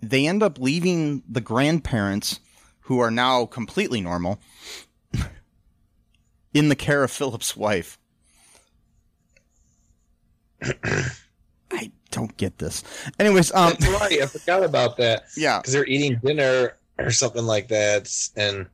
they 0.00 0.26
end 0.26 0.42
up 0.42 0.58
leaving 0.58 1.22
the 1.28 1.40
grandparents, 1.40 2.40
who 2.86 2.98
are 2.98 3.10
now 3.12 3.46
completely 3.46 4.00
normal, 4.00 4.40
in 6.54 6.68
the 6.68 6.76
care 6.76 7.04
of 7.04 7.10
Philip's 7.12 7.56
wife. 7.56 7.98
I 11.70 11.92
don't 12.12 12.36
get 12.36 12.58
this. 12.58 12.84
Anyways, 13.18 13.52
um, 13.52 13.70
That's 13.78 13.88
right. 13.88 14.22
I 14.22 14.26
forgot 14.26 14.62
about 14.62 14.96
that 14.98 15.24
yeah, 15.36 15.58
because 15.58 15.72
they're 15.72 15.86
eating 15.86 16.20
dinner 16.24 16.76
or 16.98 17.10
something 17.10 17.44
like 17.44 17.68
that, 17.68 18.08
and 18.36 18.68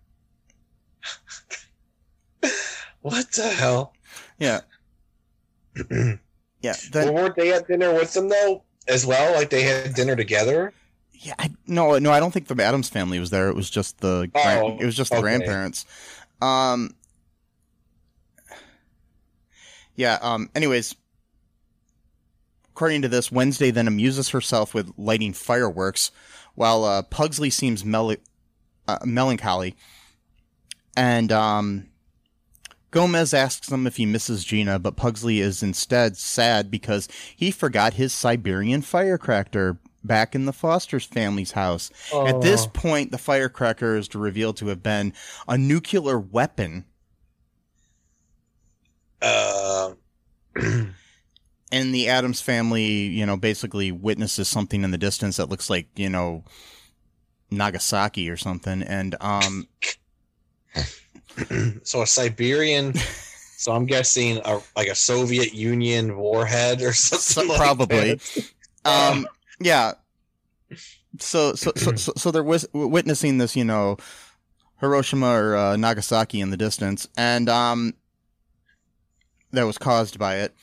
what 3.00 3.30
the 3.32 3.48
hell? 3.48 3.94
yeah, 4.38 4.60
yeah. 6.60 6.74
well, 6.94 7.14
weren't 7.14 7.36
they 7.36 7.52
at 7.52 7.66
dinner 7.66 7.92
with 7.94 8.12
them 8.12 8.28
though, 8.28 8.62
as 8.86 9.06
well? 9.06 9.34
Like 9.34 9.50
they 9.50 9.62
had 9.62 9.94
dinner 9.94 10.16
together. 10.16 10.72
yeah, 11.12 11.34
I, 11.38 11.50
no, 11.66 11.98
no, 11.98 12.10
I 12.12 12.20
don't 12.20 12.32
think 12.32 12.46
the 12.48 12.62
Addams 12.62 12.88
family 12.88 13.18
was 13.18 13.30
there. 13.30 13.48
It 13.48 13.56
was 13.56 13.70
just 13.70 14.00
the 14.00 14.30
Oh, 14.34 14.76
it 14.78 14.84
was 14.84 14.96
just 14.96 15.12
the 15.12 15.18
okay. 15.18 15.22
grandparents. 15.22 15.84
Um, 16.40 16.94
yeah. 19.96 20.18
Um. 20.22 20.50
Anyways, 20.54 20.94
according 22.78 23.02
to 23.02 23.08
this, 23.08 23.32
Wednesday 23.32 23.72
then 23.72 23.88
amuses 23.88 24.28
herself 24.28 24.72
with 24.72 24.92
lighting 24.96 25.32
fireworks, 25.32 26.12
while 26.54 26.84
uh, 26.84 27.02
Pugsley 27.02 27.50
seems 27.50 27.84
mel- 27.84 28.14
uh, 28.86 28.98
melancholy, 29.04 29.74
and 30.96 31.32
um. 31.32 31.88
Gomez 32.90 33.34
asks 33.34 33.70
him 33.70 33.86
if 33.86 33.96
he 33.96 34.06
misses 34.06 34.44
Gina, 34.46 34.78
but 34.78 34.96
Pugsley 34.96 35.40
is 35.40 35.62
instead 35.62 36.16
sad 36.16 36.70
because 36.70 37.06
he 37.36 37.50
forgot 37.50 37.92
his 37.94 38.14
Siberian 38.14 38.80
firecracker 38.80 39.78
back 40.02 40.34
in 40.34 40.46
the 40.46 40.54
Foster's 40.54 41.04
family's 41.04 41.50
house. 41.52 41.90
At 42.14 42.40
this 42.40 42.64
Oh. 42.64 42.70
point, 42.70 43.10
the 43.10 43.18
firecracker 43.18 43.94
is 43.98 44.14
revealed 44.14 44.56
to 44.56 44.68
have 44.68 44.82
been 44.82 45.12
a 45.46 45.58
nuclear 45.58 46.18
weapon, 46.18 46.86
Uh, 49.20 49.92
and 51.70 51.94
the 51.94 52.08
Addams 52.08 52.40
family, 52.40 52.84
you 52.84 53.26
know, 53.26 53.36
basically 53.36 53.92
witnesses 53.92 54.48
something 54.48 54.84
in 54.84 54.90
the 54.90 54.98
distance 54.98 55.36
that 55.36 55.48
looks 55.48 55.68
like, 55.68 55.86
you 55.96 56.08
know, 56.08 56.44
Nagasaki 57.50 58.30
or 58.30 58.36
something. 58.36 58.82
And 58.82 59.16
um, 59.20 59.68
so 61.82 62.02
a 62.02 62.06
Siberian. 62.06 62.94
So 63.58 63.72
I'm 63.72 63.86
guessing 63.86 64.40
a, 64.44 64.60
like 64.76 64.86
a 64.86 64.94
Soviet 64.94 65.52
Union 65.52 66.16
warhead 66.16 66.80
or 66.80 66.92
something. 66.94 67.56
probably. 67.56 68.20
um, 68.84 69.26
yeah. 69.58 69.94
So, 71.18 71.54
so, 71.54 71.72
so, 71.74 71.96
so, 71.96 72.12
so 72.16 72.30
they're 72.30 72.44
witnessing 72.72 73.38
this, 73.38 73.56
you 73.56 73.64
know, 73.64 73.96
Hiroshima 74.80 75.26
or 75.26 75.56
uh, 75.56 75.76
Nagasaki 75.76 76.40
in 76.40 76.50
the 76.50 76.56
distance, 76.56 77.08
and 77.16 77.48
um, 77.48 77.94
that 79.50 79.64
was 79.64 79.76
caused 79.76 80.18
by 80.18 80.36
it. 80.36 80.54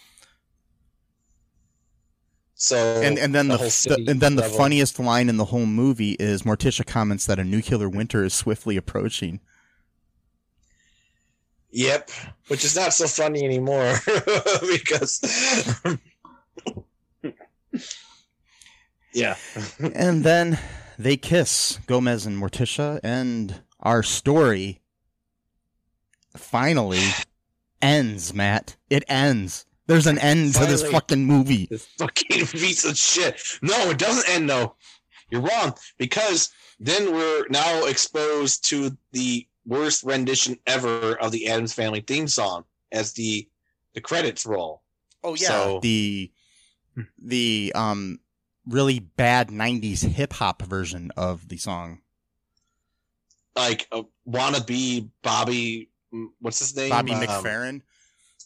So 2.58 2.78
and 2.78 3.20
and 3.20 3.36
then 3.36 3.50
the, 3.50 3.58
the 3.58 4.06
and 4.08 4.22
then 4.22 4.38
the 4.38 4.44
funniest 4.44 4.98
line 4.98 5.28
in 5.28 5.36
the 5.36 5.46
whole 5.46 5.66
movie 5.66 6.14
is 6.14 6.44
Morticia 6.44 6.86
comments 6.86 7.26
that 7.26 7.38
a 7.38 7.44
nuclear 7.44 7.90
winter 7.90 8.24
is 8.24 8.34
swiftly 8.34 8.78
approaching. 8.78 9.42
Yep, 11.72 12.10
which 12.48 12.64
is 12.64 12.74
not 12.74 12.94
so 12.94 13.08
funny 13.08 13.44
anymore 13.44 13.96
because. 14.72 15.22
yeah. 19.14 19.36
and 19.94 20.24
then 20.24 20.58
they 20.98 21.18
kiss 21.18 21.80
Gomez 21.88 22.26
and 22.26 22.42
Morticia, 22.42 23.02
and 23.04 23.62
our 23.82 24.02
story 24.02 24.80
finally 26.38 27.04
ends. 27.82 28.34
Matt, 28.34 28.78
it 28.90 29.04
ends. 29.10 29.66
There's 29.88 30.08
an 30.08 30.18
end 30.18 30.56
to 30.56 30.66
this 30.66 30.84
fucking 30.90 31.24
movie. 31.26 31.68
This 31.70 31.86
fucking 31.98 32.46
piece 32.48 32.86
of 32.86 32.98
shit. 32.98 33.42
No, 33.62 33.90
it 33.92 33.98
doesn't 34.00 34.28
end 34.30 34.50
though. 34.50 34.76
You're 35.30 35.42
wrong 35.42 35.74
because 35.98 36.50
then 36.80 37.14
we're 37.14 37.46
now 37.50 37.86
exposed 37.86 38.68
to 38.70 38.96
the 39.12 39.48
worst 39.66 40.04
rendition 40.04 40.58
ever 40.68 41.14
of 41.20 41.32
the 41.32 41.48
Addams 41.50 41.74
Family 41.74 42.02
theme 42.02 42.28
song 42.28 42.66
as 42.92 43.14
the 43.14 43.48
the 43.94 44.02
credits 44.02 44.46
roll. 44.46 44.82
Oh 45.24 45.36
yeah. 45.36 45.48
So- 45.48 45.80
the 45.82 46.32
the 47.22 47.72
um 47.76 48.20
really 48.68 49.00
bad 49.00 49.50
'90s 49.50 50.04
hip 50.04 50.34
hop 50.34 50.62
version 50.64 51.12
of 51.18 51.48
the 51.50 51.58
song. 51.58 52.02
Like 53.56 53.88
a 53.92 54.04
wannabe 54.28 55.10
Bobby, 55.22 55.90
what's 56.40 56.60
his 56.60 56.76
name? 56.76 56.90
Bobby 56.90 57.14
Um, 57.14 57.24
McFerrin. 57.24 57.82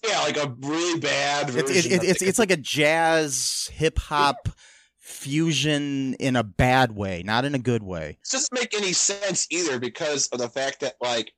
Yeah, 0.08 0.20
like 0.22 0.38
a 0.38 0.56
really 0.62 1.00
bad 1.00 1.50
version. 1.50 1.76
It's 1.76 1.86
it, 1.86 1.92
it, 1.92 2.04
it's 2.04 2.22
it's 2.22 2.40
like 2.40 2.52
a 2.52 2.58
jazz 2.58 3.70
hip 3.74 4.00
hop 4.00 4.50
fusion 4.98 6.14
in 6.16 6.36
a 6.36 6.44
bad 6.44 6.96
way, 6.96 7.24
not 7.24 7.44
in 7.44 7.56
a 7.56 7.60
good 7.60 7.84
way. 7.84 8.18
it 8.22 8.32
doesn't 8.32 8.54
make 8.54 8.74
any 8.74 8.94
sense 8.94 9.48
either 9.50 9.80
because 9.80 10.28
of 10.28 10.40
the 10.40 10.50
fact 10.50 10.82
that 10.82 10.94
like 11.02 11.32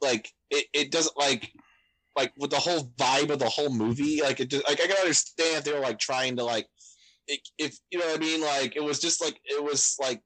like 0.00 0.32
it, 0.50 0.66
it 0.72 0.90
doesn't 0.90 1.16
like 1.16 1.52
like 2.16 2.32
with 2.36 2.50
the 2.50 2.58
whole 2.58 2.92
vibe 2.98 3.30
of 3.30 3.38
the 3.38 3.48
whole 3.48 3.72
movie 3.72 4.20
like 4.20 4.40
it 4.40 4.50
just 4.50 4.66
like 4.68 4.80
i 4.80 4.86
can 4.86 4.96
understand 4.96 5.58
if 5.58 5.64
they 5.64 5.72
were 5.72 5.80
like 5.80 5.98
trying 5.98 6.36
to 6.36 6.44
like 6.44 6.66
it, 7.28 7.40
if 7.58 7.78
you 7.90 7.98
know 7.98 8.06
what 8.06 8.16
i 8.16 8.20
mean 8.20 8.40
like 8.40 8.74
it 8.76 8.82
was 8.82 8.98
just 8.98 9.22
like 9.22 9.38
it 9.44 9.62
was 9.62 9.96
like 10.00 10.20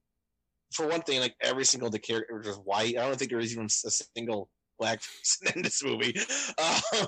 for 0.72 0.88
one 0.88 1.02
thing 1.02 1.20
like 1.20 1.34
every 1.42 1.64
single 1.64 1.90
the 1.90 1.98
character 1.98 2.40
was 2.44 2.56
white 2.64 2.96
i 2.96 3.06
don't 3.06 3.18
think 3.18 3.30
there 3.30 3.38
was 3.38 3.52
even 3.52 3.66
a 3.66 3.90
single 4.16 4.48
black 4.78 5.00
person 5.00 5.52
in 5.56 5.62
this 5.62 5.82
movie 5.84 6.14
um, 6.58 7.06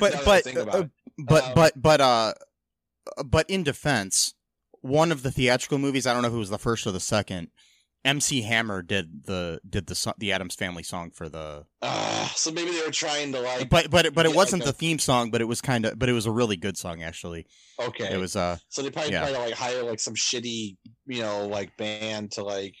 But 0.00 0.12
now 0.14 0.22
that 0.22 0.46
I 0.46 0.52
but 0.52 0.74
uh, 0.74 0.84
but 1.18 1.44
Um, 1.44 1.52
but 1.54 1.72
but 1.82 2.00
uh 2.00 2.32
but 3.24 3.48
in 3.48 3.62
defense, 3.62 4.34
one 4.80 5.12
of 5.12 5.22
the 5.22 5.30
theatrical 5.30 5.78
movies, 5.78 6.06
I 6.06 6.12
don't 6.12 6.22
know 6.22 6.30
who 6.30 6.38
was 6.38 6.50
the 6.50 6.58
first 6.58 6.86
or 6.86 6.92
the 6.92 7.00
second. 7.00 7.48
MC 8.04 8.42
Hammer 8.42 8.82
did 8.82 9.24
the 9.24 9.60
did 9.68 9.86
the 9.86 10.14
the 10.18 10.32
Addams 10.32 10.54
Family 10.54 10.84
song 10.84 11.10
for 11.10 11.28
the 11.28 11.66
uh, 11.82 12.28
so 12.28 12.52
maybe 12.52 12.70
they 12.70 12.82
were 12.82 12.92
trying 12.92 13.32
to 13.32 13.40
like 13.40 13.68
but 13.68 13.90
but 13.90 14.06
it, 14.06 14.14
but 14.14 14.26
it 14.26 14.34
wasn't 14.34 14.62
okay. 14.62 14.70
the 14.70 14.76
theme 14.76 14.98
song, 15.00 15.30
but 15.30 15.40
it 15.40 15.46
was 15.46 15.60
kind 15.60 15.84
of 15.84 15.98
but 15.98 16.08
it 16.08 16.12
was 16.12 16.26
a 16.26 16.30
really 16.30 16.56
good 16.56 16.76
song 16.76 17.02
actually. 17.02 17.46
okay 17.80 18.12
It 18.12 18.18
was 18.18 18.36
uh 18.36 18.58
So 18.68 18.82
they 18.82 18.90
probably 18.90 19.12
Yeah. 19.12 19.22
try 19.22 19.32
to 19.32 19.38
like 19.40 19.54
hire 19.54 19.82
like 19.82 19.98
some 19.98 20.14
shitty, 20.14 20.76
you 21.06 21.22
know, 21.22 21.48
like 21.48 21.76
band 21.76 22.32
to 22.32 22.44
like. 22.44 22.74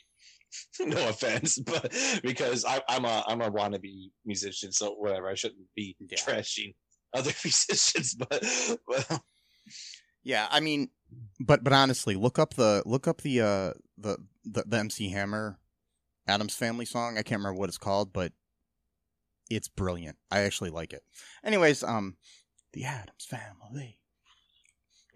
no 0.80 1.08
offense, 1.08 1.58
but 1.58 1.92
because 2.22 2.64
I, 2.64 2.80
I'm 2.88 3.04
a 3.04 3.24
I'm 3.26 3.40
a 3.40 3.50
wannabe 3.50 4.10
musician, 4.24 4.72
so 4.72 4.92
whatever. 4.94 5.28
I 5.28 5.34
shouldn't 5.34 5.66
be 5.74 5.96
Yeah. 6.00 6.18
trashing 6.18 6.74
other 7.14 7.32
musicians, 7.44 8.14
but, 8.14 8.44
but 8.86 9.20
yeah, 10.22 10.48
I 10.50 10.60
mean 10.60 10.90
but 11.40 11.62
but 11.62 11.72
honestly, 11.72 12.16
look 12.16 12.38
up 12.38 12.54
the 12.54 12.82
look 12.86 13.06
up 13.06 13.22
the 13.22 13.40
uh 13.40 13.72
the 13.96 14.18
the, 14.44 14.64
the 14.66 14.78
MC 14.78 15.10
Hammer 15.10 15.58
Addams 16.26 16.54
Family 16.54 16.84
song. 16.84 17.16
I 17.18 17.22
can't 17.22 17.40
remember 17.40 17.58
what 17.58 17.68
it's 17.68 17.78
called, 17.78 18.12
but 18.12 18.32
it's 19.48 19.68
brilliant. 19.68 20.16
I 20.30 20.40
actually 20.40 20.70
like 20.70 20.92
it. 20.92 21.02
Anyways, 21.44 21.82
um 21.82 22.16
the 22.72 22.84
Addams 22.84 23.24
Family. 23.26 23.98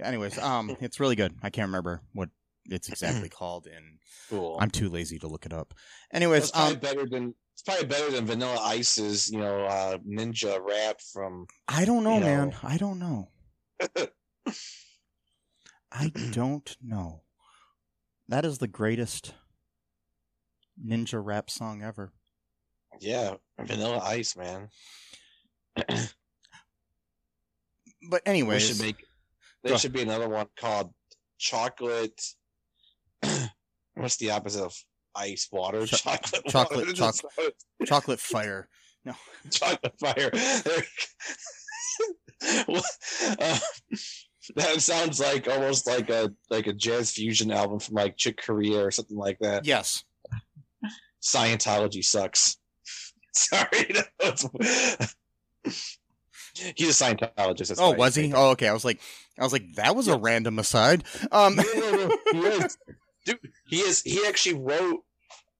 Anyways, 0.03 0.39
um 0.39 0.77
it's 0.81 1.01
really 1.01 1.17
good. 1.17 1.35
I 1.43 1.51
can't 1.51 1.69
remember 1.69 2.03
what 2.13 2.29
it's 2.67 2.89
exactly 2.89 3.29
called 3.31 3.67
and 3.67 3.99
cool. 4.29 4.59
I'm 4.61 4.71
too 4.71 4.89
lazy 4.89 5.19
to 5.21 5.29
look 5.29 5.47
it 5.47 5.53
up. 5.53 5.75
Anyways, 6.13 6.45
it's 6.45 6.51
probably 6.53 6.75
um 6.75 6.81
better 6.81 7.07
than 7.07 7.35
it's 7.61 7.63
probably 7.63 7.87
better 7.87 8.11
than 8.11 8.25
Vanilla 8.25 8.59
Ice's, 8.59 9.31
you 9.31 9.39
know, 9.39 9.65
uh, 9.65 9.99
ninja 9.99 10.59
rap 10.67 11.01
from. 11.13 11.47
I 11.69 11.85
don't 11.85 12.05
know, 12.05 12.15
you 12.15 12.21
man. 12.21 12.55
I 12.63 12.79
don't 12.79 12.99
know. 12.99 13.29
I 15.93 16.13
don't 16.31 16.77
know. 16.83 17.23
That 18.29 18.45
is 18.45 18.59
the 18.59 18.69
greatest 18.69 19.35
ninja 20.83 21.21
rap 21.23 21.51
song 21.51 21.83
ever. 21.83 22.13
Yeah, 23.01 23.35
Vanilla 23.59 23.99
Ice, 24.05 24.37
man. 24.37 24.69
But 28.09 28.23
we 28.27 28.59
should 28.59 28.81
make. 28.81 29.05
There 29.63 29.77
should 29.77 29.93
be 29.93 30.03
another 30.03 30.29
one 30.29 30.47
called 30.59 30.95
chocolate. 31.39 32.19
What's 33.95 34.17
the 34.17 34.31
opposite 34.31 34.63
of 34.65 34.75
ice? 35.15 35.49
Water. 35.53 35.87
Cho- 35.87 35.97
chocolate. 35.97 36.45
chocolate- 36.47 36.79
water. 36.87 36.93
chocolate. 36.95 37.55
chocolate 37.87 38.21
fire. 38.21 38.69
No, 39.05 39.15
chocolate 39.51 39.99
fire. 39.99 40.31
What- 42.67 42.85
uh, 43.39 43.59
that 44.57 44.81
sounds 44.81 45.21
like 45.21 45.47
almost 45.49 45.87
like 45.87 46.11
a 46.11 46.33
like 46.49 46.67
a 46.67 46.73
jazz 46.73 47.13
fusion 47.13 47.51
album 47.53 47.79
from 47.79 47.95
like 47.95 48.17
Chick 48.17 48.41
Corea 48.45 48.85
or 48.85 48.91
something 48.91 49.17
like 49.17 49.39
that. 49.41 49.65
Yes. 49.67 50.05
Scientology 51.23 52.03
sucks. 52.05 52.57
Sorry. 53.33 53.93
He's 56.75 57.01
a 57.01 57.05
Scientologist. 57.05 57.77
Oh, 57.79 57.93
was 57.93 58.15
he? 58.15 58.33
Oh, 58.35 58.51
okay. 58.51 58.69
I 58.69 58.73
was 58.73 58.85
like, 58.85 59.01
I 59.39 59.45
was 59.45 59.53
like, 59.53 59.75
that 59.75 59.95
was 59.95 60.09
a 60.09 60.19
random 60.19 60.59
aside. 60.59 61.05
Um, 61.31 61.57
No, 61.57 61.63
no, 62.33 62.51
no. 62.59 62.67
Dude, 63.25 63.39
he 63.69 63.81
is. 63.81 64.03
He 64.03 64.25
actually 64.27 64.61
wrote 64.61 65.01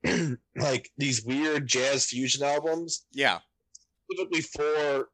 like 0.57 0.91
these 0.97 1.25
weird 1.25 1.67
jazz 1.67 2.07
fusion 2.07 2.45
albums 2.45 3.07
yeah. 3.13 3.39
specifically 4.11 4.41
for 4.41 5.09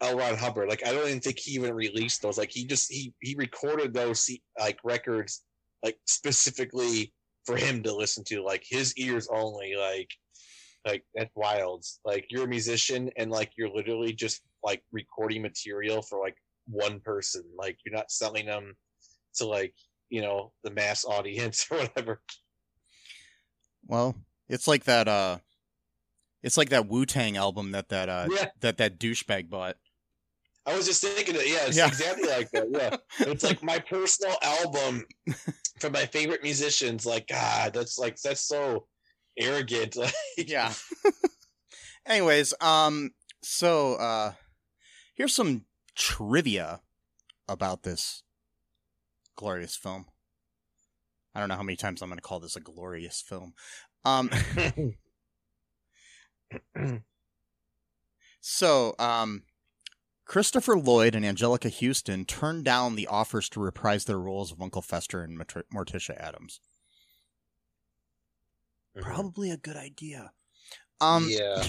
L. 0.00 0.18
Ron 0.18 0.36
Hubbard. 0.36 0.68
Like 0.68 0.86
I 0.86 0.92
don't 0.92 1.06
even 1.06 1.20
think 1.20 1.38
he 1.38 1.52
even 1.52 1.74
released 1.74 2.22
those. 2.22 2.38
Like 2.38 2.50
he 2.50 2.64
just 2.64 2.90
he 2.90 3.14
he 3.20 3.34
recorded 3.36 3.94
those 3.94 4.28
like 4.58 4.78
records 4.84 5.42
like 5.82 5.98
specifically 6.06 7.12
for 7.44 7.56
him 7.56 7.82
to 7.82 7.94
listen 7.94 8.24
to, 8.24 8.42
like 8.42 8.64
his 8.68 8.96
ears 8.96 9.28
only. 9.32 9.74
Like 9.76 10.10
like 10.86 11.04
that's 11.14 11.30
wild. 11.36 11.84
Like 12.04 12.26
you're 12.30 12.44
a 12.44 12.48
musician 12.48 13.10
and 13.16 13.30
like 13.30 13.52
you're 13.56 13.72
literally 13.72 14.12
just 14.12 14.42
like 14.64 14.82
recording 14.92 15.42
material 15.42 16.02
for 16.02 16.18
like 16.18 16.36
one 16.66 17.00
person. 17.00 17.44
Like 17.56 17.78
you're 17.84 17.94
not 17.94 18.10
selling 18.10 18.46
them 18.46 18.74
to 19.36 19.46
like 19.46 19.74
you 20.12 20.20
know 20.22 20.52
the 20.62 20.70
mass 20.70 21.04
audience 21.16 21.66
or 21.70 21.78
whatever. 21.78 22.20
Well, 23.86 24.14
it's 24.48 24.68
like 24.68 24.84
that. 24.84 25.08
uh 25.08 25.38
It's 26.42 26.56
like 26.56 26.68
that 26.70 26.86
Wu 26.88 27.06
Tang 27.06 27.36
album 27.36 27.72
that 27.72 27.88
that 27.88 28.08
uh 28.08 28.28
Yeah. 28.30 28.50
that 28.60 28.76
that 28.78 28.98
douchebag 29.00 29.48
bought. 29.50 29.76
I 30.64 30.76
was 30.76 30.86
just 30.86 31.02
thinking 31.02 31.34
that. 31.34 31.48
Yeah, 31.48 31.66
it's 31.66 31.76
Yeah. 31.76 31.88
exactly 31.88 32.28
like 32.28 32.50
that. 32.52 32.68
Yeah, 32.70 32.96
it's 33.32 33.42
like 33.42 33.62
my 33.62 33.78
personal 33.80 34.36
album 34.42 35.04
for 35.80 35.90
my 35.90 36.06
favorite 36.06 36.42
musicians. 36.42 37.04
Like 37.06 37.26
God, 37.26 37.72
that's 37.72 37.98
like 37.98 38.16
that's 38.20 38.46
so 38.46 38.86
arrogant. 39.38 39.96
Like, 39.96 40.12
yeah. 40.36 40.72
Anyways, 42.06 42.52
um, 42.60 43.10
so 43.42 43.94
uh, 43.94 44.32
here's 45.14 45.34
some 45.34 45.64
trivia 45.96 46.80
about 47.48 47.82
this 47.84 48.22
glorious 49.42 49.74
film. 49.74 50.06
I 51.34 51.40
don't 51.40 51.48
know 51.48 51.56
how 51.56 51.64
many 51.64 51.74
times 51.74 52.00
I'm 52.00 52.08
going 52.08 52.18
to 52.18 52.22
call 52.22 52.38
this 52.38 52.54
a 52.54 52.60
glorious 52.60 53.20
film. 53.20 53.54
Um, 54.04 54.30
so 58.40 58.94
um, 59.00 59.42
Christopher 60.26 60.76
Lloyd 60.76 61.16
and 61.16 61.24
Anjelica 61.24 61.72
Huston 61.72 62.24
turned 62.24 62.64
down 62.64 62.94
the 62.94 63.08
offers 63.08 63.48
to 63.48 63.60
reprise 63.60 64.04
their 64.04 64.20
roles 64.20 64.52
of 64.52 64.62
Uncle 64.62 64.82
Fester 64.82 65.22
and 65.22 65.36
Mort- 65.36 65.66
Morticia 65.74 66.16
Addams. 66.20 66.60
Probably 69.00 69.50
a 69.50 69.56
good 69.56 69.76
idea. 69.76 70.30
Um, 71.00 71.28
yeah. 71.28 71.64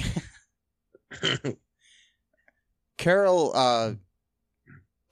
Carol 2.97 3.51
uh, 3.55 3.93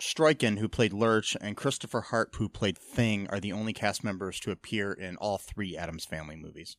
Struycken, 0.02 0.58
who 0.58 0.68
played 0.68 0.94
Lurch, 0.94 1.38
and 1.40 1.56
Christopher 1.56 2.02
Hart, 2.02 2.36
who 2.38 2.50
played 2.50 2.78
Thing, 2.78 3.28
are 3.30 3.40
the 3.40 3.54
only 3.54 3.72
cast 3.72 4.04
members 4.04 4.40
to 4.42 4.52
appear 4.52 4.92
in 4.92 5.16
all 5.18 5.38
three 5.38 5.78
Addams 5.78 6.06
Family 6.06 6.36
movies. 6.36 6.76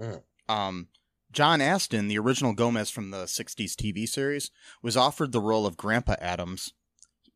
Mm. 0.00 0.22
Um, 0.48 0.88
John 1.32 1.60
Astin, 1.60 2.08
the 2.08 2.18
original 2.18 2.52
Gomez 2.52 2.90
from 2.90 3.10
the 3.10 3.24
60s 3.24 3.74
TV 3.74 4.08
series, 4.08 4.50
was 4.82 4.96
offered 4.96 5.32
the 5.32 5.40
role 5.40 5.66
of 5.66 5.76
Grandpa 5.76 6.14
Addams. 6.20 6.72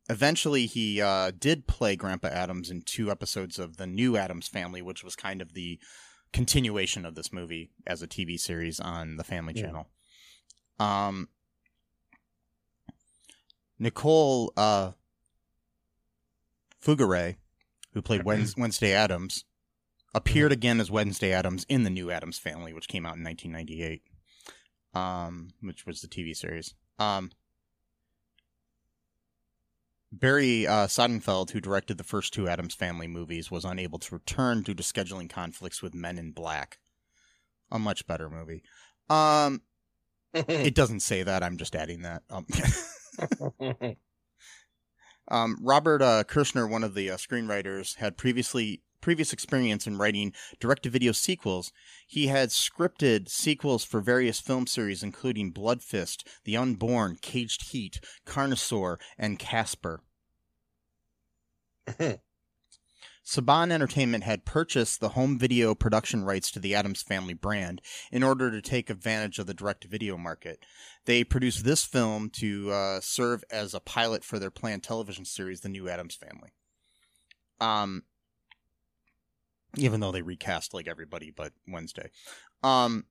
Eventually, 0.09 0.67
he 0.67 1.01
uh, 1.01 1.31
did 1.37 1.67
play 1.67 1.95
Grandpa 1.95 2.29
Addams 2.29 2.69
in 2.69 2.81
two 2.81 3.11
episodes 3.11 3.59
of 3.59 3.77
the 3.77 3.87
new 3.87 4.15
Addams 4.15 4.47
Family, 4.47 4.81
which 4.81 5.03
was 5.03 5.15
kind 5.15 5.41
of 5.41 5.53
the 5.53 5.79
continuation 6.31 7.05
of 7.05 7.15
this 7.15 7.33
movie 7.33 7.71
as 7.85 8.01
a 8.01 8.07
TV 8.07 8.39
series 8.39 8.79
on 8.79 9.17
the 9.17 9.23
Family 9.23 9.53
Yeah. 9.55 9.63
Channel. 9.63 9.89
Um, 10.79 11.29
Nicole 13.79 14.53
uh, 14.57 14.91
Fugere, 16.83 17.35
who 17.93 18.01
played 18.01 18.23
Wednesday 18.57 18.93
Addams, 18.93 19.43
appeared 20.13 20.51
again 20.51 20.79
as 20.79 20.89
Wednesday 20.89 21.31
Addams 21.31 21.65
in 21.69 21.83
the 21.83 21.89
new 21.89 22.09
Addams 22.11 22.39
Family, 22.39 22.73
which 22.73 22.87
came 22.87 23.05
out 23.05 23.17
in 23.17 23.23
1998, 23.23 24.01
um, 24.93 25.49
which 25.61 25.85
was 25.85 26.01
the 26.01 26.07
TV 26.07 26.35
series. 26.35 26.73
Um, 26.97 27.31
Barry 30.11 30.65
uh, 30.65 30.87
Sonnenfeld, 30.87 31.51
who 31.51 31.59
directed 31.59 31.97
the 31.97 32.03
first 32.03 32.33
two 32.33 32.47
Addams 32.47 32.73
Family 32.73 33.07
movies, 33.07 33.51
was 33.51 33.65
unable 33.65 33.99
to 33.99 34.15
return 34.15 34.61
due 34.61 34.73
to 34.73 34.83
scheduling 34.83 35.29
conflicts 35.29 35.81
with 35.81 35.93
Men 35.93 36.17
in 36.17 36.31
Black. 36.31 36.79
A 37.69 37.77
much 37.77 38.07
better 38.07 38.29
movie. 38.29 38.63
Um, 39.09 39.61
it 40.33 40.73
doesn't 40.73 41.01
say 41.01 41.23
that. 41.23 41.43
I'm 41.43 41.57
just 41.57 41.75
adding 41.75 42.03
that. 42.03 42.23
Um, 42.29 42.45
um, 45.27 45.57
Robert 45.61 46.01
uh, 46.01 46.23
Kerchner, 46.23 46.69
one 46.69 46.83
of 46.83 46.93
the 46.93 47.09
uh, 47.09 47.17
screenwriters, 47.17 47.95
had 47.95 48.17
previously 48.17 48.81
previous 49.01 49.31
experience 49.31 49.85
in 49.87 49.97
writing 49.97 50.33
direct-to-video 50.59 51.11
sequels. 51.11 51.71
He 52.07 52.27
had 52.27 52.49
scripted 52.49 53.29
sequels 53.29 53.83
for 53.83 54.01
various 54.01 54.39
film 54.39 54.67
series, 54.67 55.03
including 55.03 55.53
Bloodfist, 55.53 56.23
The 56.43 56.57
Unborn, 56.57 57.17
Caged 57.21 57.69
Heat, 57.69 57.99
Carnosaur, 58.25 58.97
and 59.17 59.39
Casper. 59.39 60.01
Saban 63.27 63.71
Entertainment 63.71 64.23
had 64.23 64.45
purchased 64.45 65.01
the 65.01 65.09
home 65.09 65.37
video 65.37 65.75
production 65.75 66.23
rights 66.23 66.49
to 66.49 66.59
the 66.61 66.73
Addams 66.73 67.01
Family 67.01 67.33
brand 67.33 67.81
in 68.09 68.23
order 68.23 68.49
to 68.49 68.61
take 68.61 68.89
advantage 68.89 69.37
of 69.37 69.47
the 69.47 69.53
direct 69.53 69.83
video 69.83 70.15
market. 70.17 70.65
They 71.03 71.25
produced 71.25 71.65
this 71.65 71.83
film 71.83 72.29
to 72.35 72.71
uh, 72.71 72.99
serve 73.01 73.43
as 73.51 73.73
a 73.73 73.81
pilot 73.81 74.23
for 74.23 74.39
their 74.39 74.49
planned 74.49 74.83
television 74.83 75.25
series, 75.25 75.59
The 75.59 75.67
New 75.67 75.89
Addams 75.89 76.15
Family. 76.15 76.51
Um, 77.59 78.03
even 79.75 79.99
though 79.99 80.13
they 80.13 80.21
recast 80.21 80.73
like 80.73 80.87
everybody 80.87 81.29
but 81.29 81.51
Wednesday. 81.67 82.11
Um, 82.63 83.07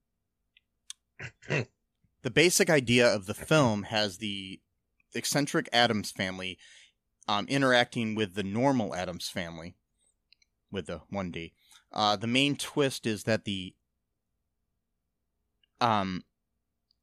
the 1.49 2.31
basic 2.33 2.71
idea 2.71 3.07
of 3.07 3.27
the 3.27 3.35
film 3.35 3.83
has 3.83 4.17
the 4.17 4.61
eccentric 5.15 5.69
Addams 5.75 6.11
family 6.11 6.57
um, 7.29 7.47
interacting 7.49 8.15
with 8.15 8.35
the 8.35 8.43
normal 8.43 8.95
Adams 8.95 9.29
family 9.29 9.77
with 10.71 10.87
the 10.87 11.01
1D. 11.13 11.53
Uh, 11.93 12.17
the 12.17 12.27
main 12.27 12.57
twist 12.57 13.07
is 13.07 13.25
that 13.25 13.45
the 13.45 13.75
um 15.81 16.23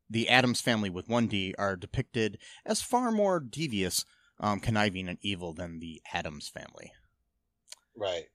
the 0.09 0.29
Adams 0.29 0.61
family 0.61 0.89
with 0.89 1.07
1D 1.07 1.53
are 1.57 1.75
depicted 1.75 2.37
as 2.65 2.81
far 2.81 3.11
more 3.11 3.39
devious, 3.39 4.05
um, 4.39 4.59
conniving, 4.59 5.07
and 5.07 5.17
evil 5.21 5.53
than 5.53 5.79
the 5.79 6.01
Addams 6.13 6.49
family. 6.49 6.91
right. 7.95 8.25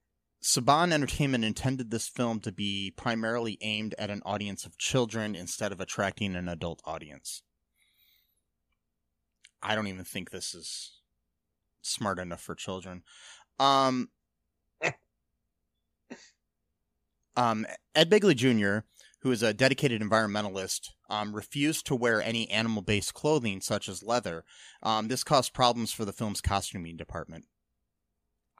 Saban 0.42 0.92
Entertainment 0.92 1.44
intended 1.44 1.90
this 1.90 2.08
film 2.08 2.38
to 2.40 2.52
be 2.52 2.92
primarily 2.96 3.58
aimed 3.60 3.94
at 3.98 4.10
an 4.10 4.22
audience 4.24 4.64
of 4.64 4.78
children 4.78 5.34
instead 5.34 5.72
of 5.72 5.80
attracting 5.80 6.36
an 6.36 6.48
adult 6.48 6.80
audience. 6.84 7.42
I 9.60 9.74
don't 9.74 9.88
even 9.88 10.04
think 10.04 10.30
this 10.30 10.54
is 10.54 10.92
smart 11.82 12.18
enough 12.20 12.40
for 12.40 12.54
children. 12.54 13.02
Um, 13.58 14.10
um, 17.38 17.66
Ed 17.94 18.10
Begley 18.10 18.34
Jr., 18.34 18.84
who 19.22 19.30
is 19.30 19.42
a 19.42 19.54
dedicated 19.54 20.02
environmentalist, 20.02 20.90
um, 21.08 21.34
refused 21.34 21.86
to 21.86 21.94
wear 21.94 22.20
any 22.20 22.50
animal 22.50 22.82
based 22.82 23.14
clothing 23.14 23.60
such 23.60 23.88
as 23.88 24.02
leather. 24.02 24.44
Um, 24.82 25.08
this 25.08 25.24
caused 25.24 25.54
problems 25.54 25.92
for 25.92 26.04
the 26.04 26.12
film's 26.12 26.40
costuming 26.40 26.96
department. 26.96 27.46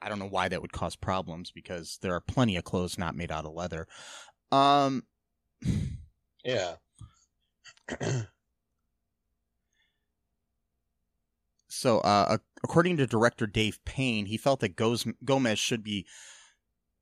I 0.01 0.07
don't 0.07 0.19
know 0.19 0.27
why 0.29 0.47
that 0.47 0.61
would 0.61 0.71
cause 0.71 0.95
problems 0.95 1.51
because 1.51 1.99
there 2.01 2.13
are 2.13 2.21
plenty 2.21 2.55
of 2.55 2.63
clothes 2.63 2.97
not 2.97 3.15
made 3.15 3.31
out 3.31 3.45
of 3.45 3.53
leather. 3.53 3.87
Um, 4.51 5.03
Yeah. 6.45 6.75
so, 11.67 11.99
uh, 11.99 12.37
according 12.63 12.97
to 12.97 13.07
director 13.07 13.45
Dave 13.45 13.79
Payne, 13.85 14.25
he 14.27 14.37
felt 14.37 14.61
that 14.61 14.75
Goz- 14.77 15.05
Gomez 15.25 15.59
should 15.59 15.83
be 15.83 16.05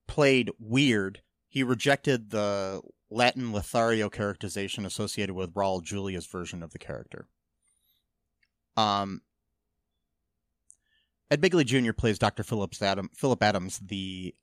played 0.08 0.50
weird. 0.60 1.22
He 1.58 1.64
rejected 1.64 2.30
the 2.30 2.84
Latin 3.10 3.52
Lothario 3.52 4.12
characterization 4.12 4.86
associated 4.86 5.34
with 5.34 5.56
Raul 5.56 5.82
Julia's 5.82 6.28
version 6.28 6.62
of 6.62 6.72
the 6.72 6.78
character. 6.78 7.26
Um, 8.76 9.24
Ed 11.32 11.42
Begley 11.42 11.66
Jr. 11.66 11.94
plays 11.94 12.20
Dr. 12.20 12.44
Phillips 12.44 12.80
Adam, 12.84 13.10
Philip 13.16 13.42
Adams, 13.42 13.80
the 13.80 14.36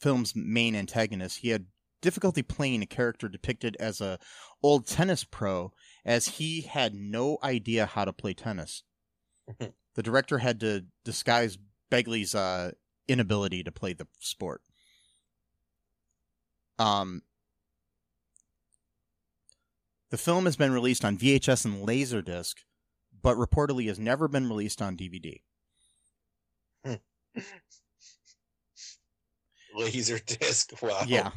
film's 0.00 0.34
main 0.34 0.74
antagonist. 0.74 1.40
He 1.40 1.50
had 1.50 1.66
difficulty 2.00 2.40
playing 2.40 2.80
a 2.80 2.86
character 2.86 3.28
depicted 3.28 3.76
as 3.78 4.00
a 4.00 4.18
old 4.62 4.86
tennis 4.86 5.24
pro, 5.24 5.74
as 6.06 6.26
he 6.26 6.62
had 6.62 6.94
no 6.94 7.36
idea 7.42 7.84
how 7.84 8.06
to 8.06 8.14
play 8.14 8.32
tennis. 8.32 8.82
the 9.58 10.02
director 10.02 10.38
had 10.38 10.58
to 10.60 10.86
disguise 11.04 11.58
Begley's 11.92 12.34
uh, 12.34 12.70
inability 13.06 13.62
to 13.62 13.70
play 13.70 13.92
the 13.92 14.06
sport. 14.20 14.62
Um, 16.78 17.22
the 20.10 20.18
film 20.18 20.44
has 20.44 20.56
been 20.56 20.72
released 20.72 21.04
on 21.04 21.18
VHS 21.18 21.64
and 21.64 21.86
Laserdisc, 21.86 22.54
but 23.22 23.36
reportedly 23.36 23.88
has 23.88 23.98
never 23.98 24.28
been 24.28 24.48
released 24.48 24.80
on 24.80 24.96
DVD. 24.96 25.40
Laser 29.74 30.18
disc. 30.18 30.72
Wow. 30.80 31.02
Yeah. 31.06 31.32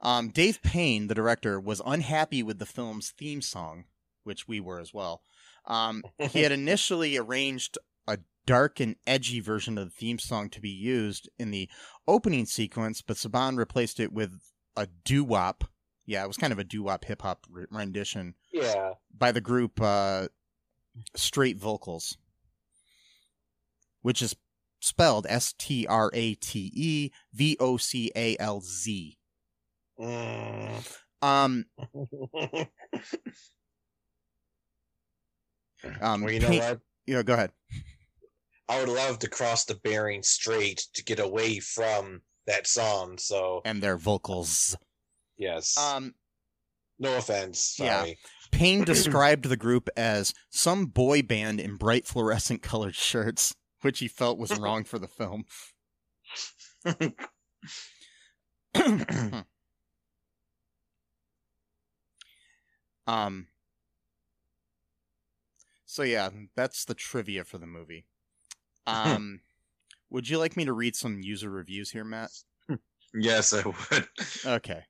Um, 0.00 0.28
Dave 0.30 0.60
Payne, 0.62 1.06
the 1.06 1.14
director, 1.14 1.58
was 1.58 1.80
unhappy 1.86 2.42
with 2.42 2.58
the 2.58 2.66
film's 2.66 3.10
theme 3.10 3.40
song, 3.40 3.84
which 4.24 4.46
we 4.46 4.60
were 4.60 4.80
as 4.80 4.92
well. 4.92 5.22
Um, 5.66 6.02
he 6.18 6.42
had 6.42 6.52
initially 6.60 7.16
arranged 7.16 7.78
a 8.06 8.18
dark 8.44 8.80
and 8.80 8.96
edgy 9.06 9.40
version 9.40 9.78
of 9.78 9.86
the 9.86 9.94
theme 9.94 10.18
song 10.18 10.50
to 10.50 10.60
be 10.60 10.68
used 10.68 11.30
in 11.38 11.52
the 11.52 11.70
opening 12.06 12.44
sequence, 12.44 13.00
but 13.00 13.16
Saban 13.16 13.56
replaced 13.56 14.00
it 14.00 14.12
with 14.12 14.40
a 14.80 14.86
doo 15.04 15.22
wop. 15.24 15.64
Yeah, 16.06 16.24
it 16.24 16.26
was 16.26 16.36
kind 16.36 16.52
of 16.52 16.58
a 16.58 16.64
doo 16.64 16.82
wop 16.82 17.04
hip 17.04 17.22
hop 17.22 17.46
rendition 17.70 18.34
Yeah. 18.52 18.92
by 19.16 19.30
the 19.32 19.40
group 19.40 19.80
uh, 19.80 20.28
Strate 21.14 21.58
Vocalz, 21.60 22.16
which 24.02 24.20
is 24.22 24.34
spelled 24.80 25.26
S 25.28 25.54
T 25.58 25.86
R 25.86 26.10
A 26.14 26.34
T 26.34 26.72
E 26.74 27.10
V 27.32 27.56
O 27.60 27.76
C 27.76 28.10
A 28.16 28.36
L 28.38 28.60
Z. 28.60 29.18
Mm. 30.00 30.96
Um, 31.22 31.66
um, 36.00 36.22
well, 36.22 36.30
you 36.32 36.40
know 36.40 36.48
paint- 36.48 36.64
what? 36.64 36.80
you 37.06 37.14
know, 37.14 37.22
go 37.22 37.34
ahead. 37.34 37.52
I 38.68 38.80
would 38.80 38.88
love 38.88 39.18
to 39.20 39.28
cross 39.28 39.64
the 39.64 39.74
Bering 39.74 40.22
Strait 40.22 40.86
to 40.94 41.04
get 41.04 41.18
away 41.18 41.58
from 41.58 42.22
that 42.50 42.66
song. 42.66 43.16
So 43.18 43.62
And 43.64 43.82
their 43.82 43.96
vocals. 43.96 44.76
yes, 45.36 45.76
Um, 45.78 46.14
no 46.98 47.16
offense. 47.16 47.76
yeah. 47.78 48.04
Payne 48.50 48.84
described 48.84 49.44
the 49.46 49.56
group 49.56 49.88
as 49.96 50.34
some 50.50 50.86
boy 50.86 51.22
band 51.22 51.60
in 51.60 51.76
bright 51.76 52.06
fluorescent 52.06 52.62
colored 52.62 52.94
shirts, 52.94 53.54
which 53.82 54.00
he 54.00 54.08
felt 54.08 54.38
was 54.38 54.50
wrong 54.58 54.84
for 54.84 54.98
the 54.98 55.08
film. 55.08 55.44
um. 63.06 63.46
So 65.84 66.02
yeah, 66.04 66.30
that's 66.54 66.84
the 66.84 66.94
trivia 66.94 67.44
for 67.44 67.58
the 67.58 67.66
movie. 67.66 68.06
Um, 68.86 69.40
would 70.10 70.28
you 70.28 70.38
like 70.38 70.56
me 70.56 70.64
to 70.64 70.72
read 70.72 70.96
some 70.96 71.20
user 71.22 71.50
reviews 71.50 71.90
here, 71.90 72.04
Matt? 72.04 72.30
yes, 73.14 73.52
I 73.52 73.62
would. 73.66 74.08
Okay, 74.44 74.82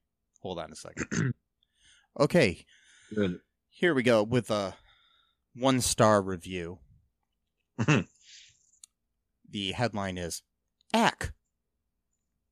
hold 0.43 0.59
on 0.59 0.73
a 0.73 0.77
second. 0.77 1.35
okay, 2.21 2.65
Good. 3.15 3.41
here 3.69 3.95
we 3.95 4.03
go 4.03 4.23
with 4.23 4.51
a 4.51 4.75
one 5.55 5.81
star 5.81 6.23
review. 6.23 6.79
the 9.51 9.73
headline 9.73 10.19
is 10.19 10.43
Ack! 10.93 11.33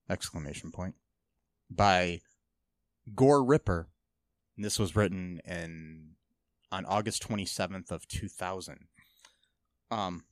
Exclamation 0.08 0.70
point. 0.72 0.94
By 1.70 2.20
Gore 3.14 3.44
Ripper. 3.44 3.88
And 4.56 4.64
this 4.64 4.78
was 4.78 4.96
written 4.96 5.40
in 5.44 6.12
on 6.72 6.84
August 6.86 7.26
27th 7.28 7.90
of 7.90 8.06
2000. 8.08 8.88
Um 9.90 10.24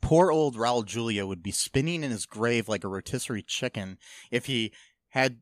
Poor 0.00 0.30
old 0.30 0.56
Raul 0.56 0.84
Julia 0.84 1.26
would 1.26 1.42
be 1.42 1.50
spinning 1.50 2.04
in 2.04 2.10
his 2.10 2.26
grave 2.26 2.68
like 2.68 2.84
a 2.84 2.88
rotisserie 2.88 3.42
chicken 3.42 3.98
if 4.30 4.46
he 4.46 4.72
had 5.08 5.38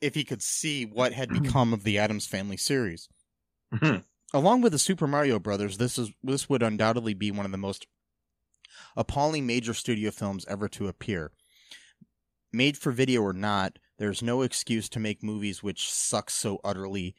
if 0.00 0.14
he 0.14 0.24
could 0.24 0.42
see 0.42 0.84
what 0.84 1.12
had 1.12 1.28
become 1.42 1.72
of 1.72 1.84
the 1.84 1.98
Addams 1.98 2.26
Family 2.26 2.56
series. 2.56 3.08
Along 4.34 4.60
with 4.60 4.72
the 4.72 4.78
Super 4.78 5.06
Mario 5.06 5.38
Brothers, 5.38 5.78
this 5.78 5.98
is 5.98 6.10
this 6.22 6.48
would 6.48 6.62
undoubtedly 6.62 7.14
be 7.14 7.30
one 7.30 7.46
of 7.46 7.52
the 7.52 7.58
most 7.58 7.86
appalling 8.96 9.46
major 9.46 9.74
studio 9.74 10.10
films 10.10 10.44
ever 10.48 10.68
to 10.68 10.88
appear. 10.88 11.32
Made 12.52 12.76
for 12.76 12.92
video 12.92 13.22
or 13.22 13.32
not, 13.32 13.78
there's 13.98 14.22
no 14.22 14.42
excuse 14.42 14.88
to 14.90 15.00
make 15.00 15.22
movies 15.22 15.62
which 15.62 15.90
suck 15.90 16.30
so 16.30 16.60
utterly. 16.64 17.14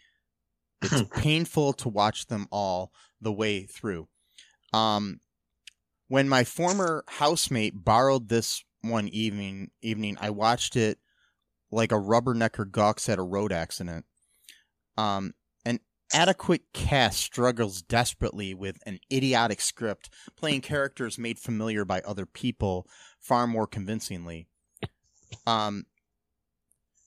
It's 0.81 1.03
painful 1.15 1.73
to 1.73 1.89
watch 1.89 2.27
them 2.27 2.47
all 2.51 2.91
the 3.21 3.33
way 3.33 3.63
through. 3.63 4.07
Um, 4.73 5.19
when 6.09 6.27
my 6.27 6.43
former 6.43 7.05
housemate 7.07 7.85
borrowed 7.85 8.27
this 8.27 8.65
one 8.81 9.07
evening, 9.07 9.71
evening 9.81 10.17
I 10.19 10.31
watched 10.31 10.75
it 10.75 10.97
like 11.71 11.91
a 11.91 11.95
rubbernecker 11.95 12.69
gawks 12.69 13.07
at 13.07 13.19
a 13.19 13.23
road 13.23 13.53
accident. 13.53 14.05
Um, 14.97 15.33
an 15.65 15.79
adequate 16.11 16.63
cast 16.73 17.19
struggles 17.19 17.81
desperately 17.83 18.53
with 18.53 18.79
an 18.85 18.99
idiotic 19.13 19.61
script, 19.61 20.09
playing 20.35 20.61
characters 20.61 21.17
made 21.17 21.37
familiar 21.37 21.85
by 21.85 22.01
other 22.01 22.25
people 22.25 22.87
far 23.19 23.47
more 23.47 23.67
convincingly. 23.67 24.47
Um, 25.45 25.85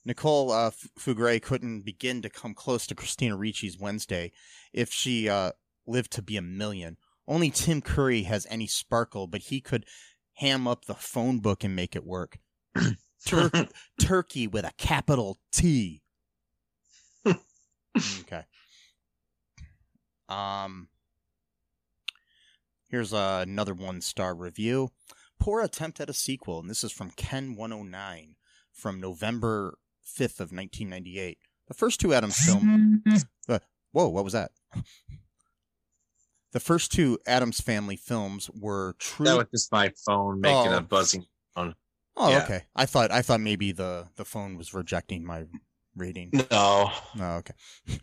Nicole 0.05 0.51
uh, 0.51 0.71
Fugere 0.97 1.41
couldn't 1.41 1.81
begin 1.81 2.21
to 2.21 2.29
come 2.29 2.53
close 2.53 2.87
to 2.87 2.95
Christina 2.95 3.35
Ricci's 3.35 3.77
Wednesday 3.77 4.31
if 4.71 4.91
she 4.93 5.27
uh, 5.27 5.51
lived 5.85 6.11
to 6.13 6.21
be 6.21 6.37
a 6.37 6.41
million. 6.41 6.97
Only 7.27 7.49
Tim 7.49 7.81
Curry 7.81 8.23
has 8.23 8.45
any 8.49 8.67
sparkle, 8.67 9.27
but 9.27 9.41
he 9.41 9.61
could 9.61 9.85
ham 10.35 10.67
up 10.67 10.85
the 10.85 10.93
phone 10.93 11.39
book 11.39 11.63
and 11.63 11.75
make 11.75 11.95
it 11.95 12.05
work. 12.05 12.39
Tur- 13.25 13.67
turkey 14.01 14.47
with 14.47 14.65
a 14.65 14.73
capital 14.77 15.37
T. 15.51 16.01
okay. 17.25 18.43
Um. 20.27 20.89
Here's 22.89 23.13
uh, 23.13 23.43
another 23.47 23.73
one 23.73 24.01
star 24.01 24.35
review. 24.35 24.89
Poor 25.39 25.61
attempt 25.61 25.99
at 25.99 26.11
a 26.11 26.13
sequel, 26.13 26.59
and 26.59 26.69
this 26.69 26.83
is 26.83 26.91
from 26.91 27.09
Ken109 27.11 28.35
from 28.71 28.99
November 29.01 29.77
5th 30.05 30.39
of 30.39 30.51
1998. 30.51 31.39
The 31.67 31.73
first 31.73 31.99
two 31.99 32.13
Addams 32.13 32.37
films. 32.37 33.25
The, 33.47 33.61
whoa, 33.91 34.07
what 34.07 34.23
was 34.23 34.31
that? 34.33 34.51
The 36.53 36.59
first 36.59 36.91
two 36.91 37.19
Addams 37.27 37.59
Family 37.61 37.95
films 37.95 38.49
were 38.49 38.95
true. 38.99 39.25
That 39.25 39.37
was 39.37 39.47
just 39.51 39.71
my 39.71 39.91
phone 40.05 40.39
making 40.39 40.71
Oh. 40.73 40.77
a 40.77 40.81
buzzing. 40.81 41.25
oh, 41.57 41.73
yeah. 42.17 42.43
okay. 42.43 42.63
I 42.75 42.85
thought 42.85 43.11
I 43.11 43.21
thought 43.21 43.41
maybe 43.41 43.71
the 43.71 44.07
the 44.15 44.25
phone 44.25 44.57
was 44.57 44.73
rejecting 44.73 45.25
my 45.25 45.45
rating. 45.95 46.29
No. 46.33 46.91
Oh, 47.19 47.41
okay. 47.43 47.53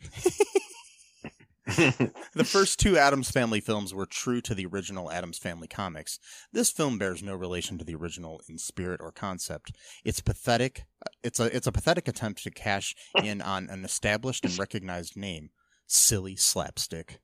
The 2.34 2.44
first 2.44 2.80
two 2.80 2.98
Addams 2.98 3.30
Family 3.30 3.60
films 3.60 3.94
were 3.94 4.06
true 4.06 4.40
to 4.40 4.54
the 4.56 4.66
original 4.66 5.08
Addams 5.12 5.38
Family 5.38 5.68
comics. 5.68 6.18
This 6.52 6.72
film 6.72 6.98
bears 6.98 7.22
no 7.22 7.36
relation 7.36 7.78
to 7.78 7.84
the 7.84 7.94
original 7.94 8.40
in 8.48 8.58
spirit 8.58 9.00
or 9.00 9.12
concept. 9.12 9.70
It's 10.04 10.20
pathetic. 10.20 10.84
Uh, 11.04 11.10
it's 11.22 11.38
a 11.38 11.54
it's 11.54 11.68
a 11.68 11.72
pathetic 11.72 12.08
attempt 12.08 12.42
to 12.42 12.50
cash 12.50 12.96
in 13.22 13.40
on 13.40 13.68
an 13.70 13.84
established 13.84 14.44
and 14.44 14.58
recognized 14.58 15.16
name. 15.16 15.50
Silly 15.86 16.34
slapstick. 16.34 17.20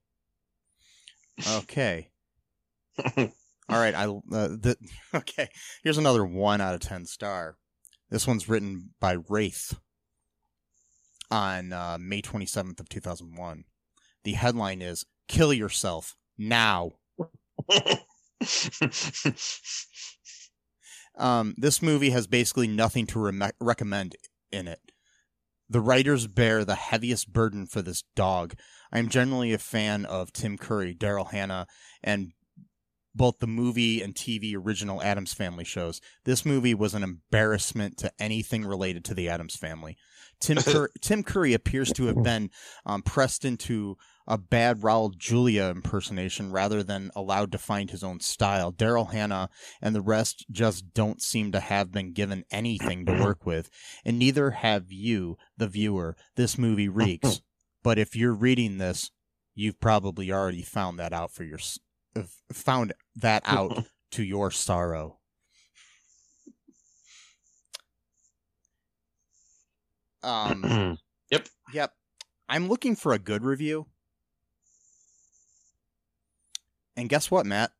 Okay. 1.45 2.11
All 3.16 3.80
right. 3.80 3.95
I 3.95 4.07
uh, 4.07 4.49
the 4.49 4.76
okay. 5.14 5.49
Here's 5.82 5.99
another 5.99 6.24
one 6.24 6.61
out 6.61 6.74
of 6.74 6.80
ten 6.80 7.05
star. 7.07 7.57
This 8.11 8.26
one's 8.26 8.49
written 8.49 8.91
by 9.01 9.16
Wraith 9.28 9.78
on 11.30 11.72
uh, 11.72 11.99
May 12.01 12.22
27th 12.22 12.78
of 12.78 12.89
2001. 12.89 13.64
The 14.22 14.32
headline 14.34 14.80
is 14.80 15.05
"Kill 15.28 15.53
Yourself 15.53 16.14
Now." 16.39 16.93
Um, 21.18 21.55
this 21.57 21.80
movie 21.80 22.11
has 22.11 22.26
basically 22.26 22.68
nothing 22.68 23.07
to 23.09 23.18
re- 23.18 23.51
recommend 23.61 24.16
in 24.53 24.68
it. 24.68 24.80
The 25.69 25.81
writers 25.81 26.27
bear 26.27 26.64
the 26.64 26.75
heaviest 26.77 27.33
burden 27.33 27.67
for 27.67 27.83
this 27.83 28.05
dog. 28.14 28.55
I 28.93 28.99
am 28.99 29.09
generally 29.09 29.53
a 29.53 29.59
fan 29.59 30.05
of 30.05 30.33
Tim 30.33 30.57
Curry, 30.57 30.95
Daryl 30.95 31.31
Hannah, 31.31 31.67
and 32.03 32.33
both 33.17 33.39
the 33.39 33.47
movie 33.47 34.03
and 34.03 34.14
TV 34.14 34.55
original 34.55 35.03
Addams 35.03 35.33
Family 35.33 35.64
shows. 35.64 36.01
This 36.25 36.45
movie 36.45 36.75
was 36.75 36.95
an 36.95 37.03
embarrassment 37.03 37.97
to 37.99 38.12
anything 38.19 38.64
related 38.64 39.05
to 39.07 39.14
the 39.14 39.29
Addams 39.29 39.57
Family. 39.57 39.97
Tim 40.41 40.59
Cur- 40.62 40.91
Tim 41.01 41.23
Curry 41.23 41.55
appears 41.55 41.93
to 41.95 42.07
have 42.07 42.23
been 42.23 42.51
um, 42.85 43.03
pressed 43.03 43.45
into 43.45 43.97
a 44.27 44.39
bad 44.39 44.81
Raul 44.81 45.16
Julia 45.16 45.64
impersonation 45.64 46.51
rather 46.51 46.83
than 46.83 47.11
allowed 47.14 47.53
to 47.53 47.59
find 47.59 47.91
his 47.91 48.03
own 48.03 48.20
style. 48.20 48.72
Daryl 48.72 49.12
Hannah 49.12 49.49
and 49.81 49.95
the 49.95 50.01
rest 50.01 50.47
just 50.51 50.93
don't 50.95 51.22
seem 51.22 51.53
to 51.53 51.61
have 51.61 51.93
been 51.93 52.12
given 52.12 52.45
anything 52.51 53.07
to 53.07 53.12
work 53.12 53.47
with, 53.47 53.70
and 54.05 54.18
neither 54.18 54.51
have 54.51 54.91
you, 54.91 55.37
the 55.57 55.68
viewer. 55.68 56.16
This 56.37 56.59
movie 56.59 56.89
reeks. 56.89 57.41
But 57.83 58.01
if 58.01 58.16
you're 58.16 58.35
reading 58.35 58.79
this, 58.79 59.12
you've 59.55 59.79
probably 59.79 60.33
already 60.33 60.62
found 60.62 60.99
that 60.99 61.12
out 61.12 61.31
for 61.31 61.45
your 61.45 61.61
found 62.53 62.93
that 63.14 63.43
out 63.47 63.85
to 64.11 64.24
your 64.24 64.51
sorrow. 64.51 65.20
Um. 70.24 70.99
Yep. 71.31 71.49
Yep. 71.72 71.93
I'm 72.49 72.68
looking 72.68 72.97
for 72.97 73.12
a 73.12 73.20
good 73.20 73.45
review. 73.45 73.87
And 76.97 77.09
guess 77.09 77.30
what, 77.30 77.47
Matt? 77.47 77.72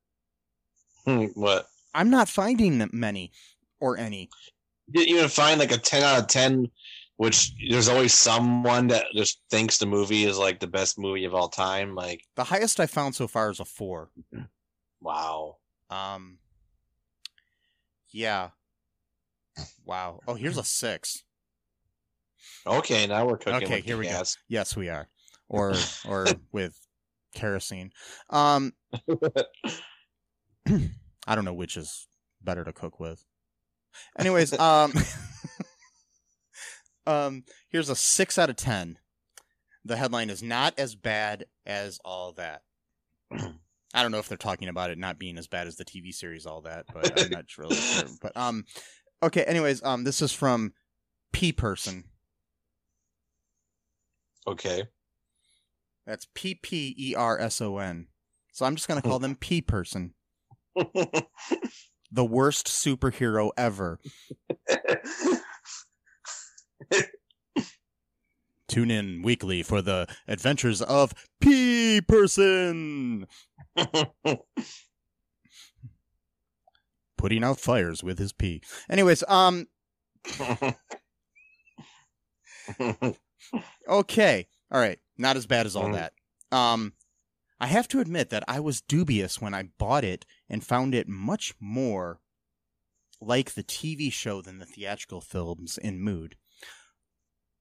what? 1.05 1.67
I'm 1.95 2.11
not 2.11 2.29
finding 2.29 2.89
many 2.93 3.33
or 3.81 3.97
any. 3.97 4.29
Didn't 4.91 5.09
even 5.09 5.29
find 5.29 5.59
like 5.59 5.73
a 5.73 5.79
ten 5.79 6.03
out 6.03 6.21
of 6.21 6.27
ten 6.27 6.71
which 7.17 7.53
there's 7.71 7.89
always 7.89 8.13
someone 8.13 8.89
that 8.89 9.07
just 9.15 9.41
thinks 9.51 9.79
the 9.79 9.87
movie 9.87 10.25
is 10.25 10.39
like 10.39 10.61
the 10.61 10.67
best 10.67 10.99
movie 10.99 11.25
of 11.25 11.35
all 11.35 11.49
time. 11.49 11.95
Like, 11.95 12.23
The 12.37 12.45
highest 12.45 12.79
I 12.79 12.87
found 12.87 13.15
so 13.15 13.27
far 13.27 13.51
is 13.51 13.61
a 13.61 13.65
four. 13.65 14.11
wow. 15.01 15.57
Um, 15.89 16.39
yeah. 18.11 18.51
Wow. 19.85 20.21
Oh, 20.29 20.35
here's 20.35 20.59
a 20.59 20.65
six. 20.65 21.23
Okay, 22.67 23.07
now 23.07 23.27
we're 23.27 23.39
cooking. 23.39 23.65
Okay, 23.65 23.81
here 23.81 23.97
we 23.97 24.07
go. 24.07 24.23
Yes, 24.49 24.77
we 24.77 24.89
are. 24.91 25.09
Or 25.49 25.75
or 26.07 26.27
with 26.53 26.79
kerosene. 27.37 27.93
Um, 28.31 28.73
I 31.27 31.35
don't 31.35 31.45
know 31.45 31.55
which 31.55 31.77
is 31.77 32.09
better 32.43 32.65
to 32.65 32.73
cook 32.73 32.99
with. 32.99 33.25
Anyways, 34.19 34.53
um, 34.59 34.93
um, 37.07 37.45
here's 37.69 37.89
a 37.89 37.97
six 37.97 38.39
out 38.39 38.51
of 38.51 38.57
ten. 38.57 38.99
The 39.85 39.97
headline 39.97 40.31
is 40.31 40.43
not 40.43 40.75
as 40.79 40.95
bad 40.97 41.47
as 41.65 42.01
all 42.05 42.33
that. 42.33 42.63
I 43.31 44.03
don't 44.03 44.11
know 44.11 44.19
if 44.19 44.29
they're 44.29 44.37
talking 44.37 44.69
about 44.69 44.91
it 44.91 44.99
not 44.99 45.19
being 45.19 45.39
as 45.39 45.47
bad 45.47 45.67
as 45.67 45.77
the 45.77 45.85
TV 45.85 46.13
series 46.13 46.45
All 46.45 46.63
That, 46.63 46.87
but 46.93 47.21
I'm 47.21 47.31
not 47.31 47.45
really 47.57 47.77
sure. 47.77 48.09
But 48.21 48.37
um, 48.37 48.65
okay. 49.23 49.45
Anyways, 49.45 49.83
um, 49.85 50.03
this 50.03 50.21
is 50.21 50.33
from 50.33 50.73
P 51.33 51.53
Person. 51.53 52.05
Okay. 54.47 54.85
That's 56.07 56.27
P 56.35 56.55
P 56.55 56.95
E 56.97 57.15
R 57.15 57.39
S 57.39 57.61
O 57.61 57.77
N. 57.79 58.07
So 58.53 58.65
I'm 58.65 58.77
just 58.77 58.89
gonna 58.89 59.03
call 59.03 59.19
them 59.19 59.37
P 59.37 59.61
Person, 59.61 60.15
the 60.75 62.25
worst 62.25 62.69
superhero 62.69 63.51
ever. 63.57 63.99
Tune 68.69 68.91
in 68.91 69.23
weekly 69.23 69.63
for 69.63 69.81
the 69.83 70.07
adventures 70.29 70.83
of 70.83 71.13
P 71.41 72.01
Person, 72.01 73.27
putting 77.19 77.45
out 77.45 77.61
fires 77.61 78.03
with 78.05 78.19
his 78.19 78.33
P. 78.33 78.63
Anyways, 78.89 79.23
um, 79.29 79.67
okay, 83.89 84.47
all 84.71 84.81
right, 84.81 84.99
not 85.17 85.37
as 85.37 85.47
bad 85.47 85.67
as 85.67 85.77
all 85.77 85.89
Mhm. 85.89 85.93
that. 85.95 86.13
Um, 86.53 86.95
I 87.59 87.67
have 87.69 87.89
to 87.89 88.01
admit 88.01 88.31
that 88.31 88.45
I 88.47 88.61
was 88.61 88.81
dubious 88.83 89.41
when 89.41 89.55
I 89.55 89.65
bought 89.79 90.05
it 90.05 90.27
and 90.49 90.65
found 90.65 90.95
it 90.95 91.09
much 91.09 91.55
more 91.59 92.21
like 93.21 93.55
the 93.55 93.63
TV 93.63 94.11
show 94.11 94.43
than 94.43 94.59
the 94.59 94.67
theatrical 94.67 95.21
films 95.23 95.79
in 95.79 96.01
mood. 96.01 96.37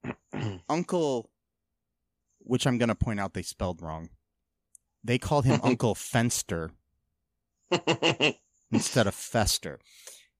Uncle, 0.69 1.31
which 2.39 2.67
I'm 2.67 2.77
going 2.77 2.89
to 2.89 2.95
point 2.95 3.19
out 3.19 3.33
they 3.33 3.41
spelled 3.41 3.81
wrong. 3.81 4.09
They 5.03 5.17
called 5.17 5.45
him 5.45 5.59
Uncle 5.63 5.95
Fenster 5.95 6.71
instead 8.71 9.07
of 9.07 9.15
Fester. 9.15 9.79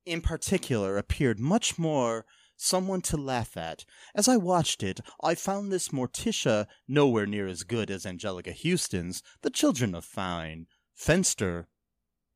In 0.06 0.22
particular, 0.22 0.98
appeared 0.98 1.40
much 1.40 1.80
more 1.80 2.26
someone 2.56 3.02
to 3.02 3.18
laugh 3.18 3.58
at. 3.58 3.86
As 4.14 4.28
I 4.28 4.38
watched 4.38 4.84
it, 4.84 5.00
I 5.24 5.36
found 5.36 5.72
this 5.72 5.90
Morticia 5.90 6.68
nowhere 6.88 7.26
near 7.26 7.48
as 7.48 7.64
good 7.64 7.90
as 7.90 8.06
Anjelica 8.06 8.56
Huston's 8.56 9.22
The 9.42 9.50
Children 9.50 9.96
of 9.96 10.06
Fine. 10.06 10.68
Fenster, 10.98 11.66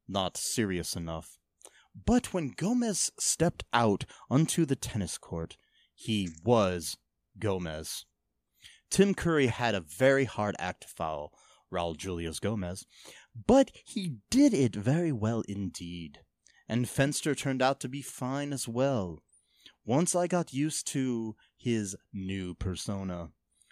not 0.08 0.38
serious 0.38 0.96
enough. 0.96 1.38
But 2.06 2.34
when 2.34 2.54
Gomez 2.56 3.12
stepped 3.20 3.64
out 3.74 4.06
onto 4.30 4.66
the 4.66 4.76
tennis 4.76 5.18
court, 5.18 5.58
he 5.94 6.30
was 6.44 6.98
Gomez. 7.38 8.06
Tim 8.90 9.14
Curry 9.14 9.48
had 9.48 9.76
a 9.76 9.82
very 9.82 10.26
hard 10.26 10.56
act 10.60 10.82
to 10.82 10.88
follow, 10.88 11.32
Raul 11.72 11.96
Julia's 11.96 12.40
Gomez, 12.40 12.86
but 13.48 13.72
he 13.86 14.18
did 14.30 14.54
it 14.54 14.76
very 14.76 15.12
well 15.12 15.44
indeed. 15.48 16.20
And 16.68 16.86
Fenster 16.86 17.38
turned 17.38 17.62
out 17.62 17.80
to 17.82 17.90
be 17.90 18.02
fine 18.02 18.54
as 18.54 18.68
well. 18.68 19.20
Once 19.90 20.14
I 20.14 20.28
got 20.28 20.54
used 20.54 20.86
to 20.90 21.36
his 21.58 21.96
new 22.14 22.54
persona. 22.54 23.32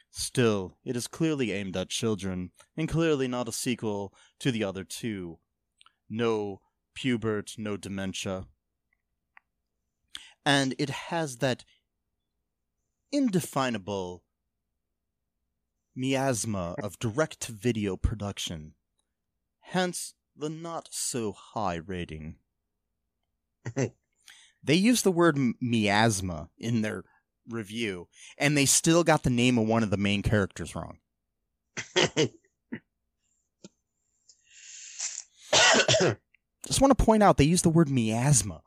Still, 0.09 0.76
it 0.84 0.95
is 0.95 1.05
clearly 1.05 1.51
aimed 1.51 1.78
at 1.78 1.89
children, 1.89 2.49
and 2.76 2.89
clearly 2.89 3.28
not 3.28 3.47
a 3.47 3.51
sequel 3.51 4.15
to 4.39 4.51
the 4.51 4.63
other 4.63 4.84
two. 4.84 5.38
No 6.09 6.61
pubert, 6.95 7.59
no 7.59 7.78
dementia. 7.78 8.47
And 10.43 10.74
it 10.80 10.89
has 10.89 11.38
that 11.38 11.63
indefinable 13.11 14.24
miasma 15.95 16.74
of 16.82 16.97
direct 16.97 17.45
video 17.45 17.95
production. 17.95 18.74
Hence 19.59 20.15
the 20.36 20.49
not 20.49 20.89
so 20.89 21.32
high 21.32 21.76
rating. 21.76 22.38
they 24.68 24.76
use 24.76 25.01
the 25.01 25.11
word 25.11 25.38
miasma 25.59 26.49
in 26.57 26.82
their 26.82 27.03
review, 27.49 28.07
and 28.38 28.57
they 28.57 28.65
still 28.65 29.03
got 29.03 29.24
the 29.24 29.30
name 29.30 29.57
of 29.57 29.65
one 29.65 29.82
of 29.82 29.89
the 29.89 29.97
main 29.97 30.22
characters 30.22 30.76
wrong. 30.76 30.99
Just 36.65 36.82
want 36.82 36.95
to 36.97 37.03
point 37.03 37.24
out 37.24 37.38
they 37.38 37.45
use 37.45 37.61
the 37.61 37.70
word 37.70 37.89
miasma. 37.89 38.61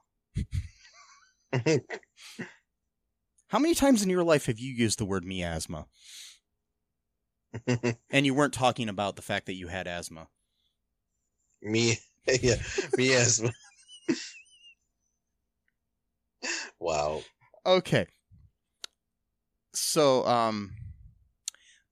How 3.48 3.58
many 3.58 3.74
times 3.74 4.02
in 4.02 4.08
your 4.08 4.24
life 4.24 4.46
have 4.46 4.58
you 4.58 4.72
used 4.72 4.98
the 4.98 5.04
word 5.04 5.24
miasma? 5.24 5.86
And 8.10 8.24
you 8.24 8.32
weren't 8.32 8.54
talking 8.54 8.88
about 8.88 9.16
the 9.16 9.22
fact 9.22 9.46
that 9.46 9.54
you 9.54 9.66
had 9.68 9.88
asthma. 9.88 10.28
me, 11.60 11.98
yeah, 12.42 12.56
me 12.96 13.12
as. 13.12 13.42
Wow. 16.80 17.22
Okay. 17.64 18.06
So, 19.72 20.26
um, 20.26 20.72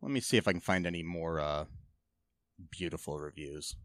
let 0.03 0.11
me 0.11 0.21
see 0.21 0.37
if 0.37 0.49
I 0.49 0.53
can 0.53 0.61
find 0.61 0.87
any 0.87 1.03
more 1.03 1.39
uh, 1.41 1.67
beautiful 2.71 3.19
reviews. 3.19 3.77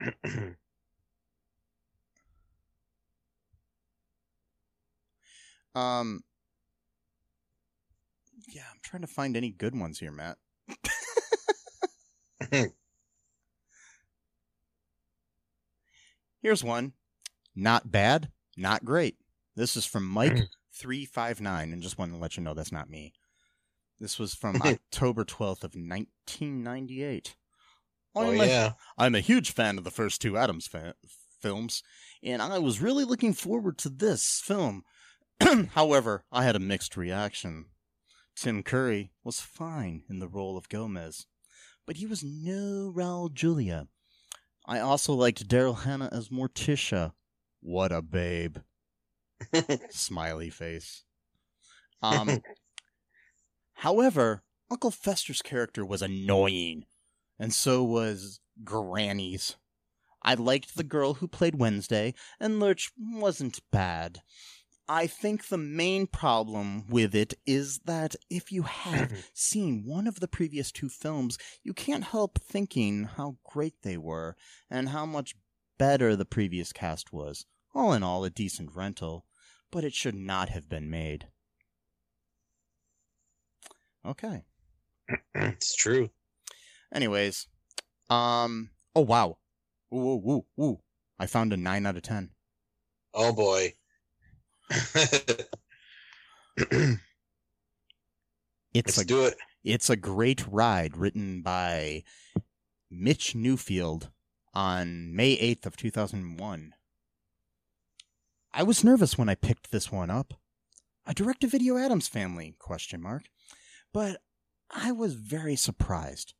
Um, 5.74 6.24
yeah, 8.52 8.62
I'm 8.70 8.80
trying 8.82 9.02
to 9.02 9.06
find 9.06 9.36
any 9.36 9.50
good 9.50 9.78
ones 9.78 10.00
here, 10.00 10.10
Matt. 10.10 10.38
Here's 16.42 16.64
one. 16.64 16.94
Not 17.60 17.90
bad, 17.90 18.30
not 18.56 18.84
great. 18.84 19.16
This 19.56 19.76
is 19.76 19.84
from 19.84 20.08
Mike359, 20.14 20.48
mm. 21.40 21.72
and 21.72 21.82
just 21.82 21.98
wanted 21.98 22.12
to 22.12 22.18
let 22.18 22.36
you 22.36 22.42
know 22.44 22.54
that's 22.54 22.70
not 22.70 22.88
me. 22.88 23.12
This 23.98 24.16
was 24.16 24.32
from 24.32 24.62
October 24.64 25.24
12th 25.24 25.64
of 25.64 25.74
1998. 25.74 27.34
oh 28.14 28.30
I'm 28.30 28.40
a- 28.40 28.46
yeah. 28.46 28.72
I'm 28.96 29.16
a 29.16 29.20
huge 29.20 29.50
fan 29.50 29.76
of 29.76 29.82
the 29.82 29.90
first 29.90 30.20
two 30.20 30.36
Addams 30.36 30.68
fa- 30.68 30.94
films, 31.40 31.82
and 32.22 32.40
I 32.40 32.60
was 32.60 32.80
really 32.80 33.02
looking 33.02 33.32
forward 33.32 33.76
to 33.78 33.88
this 33.88 34.40
film. 34.44 34.84
However, 35.72 36.24
I 36.30 36.44
had 36.44 36.54
a 36.54 36.60
mixed 36.60 36.96
reaction. 36.96 37.66
Tim 38.36 38.62
Curry 38.62 39.10
was 39.24 39.40
fine 39.40 40.04
in 40.08 40.20
the 40.20 40.28
role 40.28 40.56
of 40.56 40.68
Gomez, 40.68 41.26
but 41.88 41.96
he 41.96 42.06
was 42.06 42.22
no 42.22 42.92
Raul 42.94 43.34
Julia. 43.34 43.88
I 44.64 44.78
also 44.78 45.12
liked 45.12 45.48
Daryl 45.48 45.82
Hannah 45.82 46.08
as 46.12 46.28
Morticia. 46.28 47.14
What 47.60 47.92
a 47.92 48.02
babe. 48.02 48.58
Smiley 49.90 50.50
face. 50.50 51.04
Um, 52.02 52.42
however, 53.74 54.42
Uncle 54.70 54.90
Fester's 54.90 55.42
character 55.42 55.84
was 55.84 56.02
annoying, 56.02 56.84
and 57.38 57.52
so 57.52 57.82
was 57.82 58.40
Granny's. 58.64 59.56
I 60.22 60.34
liked 60.34 60.76
the 60.76 60.84
girl 60.84 61.14
who 61.14 61.28
played 61.28 61.58
Wednesday, 61.58 62.14
and 62.40 62.60
Lurch 62.60 62.90
wasn't 62.98 63.60
bad. 63.70 64.22
I 64.88 65.06
think 65.06 65.48
the 65.48 65.58
main 65.58 66.06
problem 66.06 66.86
with 66.88 67.14
it 67.14 67.34
is 67.46 67.80
that 67.84 68.16
if 68.30 68.50
you 68.50 68.62
have 68.62 69.12
seen 69.34 69.84
one 69.84 70.06
of 70.06 70.20
the 70.20 70.28
previous 70.28 70.72
two 70.72 70.88
films, 70.88 71.36
you 71.62 71.74
can't 71.74 72.04
help 72.04 72.38
thinking 72.38 73.04
how 73.04 73.36
great 73.44 73.74
they 73.82 73.98
were 73.98 74.34
and 74.70 74.88
how 74.88 75.04
much 75.04 75.34
better 75.78 76.16
the 76.16 76.24
previous 76.24 76.72
cast 76.72 77.12
was. 77.12 77.46
All 77.74 77.92
in 77.92 78.02
all, 78.02 78.24
a 78.24 78.30
decent 78.30 78.74
rental, 78.74 79.24
but 79.70 79.84
it 79.84 79.94
should 79.94 80.14
not 80.14 80.48
have 80.48 80.68
been 80.68 80.90
made. 80.90 81.28
Okay. 84.04 84.44
it's 85.34 85.74
true. 85.74 86.10
Anyways, 86.92 87.46
um, 88.10 88.70
oh 88.96 89.02
wow, 89.02 89.38
ooh, 89.92 89.96
ooh, 89.96 90.44
ooh, 90.58 90.62
ooh. 90.62 90.80
I 91.18 91.26
found 91.26 91.52
a 91.52 91.56
nine 91.56 91.86
out 91.86 91.96
of 91.96 92.02
ten. 92.02 92.30
Oh 93.14 93.32
boy. 93.32 93.74
It's 98.74 98.98
Let's 98.98 98.98
a 98.98 99.04
do 99.06 99.24
it. 99.24 99.36
It's 99.64 99.90
a 99.90 99.96
great 99.96 100.46
ride 100.46 100.96
written 100.96 101.42
by 101.42 102.04
Mitch 102.90 103.34
Newfield 103.34 104.10
on 104.54 105.14
May 105.14 105.36
8th 105.36 105.66
of 105.66 105.76
2001. 105.76 106.74
I 108.52 108.62
was 108.62 108.84
nervous 108.84 109.18
when 109.18 109.28
I 109.28 109.34
picked 109.34 109.70
this 109.70 109.92
one 109.92 110.10
up. 110.10 110.34
A 111.06 111.14
direct-to-video 111.14 111.76
Addams 111.76 112.08
family 112.08 112.54
question 112.58 113.00
mark. 113.00 113.24
But 113.92 114.20
I 114.70 114.92
was 114.92 115.14
very 115.14 115.56
surprised. 115.56 116.34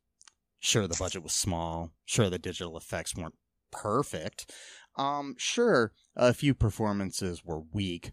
Sure 0.59 0.87
the 0.87 0.97
budget 0.99 1.23
was 1.23 1.33
small, 1.33 1.91
sure 2.05 2.29
the 2.29 2.37
digital 2.37 2.77
effects 2.77 3.15
weren't 3.15 3.37
perfect. 3.71 4.51
Um 4.97 5.35
sure 5.37 5.93
a 6.15 6.33
few 6.33 6.53
performances 6.53 7.45
were 7.45 7.61
weak, 7.71 8.11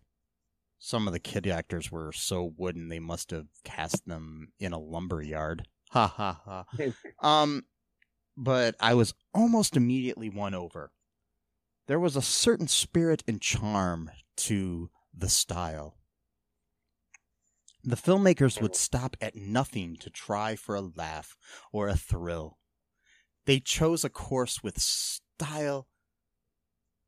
some 0.79 1.07
of 1.07 1.13
the 1.13 1.19
kid 1.19 1.47
actors 1.47 1.91
were 1.91 2.13
so 2.13 2.53
wooden 2.57 2.89
they 2.89 3.01
must 3.01 3.31
have 3.31 3.47
cast 3.65 4.07
them 4.07 4.53
in 4.61 4.73
a 4.73 4.79
lumber 4.79 5.23
yard. 5.23 5.67
Ha 5.91 6.07
ha 6.07 6.41
ha. 6.45 6.65
um, 7.43 7.65
but 8.37 8.75
I 8.81 8.95
was 8.95 9.15
almost 9.33 9.77
immediately 9.77 10.29
won 10.29 10.55
over. 10.55 10.93
There 11.87 12.01
was 12.01 12.17
a 12.17 12.23
certain 12.23 12.69
spirit 12.69 13.23
and 13.27 13.41
charm 13.41 14.11
to 14.39 14.91
the 15.15 15.29
style. 15.29 15.97
The 17.83 17.97
filmmakers 17.97 18.61
would 18.61 18.75
stop 18.75 19.17
at 19.21 19.37
nothing 19.37 19.97
to 20.01 20.11
try 20.11 20.57
for 20.57 20.75
a 20.75 20.81
laugh 20.81 21.37
or 21.73 21.89
a 21.89 21.97
thrill. 21.97 22.59
They 23.45 23.61
chose 23.61 24.05
a 24.05 24.11
course 24.11 24.63
with 24.63 24.81
style 24.81 25.87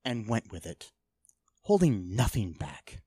and 0.04 0.28
went 0.28 0.52
with 0.52 0.64
it, 0.64 0.92
holding 1.62 2.14
nothing 2.14 2.52
back. 2.52 3.02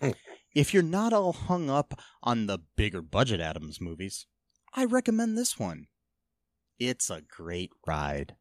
if 0.54 0.74
you're 0.74 0.82
not 0.82 1.14
all 1.14 1.32
hung 1.32 1.70
up 1.70 1.98
on 2.22 2.46
the 2.46 2.58
bigger 2.76 3.00
budget 3.00 3.40
Addams 3.40 3.80
movies, 3.80 4.26
I 4.74 4.84
recommend 4.84 5.38
this 5.38 5.58
one. 5.58 5.86
It's 6.84 7.10
a 7.10 7.20
great 7.20 7.70
ride. 7.86 8.34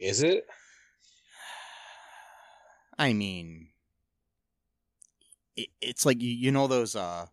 Is 0.00 0.22
it? 0.22 0.46
I 2.98 3.12
mean, 3.12 3.68
it, 5.56 5.68
it's 5.82 6.06
like 6.06 6.22
you, 6.22 6.30
you 6.30 6.50
know 6.50 6.68
those 6.68 6.96
uh 6.96 7.26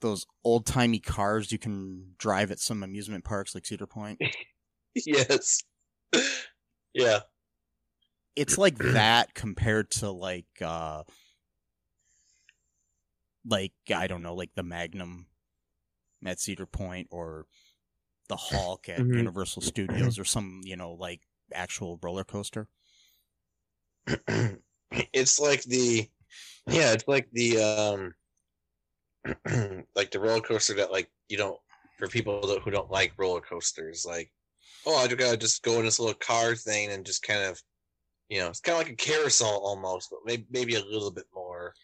those 0.00 0.26
old 0.44 0.64
timey 0.64 1.00
cars 1.00 1.50
you 1.50 1.58
can 1.58 2.14
drive 2.18 2.52
at 2.52 2.60
some 2.60 2.84
amusement 2.84 3.24
parks 3.24 3.52
like 3.52 3.66
Cedar 3.66 3.88
Point. 3.88 4.22
yes. 4.94 5.64
yeah. 6.94 7.18
It's 8.36 8.56
like 8.56 8.78
that 8.78 9.34
compared 9.34 9.90
to 9.92 10.12
like 10.12 10.46
uh 10.62 11.02
like 13.44 13.72
I 13.92 14.06
don't 14.06 14.22
know, 14.22 14.36
like 14.36 14.54
the 14.54 14.62
Magnum 14.62 15.26
at 16.24 16.40
Cedar 16.40 16.66
Point 16.66 17.08
or 17.10 17.46
the 18.28 18.36
Hulk 18.48 18.88
at 18.88 19.00
Mhm. 19.00 19.16
Universal 19.16 19.62
Studios 19.62 20.18
or 20.18 20.24
some, 20.24 20.60
you 20.64 20.76
know, 20.76 20.92
like 20.92 21.22
actual 21.52 21.98
roller 22.02 22.24
coaster. 22.24 22.68
it's 25.12 25.38
like 25.38 25.62
the 25.64 26.08
yeah, 26.66 26.92
it's 26.92 27.06
like 27.06 27.28
the 27.32 27.58
um 27.58 28.14
like 29.94 30.10
the 30.10 30.20
roller 30.20 30.40
coaster 30.40 30.74
that 30.74 30.92
like 30.92 31.10
you 31.28 31.36
don't 31.36 31.58
for 31.98 32.08
people 32.08 32.40
that, 32.46 32.62
who 32.62 32.70
don't 32.70 32.90
like 32.90 33.12
roller 33.18 33.40
coasters 33.40 34.06
like 34.06 34.32
oh 34.86 34.96
I 34.96 35.06
just 35.06 35.18
gotta 35.18 35.36
just 35.36 35.62
go 35.62 35.78
in 35.78 35.84
this 35.84 35.98
little 35.98 36.14
car 36.14 36.54
thing 36.54 36.90
and 36.90 37.04
just 37.04 37.22
kind 37.22 37.42
of 37.42 37.60
you 38.28 38.40
know 38.40 38.48
it's 38.48 38.60
kind 38.60 38.80
of 38.80 38.86
like 38.86 38.92
a 38.92 38.96
carousel 38.96 39.60
almost 39.62 40.08
but 40.10 40.20
maybe 40.24 40.46
maybe 40.50 40.74
a 40.76 40.84
little 40.84 41.10
bit 41.10 41.26
more 41.34 41.74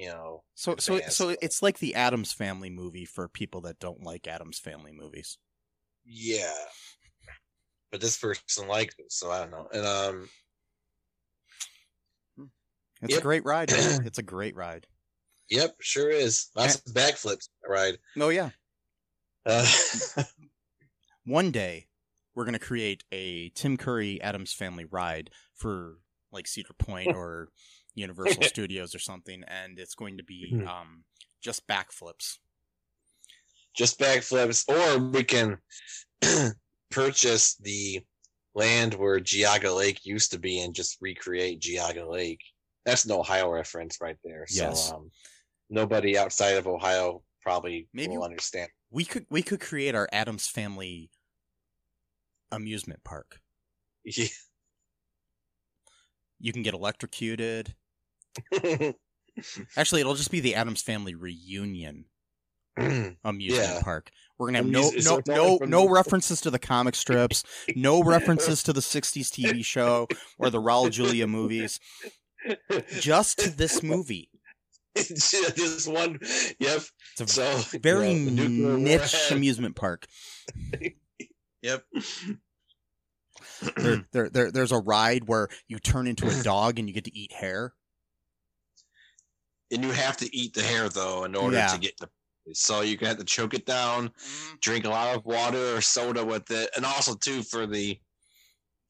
you 0.00 0.08
know 0.08 0.42
So 0.54 0.76
so 0.78 0.94
Advanced. 0.94 1.16
so 1.16 1.36
it's 1.42 1.62
like 1.62 1.78
the 1.78 1.94
Addams 1.94 2.32
Family 2.32 2.70
movie 2.70 3.04
for 3.04 3.28
people 3.28 3.60
that 3.62 3.78
don't 3.78 4.02
like 4.02 4.26
Addams 4.26 4.58
Family 4.58 4.92
movies. 4.92 5.38
yeah 6.04 6.50
but 7.92 8.00
this 8.00 8.16
person 8.18 8.66
liked 8.68 8.94
it 8.98 9.10
so 9.12 9.30
I 9.30 9.40
don't 9.40 9.50
know 9.50 9.68
and 9.72 9.84
um 9.86 10.28
It's 13.02 13.16
a 13.16 13.20
great 13.20 13.44
ride. 13.44 13.70
it's 13.72 14.18
a 14.18 14.22
great 14.22 14.54
ride. 14.56 14.86
yep 15.50 15.74
sure 15.80 16.10
is 16.10 16.48
lots 16.54 16.76
of 16.76 16.82
backflips 16.94 17.48
ride. 17.68 17.96
Oh 18.18 18.28
yeah. 18.30 18.50
uh, 19.46 19.66
One 21.24 21.50
day 21.50 21.86
we're 22.34 22.44
gonna 22.44 22.58
create 22.58 23.04
a 23.12 23.50
Tim 23.50 23.76
Curry 23.76 24.20
Addams 24.22 24.52
Family 24.52 24.84
ride 24.84 25.30
for 25.54 25.98
like 26.32 26.46
Cedar 26.46 26.74
Point 26.78 27.08
or 27.16 27.48
Universal 27.94 28.42
Studios 28.54 28.94
or 28.94 28.98
something, 28.98 29.42
and 29.48 29.78
it's 29.78 29.94
going 29.94 30.16
to 30.18 30.24
be 30.24 30.52
Mhm. 30.54 30.66
um 30.68 31.04
just 31.42 31.66
backflips. 31.66 32.38
just 33.76 33.98
backflips, 33.98 34.68
or 34.68 34.98
we 35.10 35.24
can 35.24 35.56
purchase 36.90 37.54
the 37.56 38.00
land 38.54 38.94
where 38.94 39.20
Geauga 39.20 39.74
Lake 39.76 40.00
used 40.04 40.32
to 40.32 40.38
be 40.38 40.60
and 40.62 40.74
just 40.74 40.98
recreate 41.00 41.60
Geauga 41.60 42.08
Lake. 42.10 42.40
That's 42.84 43.04
an 43.04 43.12
Ohio 43.12 43.48
reference 43.50 43.98
right 44.00 44.16
there. 44.24 44.44
Yes. 44.50 44.88
So 44.88 44.96
um, 44.96 45.10
nobody 45.70 46.18
outside 46.18 46.56
of 46.56 46.66
Ohio 46.66 47.22
probably 47.42 47.88
Maybe- 47.94 48.16
will 48.16 48.24
understand. 48.24 48.68
We 48.90 49.04
could 49.04 49.26
we 49.30 49.42
could 49.42 49.60
create 49.60 49.94
our 49.94 50.08
Addams 50.12 50.46
Family 50.48 51.10
amusement 52.52 53.02
park. 53.04 53.40
Yeah. 54.04 54.26
You 56.40 56.52
can 56.52 56.62
get 56.62 56.74
electrocuted. 56.74 57.74
Actually, 59.76 60.00
it'll 60.00 60.14
just 60.14 60.30
be 60.30 60.40
the 60.40 60.54
Addams 60.54 60.82
Family 60.82 61.14
reunion 61.14 62.06
amusement 62.78 63.16
Yeah. 63.68 63.80
park. 63.82 64.10
We're 64.38 64.46
gonna 64.48 64.58
have 64.58 64.66
no 64.66 64.90
no 65.04 65.20
no 65.26 65.58
no 65.66 65.88
references 65.90 66.40
to 66.42 66.50
the 66.50 66.58
comic 66.58 66.94
strips, 66.94 67.44
no 67.76 68.02
references 68.04 68.62
to 68.64 68.72
the 68.72 68.80
'60s 68.80 69.28
TV 69.28 69.64
show 69.64 70.08
or 70.38 70.50
the 70.50 70.60
Raul 70.60 70.90
Julia 70.90 71.26
movies. 71.26 71.78
Just 73.00 73.38
to 73.40 73.50
this 73.50 73.82
movie. 73.82 74.30
just 74.96 75.86
one. 75.88 76.18
Yep. 76.58 76.82
It's 77.18 77.20
a 77.20 77.26
So 77.28 77.78
very 77.78 78.12
yeah, 78.12 78.76
niche 78.76 79.30
amusement 79.30 79.76
park. 79.76 80.06
Yep. 81.62 81.84
There, 83.76 84.06
there, 84.12 84.28
there, 84.30 84.50
there's 84.50 84.72
a 84.72 84.78
ride 84.78 85.28
where 85.28 85.48
you 85.68 85.78
turn 85.78 86.06
into 86.06 86.26
a 86.28 86.42
dog 86.42 86.78
and 86.78 86.88
you 86.88 86.94
get 86.94 87.04
to 87.04 87.16
eat 87.16 87.32
hair. 87.32 87.74
and 89.72 89.84
you 89.84 89.90
have 89.92 90.16
to 90.18 90.36
eat 90.36 90.54
the 90.54 90.62
hair 90.62 90.88
though 90.88 91.24
in 91.24 91.34
order 91.36 91.56
Yeah. 91.56 91.68
to 91.68 91.78
get 91.78 91.96
the. 91.98 92.08
So 92.52 92.80
you 92.80 92.96
have 93.02 93.18
to 93.18 93.24
choke 93.24 93.54
it 93.54 93.66
down, 93.66 94.08
mm-hmm. 94.08 94.54
drink 94.60 94.84
a 94.84 94.88
lot 94.88 95.14
of 95.14 95.24
water 95.24 95.76
or 95.76 95.80
soda 95.80 96.24
with 96.24 96.50
it, 96.50 96.70
and 96.74 96.84
also 96.84 97.14
too 97.14 97.42
for 97.42 97.66
the 97.66 98.00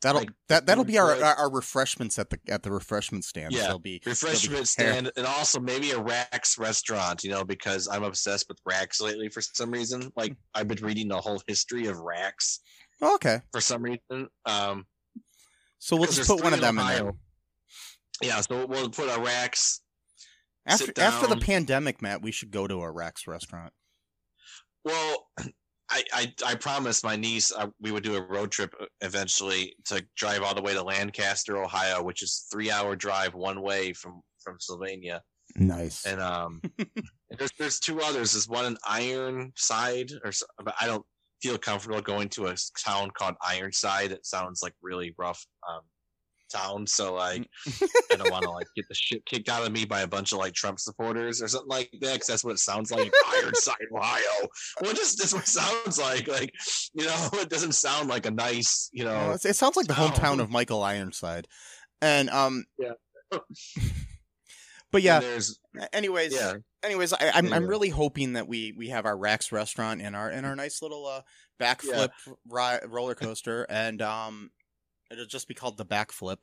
That'll 0.02 0.22
Like, 0.22 0.30
that 0.48 0.64
that'll 0.64 0.84
be 0.84 0.98
our, 0.98 1.14
our 1.22 1.34
our 1.34 1.50
refreshments 1.50 2.18
at 2.18 2.30
the 2.30 2.38
at 2.48 2.62
the 2.62 2.72
refreshment 2.72 3.22
stand. 3.22 3.52
Yeah, 3.52 3.64
There'll 3.64 3.78
be 3.78 4.00
refreshment 4.06 4.56
hair. 4.56 4.64
stand, 4.64 5.12
and 5.14 5.26
also 5.26 5.60
maybe 5.60 5.90
a 5.90 5.98
Rax 6.00 6.56
restaurant. 6.56 7.22
You 7.22 7.28
know, 7.30 7.44
because 7.44 7.86
I'm 7.86 8.02
obsessed 8.04 8.46
with 8.48 8.56
Rax 8.64 9.02
lately 9.02 9.28
for 9.28 9.42
some 9.42 9.70
reason. 9.70 10.10
Like 10.16 10.36
I've 10.54 10.68
been 10.68 10.82
reading 10.82 11.08
the 11.08 11.20
whole 11.20 11.42
history 11.46 11.84
of 11.86 11.98
Rax 11.98 12.60
Oh, 13.02 13.14
okay. 13.16 13.40
for 13.52 13.60
some 13.60 13.82
reason. 13.82 14.28
Um, 14.46 14.86
So 15.78 15.96
we'll 15.96 16.10
just 16.10 16.28
put 16.28 16.42
one 16.42 16.52
of 16.52 16.60
them 16.60 16.78
in 16.78 16.86
there. 16.86 17.12
Yeah, 18.22 18.40
so 18.42 18.66
we'll 18.66 18.90
put 18.90 19.08
a 19.08 19.18
Rax. 19.20 19.80
After 20.66 20.92
after 20.98 21.26
the 21.26 21.38
pandemic, 21.38 22.02
Matt, 22.02 22.20
we 22.20 22.32
should 22.32 22.50
go 22.50 22.66
to 22.66 22.82
a 22.82 22.90
Rax 22.90 23.26
restaurant. 23.26 23.72
Well, 24.84 25.26
I, 25.90 26.04
I 26.12 26.34
I 26.46 26.54
promised 26.54 27.02
my 27.02 27.16
niece 27.16 27.50
uh, 27.50 27.68
we 27.80 27.90
would 27.90 28.04
do 28.04 28.14
a 28.16 28.22
road 28.22 28.52
trip 28.52 28.74
uh, 28.80 28.84
eventually 29.00 29.74
to 29.86 30.04
drive 30.16 30.42
all 30.42 30.54
the 30.54 30.62
way 30.62 30.74
to 30.74 30.82
Lancaster, 30.82 31.56
Ohio, 31.62 32.02
which 32.02 32.22
is 32.22 32.44
a 32.46 32.54
three 32.54 32.70
hour 32.70 32.94
drive 32.94 33.34
one 33.34 33.62
way 33.62 33.92
from 33.92 34.20
from 34.44 34.56
Sylvania. 34.60 35.22
Nice. 35.56 36.04
And 36.06 36.20
um, 36.20 36.60
there's 37.38 37.50
there's 37.58 37.80
two 37.80 38.00
others. 38.00 38.32
There's 38.32 38.48
one 38.48 38.66
in 38.66 38.76
Ironside, 38.86 40.12
or 40.22 40.30
but 40.62 40.74
I 40.80 40.86
don't 40.86 41.04
feel 41.42 41.58
comfortable 41.58 42.00
going 42.00 42.28
to 42.30 42.46
a 42.46 42.54
town 42.78 43.10
called 43.10 43.34
Ironside. 43.46 44.12
It 44.12 44.26
sounds 44.26 44.62
like 44.62 44.74
really 44.82 45.14
rough 45.18 45.44
um 45.68 45.80
town. 46.52 46.84
So 46.86 47.14
like 47.14 47.46
I 48.12 48.16
don't 48.16 48.30
want 48.30 48.42
to 48.44 48.50
like 48.50 48.66
get 48.74 48.84
the 48.88 48.94
shit 48.94 49.24
kicked 49.24 49.48
out 49.48 49.64
of 49.64 49.72
me 49.72 49.84
by 49.84 50.00
a 50.00 50.06
bunch 50.08 50.32
of 50.32 50.38
like 50.38 50.52
Trump 50.52 50.80
supporters 50.80 51.40
or 51.40 51.48
something 51.48 51.68
like 51.68 51.90
that. 52.00 52.14
Because 52.14 52.26
that's 52.26 52.44
what 52.44 52.54
it 52.54 52.58
sounds 52.58 52.90
like. 52.90 53.12
Ironside, 53.36 53.76
Ohio. 53.94 54.48
Well, 54.80 54.92
just 54.92 55.18
that's 55.18 55.32
what 55.32 55.44
it 55.44 55.48
sounds 55.48 55.98
like. 55.98 56.26
Like 56.28 56.52
you 56.92 57.06
know, 57.06 57.28
it 57.34 57.48
doesn't 57.50 57.72
sound 57.74 58.08
like 58.08 58.26
a 58.26 58.30
nice 58.30 58.90
you 58.92 59.04
know. 59.04 59.26
it's- 59.34 59.44
it 59.44 59.54
sounds 59.56 59.76
like 59.76 59.86
the 59.86 59.94
hometown 59.94 60.14
town. 60.14 60.40
of 60.40 60.50
Michael 60.50 60.82
Ironside, 60.82 61.46
and 62.02 62.28
um. 62.30 62.64
Yeah. 62.78 62.92
But 64.92 65.02
yeah. 65.02 65.20
Anyways, 65.92 66.34
yeah. 66.34 66.54
anyways, 66.82 67.12
I, 67.12 67.30
I'm 67.34 67.52
I'm 67.52 67.66
really 67.66 67.90
hoping 67.90 68.32
that 68.32 68.48
we 68.48 68.72
we 68.76 68.88
have 68.88 69.06
our 69.06 69.16
Rax 69.16 69.52
restaurant 69.52 70.02
and 70.02 70.16
our 70.16 70.28
and 70.28 70.44
our 70.44 70.56
nice 70.56 70.82
little 70.82 71.06
uh 71.06 71.22
backflip 71.60 72.10
ri- 72.48 72.88
roller 72.88 73.14
coaster, 73.14 73.66
and 73.68 74.02
um, 74.02 74.50
it'll 75.10 75.26
just 75.26 75.46
be 75.46 75.54
called 75.54 75.76
the 75.76 75.86
backflip, 75.86 76.42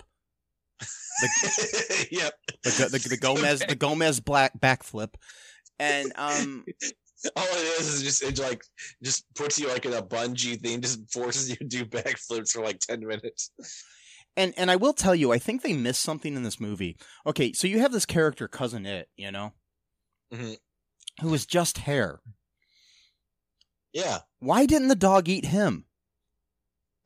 The, 0.80 2.08
yep. 2.12 2.34
the, 2.64 2.90
the, 2.92 3.10
the 3.10 3.18
Gomez 3.22 3.64
the 3.68 3.76
Gomez 3.76 4.20
black 4.20 4.60
backflip, 4.60 5.16
and 5.80 6.12
um 6.16 6.66
All 7.36 7.44
it 7.44 7.80
is 7.80 7.88
is 7.88 8.04
just 8.04 8.24
it 8.24 8.38
like 8.40 8.64
just 9.04 9.26
puts 9.34 9.60
you 9.60 9.68
like 9.68 9.86
in 9.86 9.94
a 9.94 10.04
bungee 10.04 10.62
thing, 10.62 10.82
just 10.82 11.12
forces 11.12 11.50
you 11.50 11.56
to 11.56 11.66
do 11.66 11.84
backflips 11.84 12.52
for 12.52 12.64
like 12.64 12.80
ten 12.80 13.00
minutes. 13.00 13.52
And 14.38 14.54
and 14.58 14.72
I 14.72 14.78
will 14.78 14.94
tell 14.94 15.14
you, 15.16 15.34
I 15.34 15.40
think 15.40 15.62
they 15.62 15.74
missed 15.74 16.02
something 16.02 16.36
in 16.36 16.44
this 16.44 16.60
movie. 16.62 16.96
Okay, 17.26 17.52
so 17.52 17.68
you 17.68 17.80
have 17.80 17.92
this 17.92 18.06
character 18.06 18.48
cousin 18.48 18.86
it, 18.86 19.10
you 19.18 19.32
know, 19.32 19.52
Mhm. 20.34 20.58
who 21.22 21.34
is 21.34 21.46
just 21.46 21.80
hair. 21.80 22.22
Yeah. 23.92 24.20
Why 24.40 24.66
didn't 24.66 24.88
the 24.90 24.96
dog 24.96 25.28
eat 25.28 25.46
him? 25.46 25.86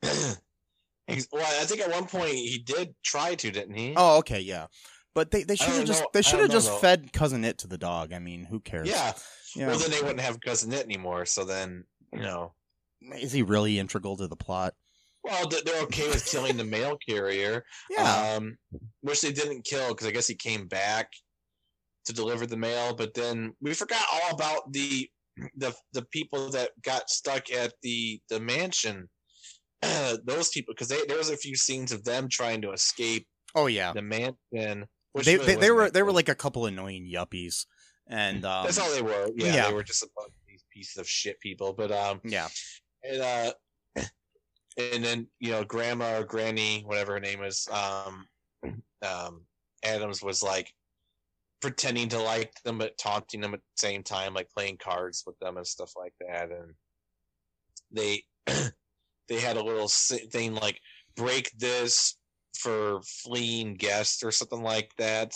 Well, 1.30 1.42
I 1.60 1.64
think 1.66 1.80
at 1.82 1.90
one 1.90 2.06
point 2.06 2.32
he 2.32 2.58
did 2.58 2.94
try 3.02 3.34
to, 3.34 3.50
didn't 3.50 3.74
he? 3.74 3.92
Oh, 3.96 4.18
okay, 4.18 4.40
yeah. 4.40 4.68
But 5.14 5.30
they, 5.30 5.42
they 5.42 5.56
should 5.56 5.74
have 5.74 5.84
just 5.84 6.00
know- 6.00 6.08
they 6.14 6.22
should 6.22 6.40
have 6.40 6.50
just 6.50 6.68
though. 6.68 6.76
fed 6.78 7.12
cousin 7.12 7.44
it 7.44 7.58
to 7.58 7.66
the 7.66 7.76
dog. 7.76 8.14
I 8.14 8.18
mean, 8.18 8.44
who 8.44 8.60
cares? 8.60 8.88
yeah. 8.88 9.12
Yeah. 9.54 9.66
Well, 9.66 9.78
then 9.78 9.90
they 9.90 10.00
wouldn't 10.00 10.20
have 10.20 10.40
cousin 10.40 10.72
it 10.72 10.84
anymore. 10.86 11.26
So 11.26 11.44
then, 11.44 11.84
you 12.14 12.20
know, 12.20 12.54
is 13.16 13.32
he 13.32 13.42
really 13.42 13.78
integral 13.78 14.16
to 14.16 14.26
the 14.26 14.36
plot? 14.36 14.74
Well, 15.24 15.48
they're 15.48 15.82
okay 15.84 16.08
with 16.08 16.26
killing 16.26 16.56
the 16.56 16.64
mail 16.64 16.98
carrier. 17.08 17.64
Yeah. 17.90 18.36
Um, 18.36 18.56
which 19.02 19.20
they 19.20 19.32
didn't 19.32 19.64
kill 19.64 19.88
because 19.88 20.06
I 20.06 20.10
guess 20.10 20.26
he 20.26 20.34
came 20.34 20.66
back 20.66 21.08
to 22.06 22.12
deliver 22.12 22.46
the 22.46 22.56
mail. 22.56 22.94
But 22.94 23.14
then 23.14 23.54
we 23.60 23.74
forgot 23.74 24.02
all 24.12 24.34
about 24.34 24.72
the 24.72 25.08
the 25.56 25.74
the 25.92 26.02
people 26.10 26.50
that 26.50 26.70
got 26.82 27.10
stuck 27.10 27.50
at 27.52 27.74
the 27.82 28.20
the 28.28 28.40
mansion. 28.40 29.08
Those 30.24 30.50
people, 30.50 30.74
because 30.74 30.88
there 30.88 31.18
was 31.18 31.30
a 31.30 31.36
few 31.36 31.56
scenes 31.56 31.92
of 31.92 32.04
them 32.04 32.28
trying 32.28 32.62
to 32.62 32.72
escape 32.72 33.26
oh 33.54 33.66
yeah. 33.66 33.92
the 33.92 34.02
mansion. 34.02 34.86
Which 35.12 35.26
They, 35.26 35.36
really 35.36 35.54
they, 35.54 35.60
they 35.60 35.70
were 35.70 35.90
they 35.90 36.02
were 36.02 36.12
like 36.12 36.28
a 36.28 36.34
couple 36.34 36.66
annoying 36.66 37.10
yuppies, 37.12 37.66
and 38.08 38.44
um, 38.44 38.64
that's 38.64 38.78
all 38.78 38.90
they 38.92 39.02
were. 39.02 39.28
Yeah, 39.34 39.54
yeah. 39.54 39.68
they 39.68 39.74
were 39.74 39.82
just 39.82 40.02
a 40.02 40.08
bunch 40.16 40.28
of 40.28 40.46
these 40.48 40.64
pieces 40.72 40.96
of 40.96 41.08
shit 41.08 41.38
people. 41.40 41.74
But 41.74 41.92
um, 41.92 42.20
yeah. 42.24 42.48
and 43.02 43.20
uh, 43.20 43.52
and 44.76 45.04
then 45.04 45.26
you 45.40 45.50
know, 45.50 45.64
grandma 45.64 46.18
or 46.18 46.24
granny, 46.24 46.82
whatever 46.86 47.14
her 47.14 47.20
name 47.20 47.42
is, 47.42 47.68
um, 47.70 48.26
um, 49.02 49.42
Addams 49.84 50.22
was 50.22 50.42
like 50.42 50.72
pretending 51.60 52.08
to 52.08 52.18
like 52.18 52.52
them 52.64 52.78
but 52.78 52.98
taunting 52.98 53.40
them 53.40 53.54
at 53.54 53.60
the 53.60 53.80
same 53.80 54.02
time, 54.02 54.34
like 54.34 54.50
playing 54.50 54.78
cards 54.78 55.22
with 55.26 55.38
them 55.38 55.56
and 55.56 55.66
stuff 55.66 55.92
like 55.96 56.14
that. 56.20 56.50
And 56.50 56.74
they 57.90 58.24
they 59.28 59.40
had 59.40 59.56
a 59.56 59.64
little 59.64 59.88
thing 59.88 60.54
like 60.54 60.80
break 61.16 61.50
this 61.58 62.16
for 62.58 63.00
fleeing 63.02 63.74
guests 63.74 64.22
or 64.22 64.30
something 64.30 64.62
like 64.62 64.92
that. 64.98 65.34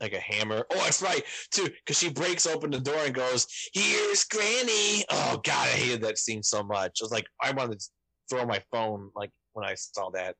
Like 0.00 0.14
a 0.14 0.20
hammer. 0.20 0.64
Oh, 0.72 0.76
that's 0.76 1.02
right, 1.02 1.22
too, 1.50 1.64
because 1.64 1.98
she 1.98 2.08
breaks 2.08 2.46
open 2.46 2.70
the 2.70 2.80
door 2.80 3.04
and 3.04 3.14
goes, 3.14 3.46
"Here's 3.72 4.24
Granny." 4.24 5.04
Oh 5.10 5.40
God, 5.44 5.68
I 5.68 5.70
hated 5.70 6.00
that 6.02 6.18
scene 6.18 6.42
so 6.42 6.62
much. 6.62 6.98
I 7.00 7.04
was 7.04 7.12
like, 7.12 7.26
I 7.42 7.52
wanted 7.52 7.78
to 7.80 7.86
throw 8.28 8.44
my 8.46 8.62
phone 8.72 9.10
like 9.14 9.30
when 9.52 9.64
I 9.64 9.74
saw 9.74 10.10
that. 10.10 10.34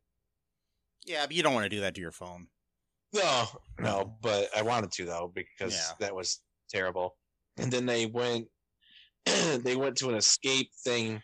Yeah, 1.04 1.26
but 1.26 1.36
you 1.36 1.42
don't 1.42 1.54
want 1.54 1.64
to 1.64 1.68
do 1.70 1.80
that 1.80 1.94
to 1.94 2.00
your 2.00 2.12
phone. 2.12 2.48
No, 3.12 3.46
no, 3.78 4.16
but 4.20 4.48
I 4.56 4.62
wanted 4.62 4.90
to 4.92 5.04
though 5.04 5.30
because 5.32 5.74
Yeah. 5.74 5.92
that 6.00 6.14
was 6.14 6.42
terrible. 6.68 7.16
And 7.56 7.72
then 7.72 7.86
they 7.86 8.06
went, 8.06 8.48
they 9.24 9.76
went 9.76 9.96
to 9.98 10.08
an 10.08 10.16
escape 10.16 10.70
thing, 10.82 11.22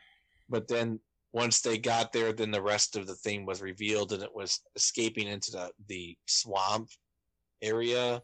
but 0.49 0.69
then 0.69 1.01
once 1.33 1.61
they 1.61 1.79
got 1.79 2.13
there, 2.13 2.33
then 2.33 2.51
the 2.51 2.63
rest 2.63 2.95
of 2.97 3.07
the 3.07 3.17
thing 3.17 3.45
was 3.47 3.61
revealed, 3.63 4.13
and 4.13 4.23
it 4.23 4.35
was 4.35 4.61
escaping 4.77 5.27
into 5.27 5.51
the 5.51 5.73
the 5.89 6.17
swamp 6.27 6.89
area 7.63 8.21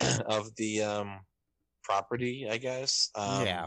of 0.26 0.54
the 0.56 0.82
um 0.82 1.20
property, 1.82 2.46
I 2.50 2.56
guess. 2.58 3.10
Um, 3.14 3.44
yeah. 3.44 3.66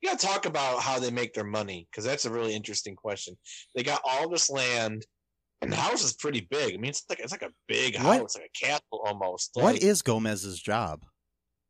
you 0.00 0.10
gotta 0.10 0.26
talk 0.26 0.46
about 0.46 0.82
how 0.82 0.98
they 0.98 1.10
make 1.10 1.34
their 1.34 1.44
money 1.44 1.86
because 1.90 2.04
that's 2.04 2.24
a 2.24 2.30
really 2.30 2.54
interesting 2.54 2.96
question. 2.96 3.36
They 3.74 3.82
got 3.82 4.00
all 4.04 4.28
this 4.28 4.50
land, 4.50 5.06
and 5.62 5.70
the 5.72 5.76
house 5.76 6.02
is 6.04 6.14
pretty 6.14 6.46
big. 6.50 6.74
I 6.74 6.76
mean, 6.78 6.90
it's 6.90 7.04
like 7.08 7.20
it's 7.20 7.32
like 7.32 7.42
a 7.42 7.50
big 7.68 7.96
What- 7.96 8.18
house, 8.20 8.36
like 8.36 8.50
a 8.62 8.66
castle 8.66 9.02
almost. 9.06 9.50
What 9.54 9.74
Like, 9.74 9.82
is 9.82 10.02
Gomez's 10.02 10.60
job? 10.60 11.04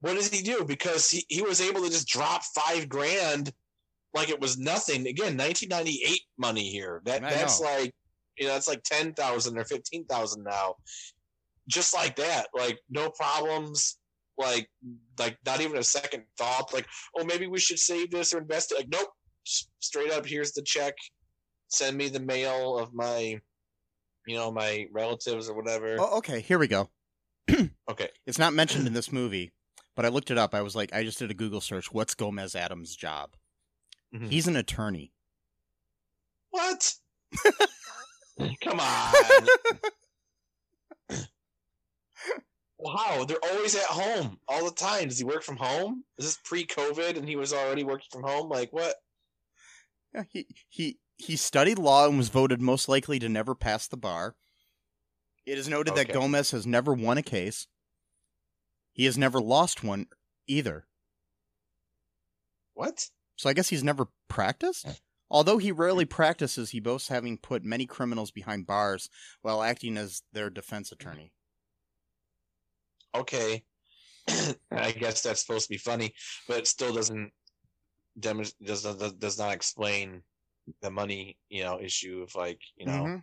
what 0.01 0.15
does 0.17 0.29
he 0.29 0.43
do? 0.43 0.65
Because 0.67 1.09
he, 1.09 1.25
he 1.31 1.41
was 1.41 1.63
able 1.63 1.83
to 1.83 1.89
just 1.89 2.07
drop 2.07 2.43
five 2.55 2.91
grand 2.91 3.51
like 4.13 4.29
it 4.29 4.39
was 4.39 4.59
nothing. 4.59 5.07
Again, 5.07 5.37
1998 5.39 6.21
money 6.39 6.69
here. 6.69 7.01
That 7.07 7.23
that's 7.23 7.61
know. 7.61 7.67
like 7.67 7.93
you 8.37 8.47
know 8.47 8.53
that's 8.53 8.69
like 8.69 8.83
ten 8.85 9.13
thousand 9.15 9.57
or 9.59 9.65
fifteen 9.65 10.05
thousand 10.07 10.45
now. 10.45 10.75
Just 11.69 11.95
like 11.95 12.17
that, 12.17 12.49
like 12.55 12.79
no 12.91 13.11
problems. 13.11 13.99
Like 14.37 14.69
like 15.19 15.39
not 15.47 15.61
even 15.61 15.77
a 15.79 15.83
second 15.83 16.25
thought. 16.37 16.73
Like 16.73 16.87
oh 17.17 17.25
maybe 17.25 17.47
we 17.47 17.61
should 17.61 17.79
save 17.79 18.11
this 18.11 18.35
or 18.35 18.39
invest 18.39 18.73
it. 18.73 18.77
Like 18.79 18.89
nope, 18.91 19.09
straight 19.81 20.11
up. 20.13 20.27
Here's 20.27 20.53
the 20.53 20.63
check. 20.63 20.95
Send 21.69 21.97
me 21.97 22.09
the 22.09 22.21
mail 22.21 22.79
of 22.79 22.93
my, 22.93 23.41
you 24.27 24.37
know, 24.37 24.51
my 24.53 24.87
relatives 24.93 25.49
or 25.49 25.57
whatever. 25.57 25.97
Oh, 25.99 26.19
okay. 26.19 26.41
Here 26.41 26.59
we 26.59 26.69
go. 26.69 26.89
Okay. 27.91 28.09
It's 28.27 28.39
not 28.39 28.55
mentioned 28.55 28.87
in 28.87 28.95
this 28.95 29.13
movie, 29.13 29.53
but 29.95 30.07
I 30.07 30.09
looked 30.09 30.31
it 30.31 30.39
up. 30.39 30.55
I 30.55 30.63
was 30.63 30.75
like, 30.75 30.95
I 30.95 31.05
just 31.05 31.19
did 31.19 31.31
a 31.31 31.35
Google 31.35 31.61
search. 31.61 31.93
What's 31.93 32.15
Gomez 32.15 32.57
Addams' 32.57 32.97
job? 32.97 33.37
Mhm. 34.15 34.31
He's 34.31 34.49
an 34.49 34.57
attorney. 34.57 35.13
What? 36.51 36.95
Come 38.63 38.81
on. 38.81 39.13
wow, 42.79 43.25
they're 43.27 43.45
always 43.51 43.75
at 43.75 43.83
home 43.85 44.39
all 44.49 44.65
the 44.65 44.75
time. 44.75 45.09
Does 45.09 45.19
he 45.19 45.25
work 45.25 45.43
from 45.43 45.57
home? 45.57 46.05
Is 46.19 46.27
this 46.27 46.39
pre-COVID 46.45 47.17
and 47.17 47.29
he 47.29 47.37
was 47.37 47.53
already 47.53 47.85
working 47.85 48.09
from 48.13 48.23
home? 48.23 48.49
Like 48.49 48.73
what? 48.73 48.97
Yeah, 50.15 50.25
he 50.29 50.47
he 50.69 50.99
he 51.17 51.37
studied 51.37 51.79
law 51.79 52.07
and 52.07 52.19
was 52.19 52.29
voted 52.29 52.61
most 52.61 52.89
likely 52.89 53.19
to 53.19 53.29
never 53.29 53.55
pass 53.55 53.89
the 53.89 53.97
bar. 53.97 54.37
It 55.47 55.59
is 55.59 55.69
noted 55.69 55.95
that 55.95 56.13
Gomez 56.13 56.53
has 56.53 56.67
never 56.67 56.95
won 56.95 57.19
a 57.19 57.23
case. 57.23 57.67
He 58.93 59.05
has 59.05 59.19
never 59.19 59.41
lost 59.41 59.85
one 59.85 60.07
either. 60.47 60.87
What? 62.75 63.11
So 63.37 63.51
I 63.51 63.53
guess 63.53 63.69
he's 63.69 63.85
never 63.85 64.09
practiced? 64.29 65.03
Although 65.31 65.59
he 65.59 65.73
rarely 65.73 66.05
hmm. 66.05 66.11
practices, 66.11 66.71
he 66.71 66.81
boasts 66.81 67.09
having 67.09 67.39
put 67.39 67.65
many 67.65 67.87
criminals 67.87 68.31
behind 68.31 68.67
bars 68.67 69.09
while 69.43 69.63
acting 69.63 69.97
as 69.97 70.23
their 70.33 70.51
defense 70.51 70.93
attorney. 70.93 71.33
Okay. 73.15 73.65
I 74.71 74.93
guess 74.93 75.23
that's 75.23 75.41
supposed 75.41 75.67
to 75.67 75.71
be 75.75 75.79
funny, 75.79 76.15
but 76.49 76.59
it 76.59 76.67
still 76.67 76.93
doesn't 76.95 77.33
does 78.19 78.85
not 78.85 79.19
does 79.19 79.39
not 79.39 79.55
explain 79.55 80.23
the 80.81 80.91
money, 80.91 81.39
you 81.49 81.63
know, 81.63 81.81
issue 81.81 82.23
of 82.23 82.35
like, 82.35 82.61
you 82.77 82.87
know, 82.87 83.05
Mhm. 83.05 83.23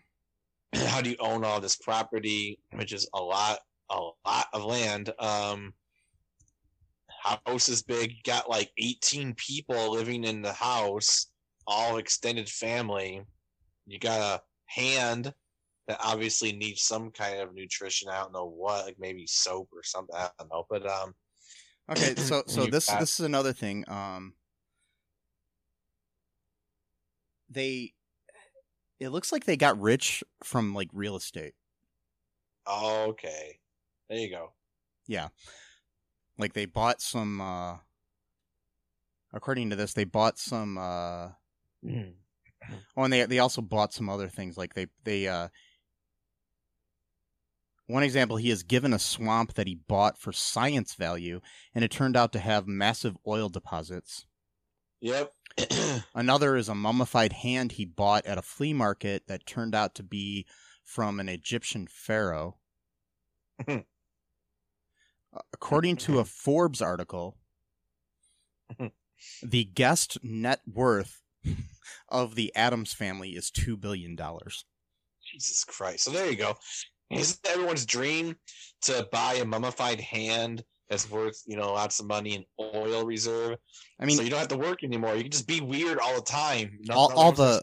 how 0.88 1.02
do 1.02 1.10
you 1.10 1.18
own 1.20 1.44
all 1.44 1.60
this 1.60 1.76
property, 1.78 2.60
which 2.74 2.94
is 2.94 3.10
a 3.14 3.22
lot, 3.22 3.60
a 3.90 4.00
lot 4.26 4.48
of 4.54 4.64
land. 4.64 5.12
Um, 5.20 5.74
house 7.24 7.70
is 7.70 7.84
big, 7.84 8.24
got 8.24 8.50
like 8.50 8.72
18 8.78 9.36
people 9.36 9.92
living 9.92 10.24
in 10.24 10.42
the 10.42 10.54
house, 10.54 11.32
all 11.68 11.98
extended 11.98 12.50
family. 12.50 13.22
You 13.86 14.00
got 14.00 14.22
a 14.22 14.44
hand 14.68 15.34
that 15.92 16.00
obviously 16.02 16.54
needs 16.54 16.84
some 16.84 17.12
kind 17.12 17.40
of 17.42 17.54
nutrition. 17.54 18.08
I 18.10 18.22
don't 18.22 18.32
know 18.32 18.46
what, 18.46 18.86
like 18.86 18.98
maybe 18.98 19.28
soap 19.28 19.70
or 19.74 19.84
something. 19.84 20.16
I 20.16 20.30
don't 20.40 20.50
know, 20.50 20.66
but 20.70 20.88
um, 20.88 21.14
Okay, 21.90 22.16
so 22.16 22.44
so 22.48 22.66
this 22.66 22.88
got- 22.88 23.02
this 23.02 23.20
is 23.20 23.26
another 23.26 23.52
thing. 23.52 23.84
Um, 23.90 24.36
they, 27.50 27.94
it 29.02 29.10
looks 29.10 29.34
like 29.34 29.44
they 29.44 29.58
got 29.58 29.80
rich 29.82 30.24
from 30.44 30.74
like 30.74 30.88
real 30.94 31.18
estate. 31.18 31.56
okay, 32.66 33.60
there 34.10 34.20
you 34.20 34.30
go. 34.30 34.54
Yeah, 35.08 35.28
like 36.38 36.54
they 36.54 36.66
bought 36.66 37.02
some. 37.02 37.42
uh 37.42 37.78
According 39.34 39.70
to 39.70 39.76
this, 39.76 39.94
they 39.94 40.04
bought 40.04 40.38
some. 40.38 40.78
uh 40.78 41.32
Oh, 42.96 43.04
and 43.04 43.12
they 43.12 43.26
they 43.26 43.40
also 43.40 43.62
bought 43.62 43.92
some 43.92 44.08
other 44.10 44.30
things. 44.30 44.58
Like 44.58 44.74
they 44.74 44.88
they. 45.04 45.28
uh 45.28 45.50
One 47.92 48.04
example, 48.04 48.38
he 48.38 48.48
has 48.52 48.64
given 48.64 48.94
a 48.94 49.00
swamp 49.00 49.56
that 49.56 49.68
he 49.68 49.76
bought 49.76 50.18
for 50.18 50.32
science 50.32 50.96
value, 50.96 51.42
and 51.76 51.84
it 51.84 51.92
turned 51.92 52.16
out 52.16 52.32
to 52.32 52.40
have 52.40 52.66
massive 52.66 53.18
oil 53.28 53.50
deposits. 53.50 54.26
Yep. 55.02 55.34
Another 56.16 56.56
is 56.56 56.70
a 56.70 56.76
mummified 56.76 57.34
hand 57.34 57.74
he 57.74 57.84
bought 57.84 58.26
at 58.26 58.38
a 58.38 58.42
flea 58.42 58.72
market 58.72 59.28
that 59.28 59.46
turned 59.46 59.76
out 59.76 59.94
to 59.96 60.04
be 60.04 60.46
from 60.86 61.20
an 61.20 61.28
Egyptian 61.28 61.86
pharaoh. 61.86 62.56
According 65.54 65.98
to 65.98 66.20
a 66.20 66.26
Forbes 66.26 66.82
article, 66.82 67.36
the 69.44 69.66
guest 69.66 70.18
net 70.24 70.62
worth 70.66 71.22
of 72.08 72.36
the 72.36 72.56
Addams 72.56 72.94
family 72.94 73.32
is 73.32 73.52
$2 73.52 73.78
billion. 73.82 74.18
Jesus 75.30 75.66
Christ. 75.66 76.06
So 76.06 76.12
there 76.12 76.30
you 76.32 76.38
go. 76.38 76.58
Isn't 77.12 77.40
everyone's 77.48 77.86
dream 77.86 78.36
to 78.84 79.08
buy 79.12 79.36
a 79.36 79.46
mummified 79.46 80.00
hand 80.00 80.64
that's 80.90 81.10
worth 81.10 81.42
you 81.46 81.56
know 81.58 81.74
lots 81.74 82.00
of 82.00 82.06
money 82.08 82.36
in 82.36 82.46
oil 82.60 83.06
reserve? 83.06 83.58
I 84.00 84.06
mean, 84.06 84.18
so 84.18 84.24
you 84.24 84.30
don't 84.30 84.40
have 84.40 84.48
to 84.50 84.58
work 84.58 84.84
anymore. 84.84 85.16
You 85.16 85.24
can 85.24 85.32
just 85.32 85.48
be 85.48 85.62
weird 85.62 86.00
all 86.00 86.16
the 86.16 86.22
time. 86.22 86.80
No- 86.82 86.96
All- 86.96 87.10
no 87.10 87.16
all 87.16 87.32
the- 87.32 87.62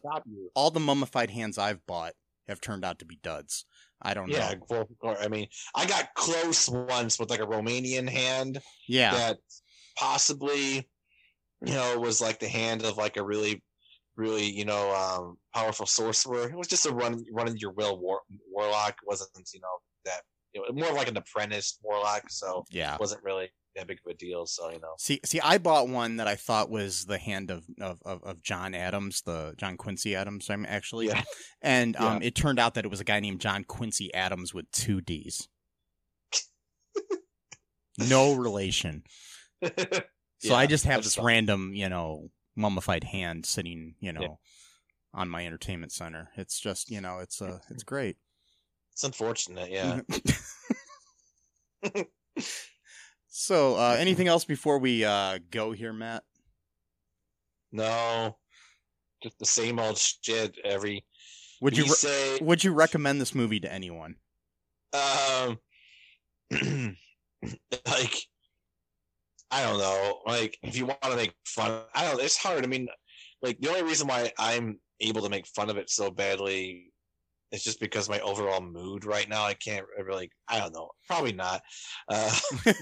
all 0.55 0.71
the 0.71 0.81
mummified 0.81 1.31
hands 1.31 1.59
I've 1.59 1.85
bought 1.87 2.15
have 2.47 2.61
turned 2.61 2.85
out 2.85 2.99
to 3.01 3.05
be 3.05 3.17
duds. 3.23 3.65
I 4.01 4.15
don't 4.15 4.29
Yeah, 4.31 4.55
know. 4.71 4.87
well, 5.03 5.17
I 5.21 5.29
mean, 5.29 5.49
I 5.75 5.85
got 5.85 6.15
close 6.15 6.69
once 6.69 7.19
with 7.19 7.31
like 7.31 7.41
a 7.41 7.47
Romanian 7.47 8.09
hand 8.09 8.63
Yeah. 8.87 9.13
that 9.13 9.39
possibly, 9.97 10.89
you 11.67 11.73
know, 11.75 11.99
was 11.99 12.21
like 12.21 12.39
the 12.39 12.49
hand 12.49 12.85
of 12.85 12.97
like 12.97 13.17
a 13.17 13.25
really, 13.25 13.63
really, 14.19 14.45
you 14.45 14.67
know, 14.67 14.95
um, 14.95 15.39
powerful 15.55 15.87
sorcerer. 15.87 16.49
It 16.51 16.57
was 16.57 16.67
just 16.69 16.85
a 16.85 16.93
run, 16.93 17.25
running 17.33 17.57
your 17.57 17.71
will 17.73 17.99
war, 17.99 18.21
warlock. 18.53 18.91
It 19.03 19.07
wasn't, 19.07 19.31
you 19.55 19.61
know, 19.61 19.69
that 20.05 20.21
you 20.53 20.61
know, 20.61 20.87
more 20.87 20.93
like 20.95 21.09
an 21.09 21.17
apprentice 21.17 21.79
warlock. 21.83 22.25
So 22.29 22.65
Yeah. 22.71 22.95
it 22.95 23.01
wasn't 23.01 23.23
really 23.25 23.49
that 23.77 23.87
big 23.87 23.99
of 24.05 24.11
a 24.11 24.15
deal. 24.15 24.45
So 24.45 24.71
you 24.71 24.81
know, 24.81 24.95
See, 24.99 25.21
see, 25.25 25.41
I 25.41 25.59
bought 25.59 25.89
one 25.89 26.17
that 26.17 26.27
I 26.27 26.35
thought 26.35 26.69
was 26.69 27.05
the 27.07 27.19
hand 27.19 27.51
of 27.51 27.65
of, 27.81 27.99
of, 28.05 28.23
of 28.25 28.43
John 28.43 28.75
Adams, 28.75 29.23
the 29.23 29.55
John 29.57 29.77
Quincy 29.77 30.15
Adams. 30.17 30.51
I'm 30.51 30.67
actually, 30.67 31.07
yeah, 31.07 31.23
and 31.63 31.95
um, 31.97 32.21
it 32.23 32.35
turned 32.35 32.59
out 32.59 32.75
that 32.75 32.85
it 32.85 32.91
was 32.91 33.01
a 33.01 33.05
guy 33.05 33.21
named 33.21 33.41
John 33.41 33.63
Quincy 33.65 34.13
Addams 34.13 34.53
with 34.53 34.71
two 34.73 35.01
D's. 35.01 35.49
no 37.99 38.35
relation. 38.35 39.05
So 40.41 40.55
I 40.55 40.67
just 40.67 40.85
have 40.85 41.03
this 41.03 41.17
fine. 41.17 41.27
random, 41.27 41.75
you 41.75 41.89
know, 41.89 42.31
mummified 42.59 43.05
hand 43.05 43.47
sitting, 43.47 43.95
you 44.01 44.13
know, 44.13 44.39
on 45.15 45.29
my 45.29 45.47
entertainment 45.47 45.93
center. 45.93 46.31
It's 46.37 46.61
just, 46.61 46.91
you 46.91 47.01
know, 47.01 47.19
it's 47.19 47.41
uh, 47.41 47.61
it's 47.71 47.83
great. 47.85 48.17
It's 48.93 49.05
unfortunate. 49.05 49.71
Yeah. 49.71 50.01
so, 53.29 53.77
uh, 53.77 53.97
anything 53.99 54.27
else 54.27 54.45
before 54.45 54.79
we 54.79 55.05
uh, 55.05 55.39
go 55.51 55.73
here, 55.73 55.93
Matt? 55.93 56.25
no, 57.71 58.37
just 59.23 59.39
the 59.39 59.47
same 59.47 59.79
old 59.79 59.99
shit 59.99 60.57
every. 60.65 61.05
Would 61.61 61.77
you 61.77 61.85
re- 61.85 61.91
say? 61.91 62.39
would 62.41 62.65
you 62.65 62.73
recommend 62.73 63.21
this 63.21 63.35
movie 63.35 63.61
to 63.61 63.73
anyone? 63.73 64.17
um 64.95 65.59
like 67.87 68.15
i 69.51 69.63
don't 69.63 69.79
know. 69.79 70.21
Like 70.27 70.59
if 70.63 70.77
you 70.77 70.87
want 70.87 71.03
to 71.03 71.17
make 71.17 71.35
fun 71.47 71.83
i 71.95 72.05
don't 72.05 72.21
it's 72.23 72.37
hard. 72.37 72.65
I 72.65 72.67
mean 72.67 72.89
like 73.43 73.59
the 73.61 73.69
only 73.69 73.83
reason 73.83 74.09
why 74.09 74.33
i'm 74.39 74.79
able 75.01 75.23
to 75.23 75.29
make 75.29 75.47
fun 75.47 75.71
of 75.71 75.77
it 75.77 75.91
so 75.91 76.11
badly 76.11 76.93
is 77.53 77.63
just 77.65 77.81
because 77.81 78.09
my 78.09 78.21
overall 78.21 78.61
mood 78.61 79.05
right 79.05 79.29
now 79.29 79.45
i 79.45 79.55
can't 79.55 79.87
really 80.05 80.31
i 80.49 80.59
don't 80.59 80.75
know. 80.75 80.91
Probably 81.07 81.33
not. 81.33 81.63
Uh 82.09 82.35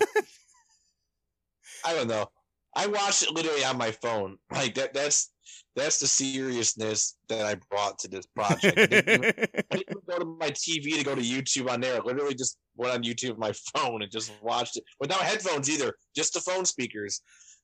i 1.85 1.95
don't 1.95 2.09
know. 2.09 2.27
I 2.75 2.87
watched 2.89 3.23
it 3.23 3.33
literally 3.33 3.65
on 3.65 3.79
my 3.79 3.91
phone. 3.91 4.37
Like 4.51 4.75
that 4.75 4.93
that's 4.93 5.31
that's 5.75 5.99
the 5.99 6.07
seriousness 6.07 7.17
that 7.29 7.45
i 7.47 7.55
brought 7.71 7.99
to 7.99 8.09
this 8.09 8.27
project 8.27 8.79
I 8.79 8.87
didn't 8.87 9.09
even- 9.25 9.47
I 9.73 9.77
didn't 9.77 10.07
go 10.07 10.19
to 10.19 10.25
my 10.25 10.51
TV 10.51 10.97
to 10.99 11.05
go 11.05 11.15
to 11.15 11.21
YouTube 11.23 11.71
on 11.71 11.81
there. 11.81 11.97
I 11.97 12.05
literally 12.05 12.35
just 12.35 12.57
went 12.77 12.95
on 12.95 13.03
YouTube 13.03 13.31
with 13.31 13.39
my 13.39 13.53
phone 13.75 14.03
and 14.03 14.11
just 14.11 14.33
watched 14.43 14.77
it 14.77 14.85
without 15.01 15.21
headphones 15.21 15.69
either, 15.71 15.95
just 16.15 16.35
the 16.35 16.41
phone 16.41 16.65
speakers. 16.65 17.21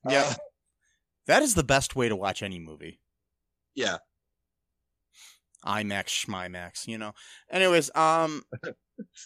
Yeah. 0.09 0.23
Uh, 0.27 0.33
that 1.27 1.41
is 1.43 1.55
the 1.55 1.63
best 1.63 1.95
way 1.95 2.09
to 2.09 2.15
watch 2.15 2.43
any 2.43 2.59
movie. 2.59 2.99
yeah. 3.75 3.97
IMAX, 5.65 6.25
Schmimax, 6.25 6.87
you 6.87 6.97
know. 6.97 7.13
Anyways, 7.49 7.89
um, 7.95 8.43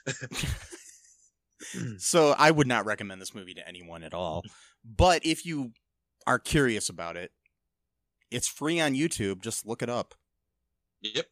so 1.97 2.35
I 2.38 2.51
would 2.51 2.67
not 2.67 2.85
recommend 2.85 3.19
this 3.21 3.34
movie 3.34 3.55
to 3.55 3.67
anyone 3.67 4.03
at 4.03 4.13
all. 4.13 4.43
But 4.85 5.25
if 5.25 5.45
you 5.45 5.71
are 6.27 6.39
curious 6.39 6.89
about 6.89 7.17
it, 7.17 7.31
it's 8.31 8.47
free 8.47 8.79
on 8.79 8.93
YouTube. 8.93 9.41
Just 9.41 9.65
look 9.65 9.81
it 9.81 9.89
up. 9.89 10.15
Yep. 11.01 11.27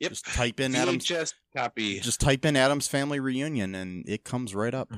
Yep. 0.00 0.10
Just 0.10 0.26
type 0.26 0.60
in 0.60 0.74
Addams. 0.76 1.06
VHS 1.06 1.34
copy. 1.56 2.00
Just 2.00 2.20
type 2.20 2.44
in 2.44 2.56
Addams 2.56 2.88
Family 2.88 3.20
Reunion, 3.20 3.74
and 3.74 4.08
it 4.08 4.24
comes 4.24 4.54
right 4.54 4.74
up. 4.74 4.92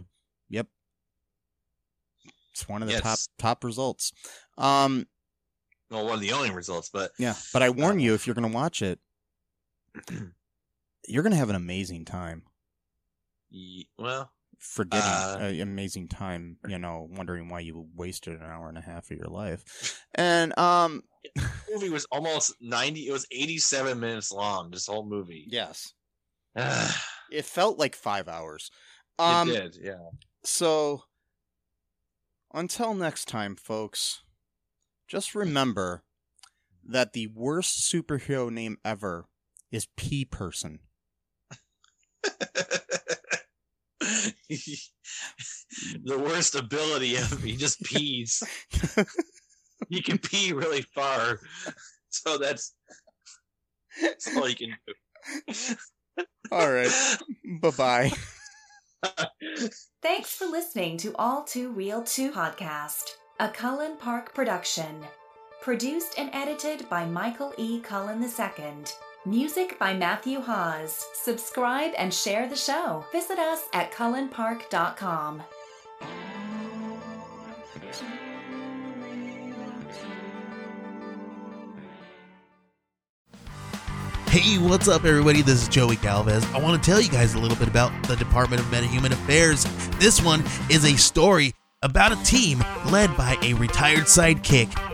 Yep. 0.48 0.66
It's 2.52 2.68
one 2.68 2.82
of 2.82 2.88
the 2.88 2.94
top 2.94 3.04
Yes. 3.04 3.28
top 3.38 3.64
results. 3.64 4.12
Um, 4.56 5.06
well, 5.90 6.04
one 6.04 6.14
of 6.14 6.20
the 6.20 6.32
only 6.32 6.50
results, 6.50 6.88
but 6.92 7.10
yeah, 7.18 7.34
but 7.52 7.62
I 7.62 7.70
warn 7.70 7.96
Uh, 7.98 8.00
you, 8.02 8.14
if 8.14 8.26
you're 8.26 8.34
gonna 8.34 8.48
watch 8.48 8.80
it, 8.82 8.98
you're 11.08 11.22
gonna 11.22 11.36
have 11.36 11.50
an 11.50 11.56
amazing 11.56 12.04
time. 12.04 12.44
well, 13.98 14.32
forgetting 14.64 15.02
Uh, 15.04 15.62
amazing 15.62 16.08
time, 16.08 16.56
you 16.68 16.78
know, 16.78 17.08
wondering 17.10 17.48
why 17.48 17.60
you 17.60 17.86
wasted 17.94 18.40
an 18.40 18.46
hour 18.46 18.68
and 18.68 18.78
a 18.78 18.80
half 18.80 19.10
of 19.10 19.16
your 19.16 19.28
life. 19.28 20.02
And 20.14 20.56
um 20.58 21.02
the 21.22 21.48
movie 21.72 21.90
was 21.90 22.06
almost 22.10 22.54
90, 22.60 23.08
it 23.08 23.12
was 23.12 23.26
87 23.30 24.00
minutes 24.00 24.32
long, 24.32 24.70
this 24.70 24.86
whole 24.86 25.06
movie. 25.06 25.46
yes, 25.48 25.92
it 26.56 26.94
it 27.30 27.44
felt 27.44 27.78
like 27.78 27.94
5 27.94 28.28
hours. 28.28 28.70
Um 29.18 29.48
did, 29.48 29.76
yeah. 29.80 30.08
so 30.44 31.02
until 32.52 32.94
next 32.94 33.26
time, 33.26 33.56
folks, 33.56 34.22
just 35.08 35.34
remember 35.34 36.04
that 36.84 37.12
the 37.12 37.26
worst 37.28 37.90
superhero 37.92 38.50
name 38.50 38.78
ever 38.84 39.26
is 39.70 39.88
P 39.96 40.24
person. 40.24 40.80
the 44.48 46.18
worst 46.18 46.54
ability 46.54 47.16
of 47.16 47.42
he 47.42 47.56
just 47.56 47.82
pees. 47.82 48.42
he 49.88 50.02
can 50.02 50.18
pee 50.18 50.52
really 50.52 50.82
far. 50.94 51.40
So 52.10 52.38
that's 52.38 52.74
that's 54.00 54.36
all 54.36 54.48
you 54.48 54.56
can 54.56 54.76
do. 54.86 55.74
All 56.52 56.70
right. 56.70 57.16
Bye-bye. 57.60 58.12
Thanks 60.02 60.34
for 60.34 60.46
listening 60.46 60.96
to 60.98 61.14
All 61.16 61.44
Too 61.44 61.70
Real 61.70 62.02
2 62.02 62.32
podcast, 62.32 63.12
a 63.40 63.48
Cullen 63.48 63.96
Park 63.96 64.34
production. 64.34 65.04
Produced 65.60 66.18
and 66.18 66.30
edited 66.32 66.88
by 66.88 67.06
Michael 67.06 67.52
E. 67.56 67.80
Cullen 67.80 68.22
II. 68.22 68.84
Music 69.26 69.78
by 69.78 69.94
Matthew 69.94 70.38
Hawes. 70.38 71.06
Subscribe 71.14 71.92
and 71.96 72.12
share 72.12 72.46
the 72.46 72.54
show. 72.54 73.06
Visit 73.10 73.38
us 73.38 73.62
at 73.72 73.90
cullenpark.com. 73.90 75.42
Hey, 84.26 84.58
what's 84.58 84.88
up, 84.88 85.06
everybody? 85.06 85.40
This 85.40 85.62
is 85.62 85.68
Joey 85.68 85.96
Galvez. 85.96 86.44
I 86.52 86.58
want 86.58 86.82
to 86.82 86.90
tell 86.90 87.00
you 87.00 87.08
guys 87.08 87.32
a 87.32 87.38
little 87.38 87.56
bit 87.56 87.68
about 87.68 87.92
the 88.06 88.16
Department 88.16 88.60
of 88.60 88.66
Metahuman 88.66 89.12
Affairs. 89.12 89.64
This 89.98 90.20
one 90.20 90.44
is 90.68 90.84
a 90.84 90.98
story 90.98 91.54
about 91.80 92.12
a 92.12 92.24
team 92.24 92.62
led 92.90 93.16
by 93.16 93.38
a 93.42 93.54
retired 93.54 94.04
sidekick, 94.04 94.93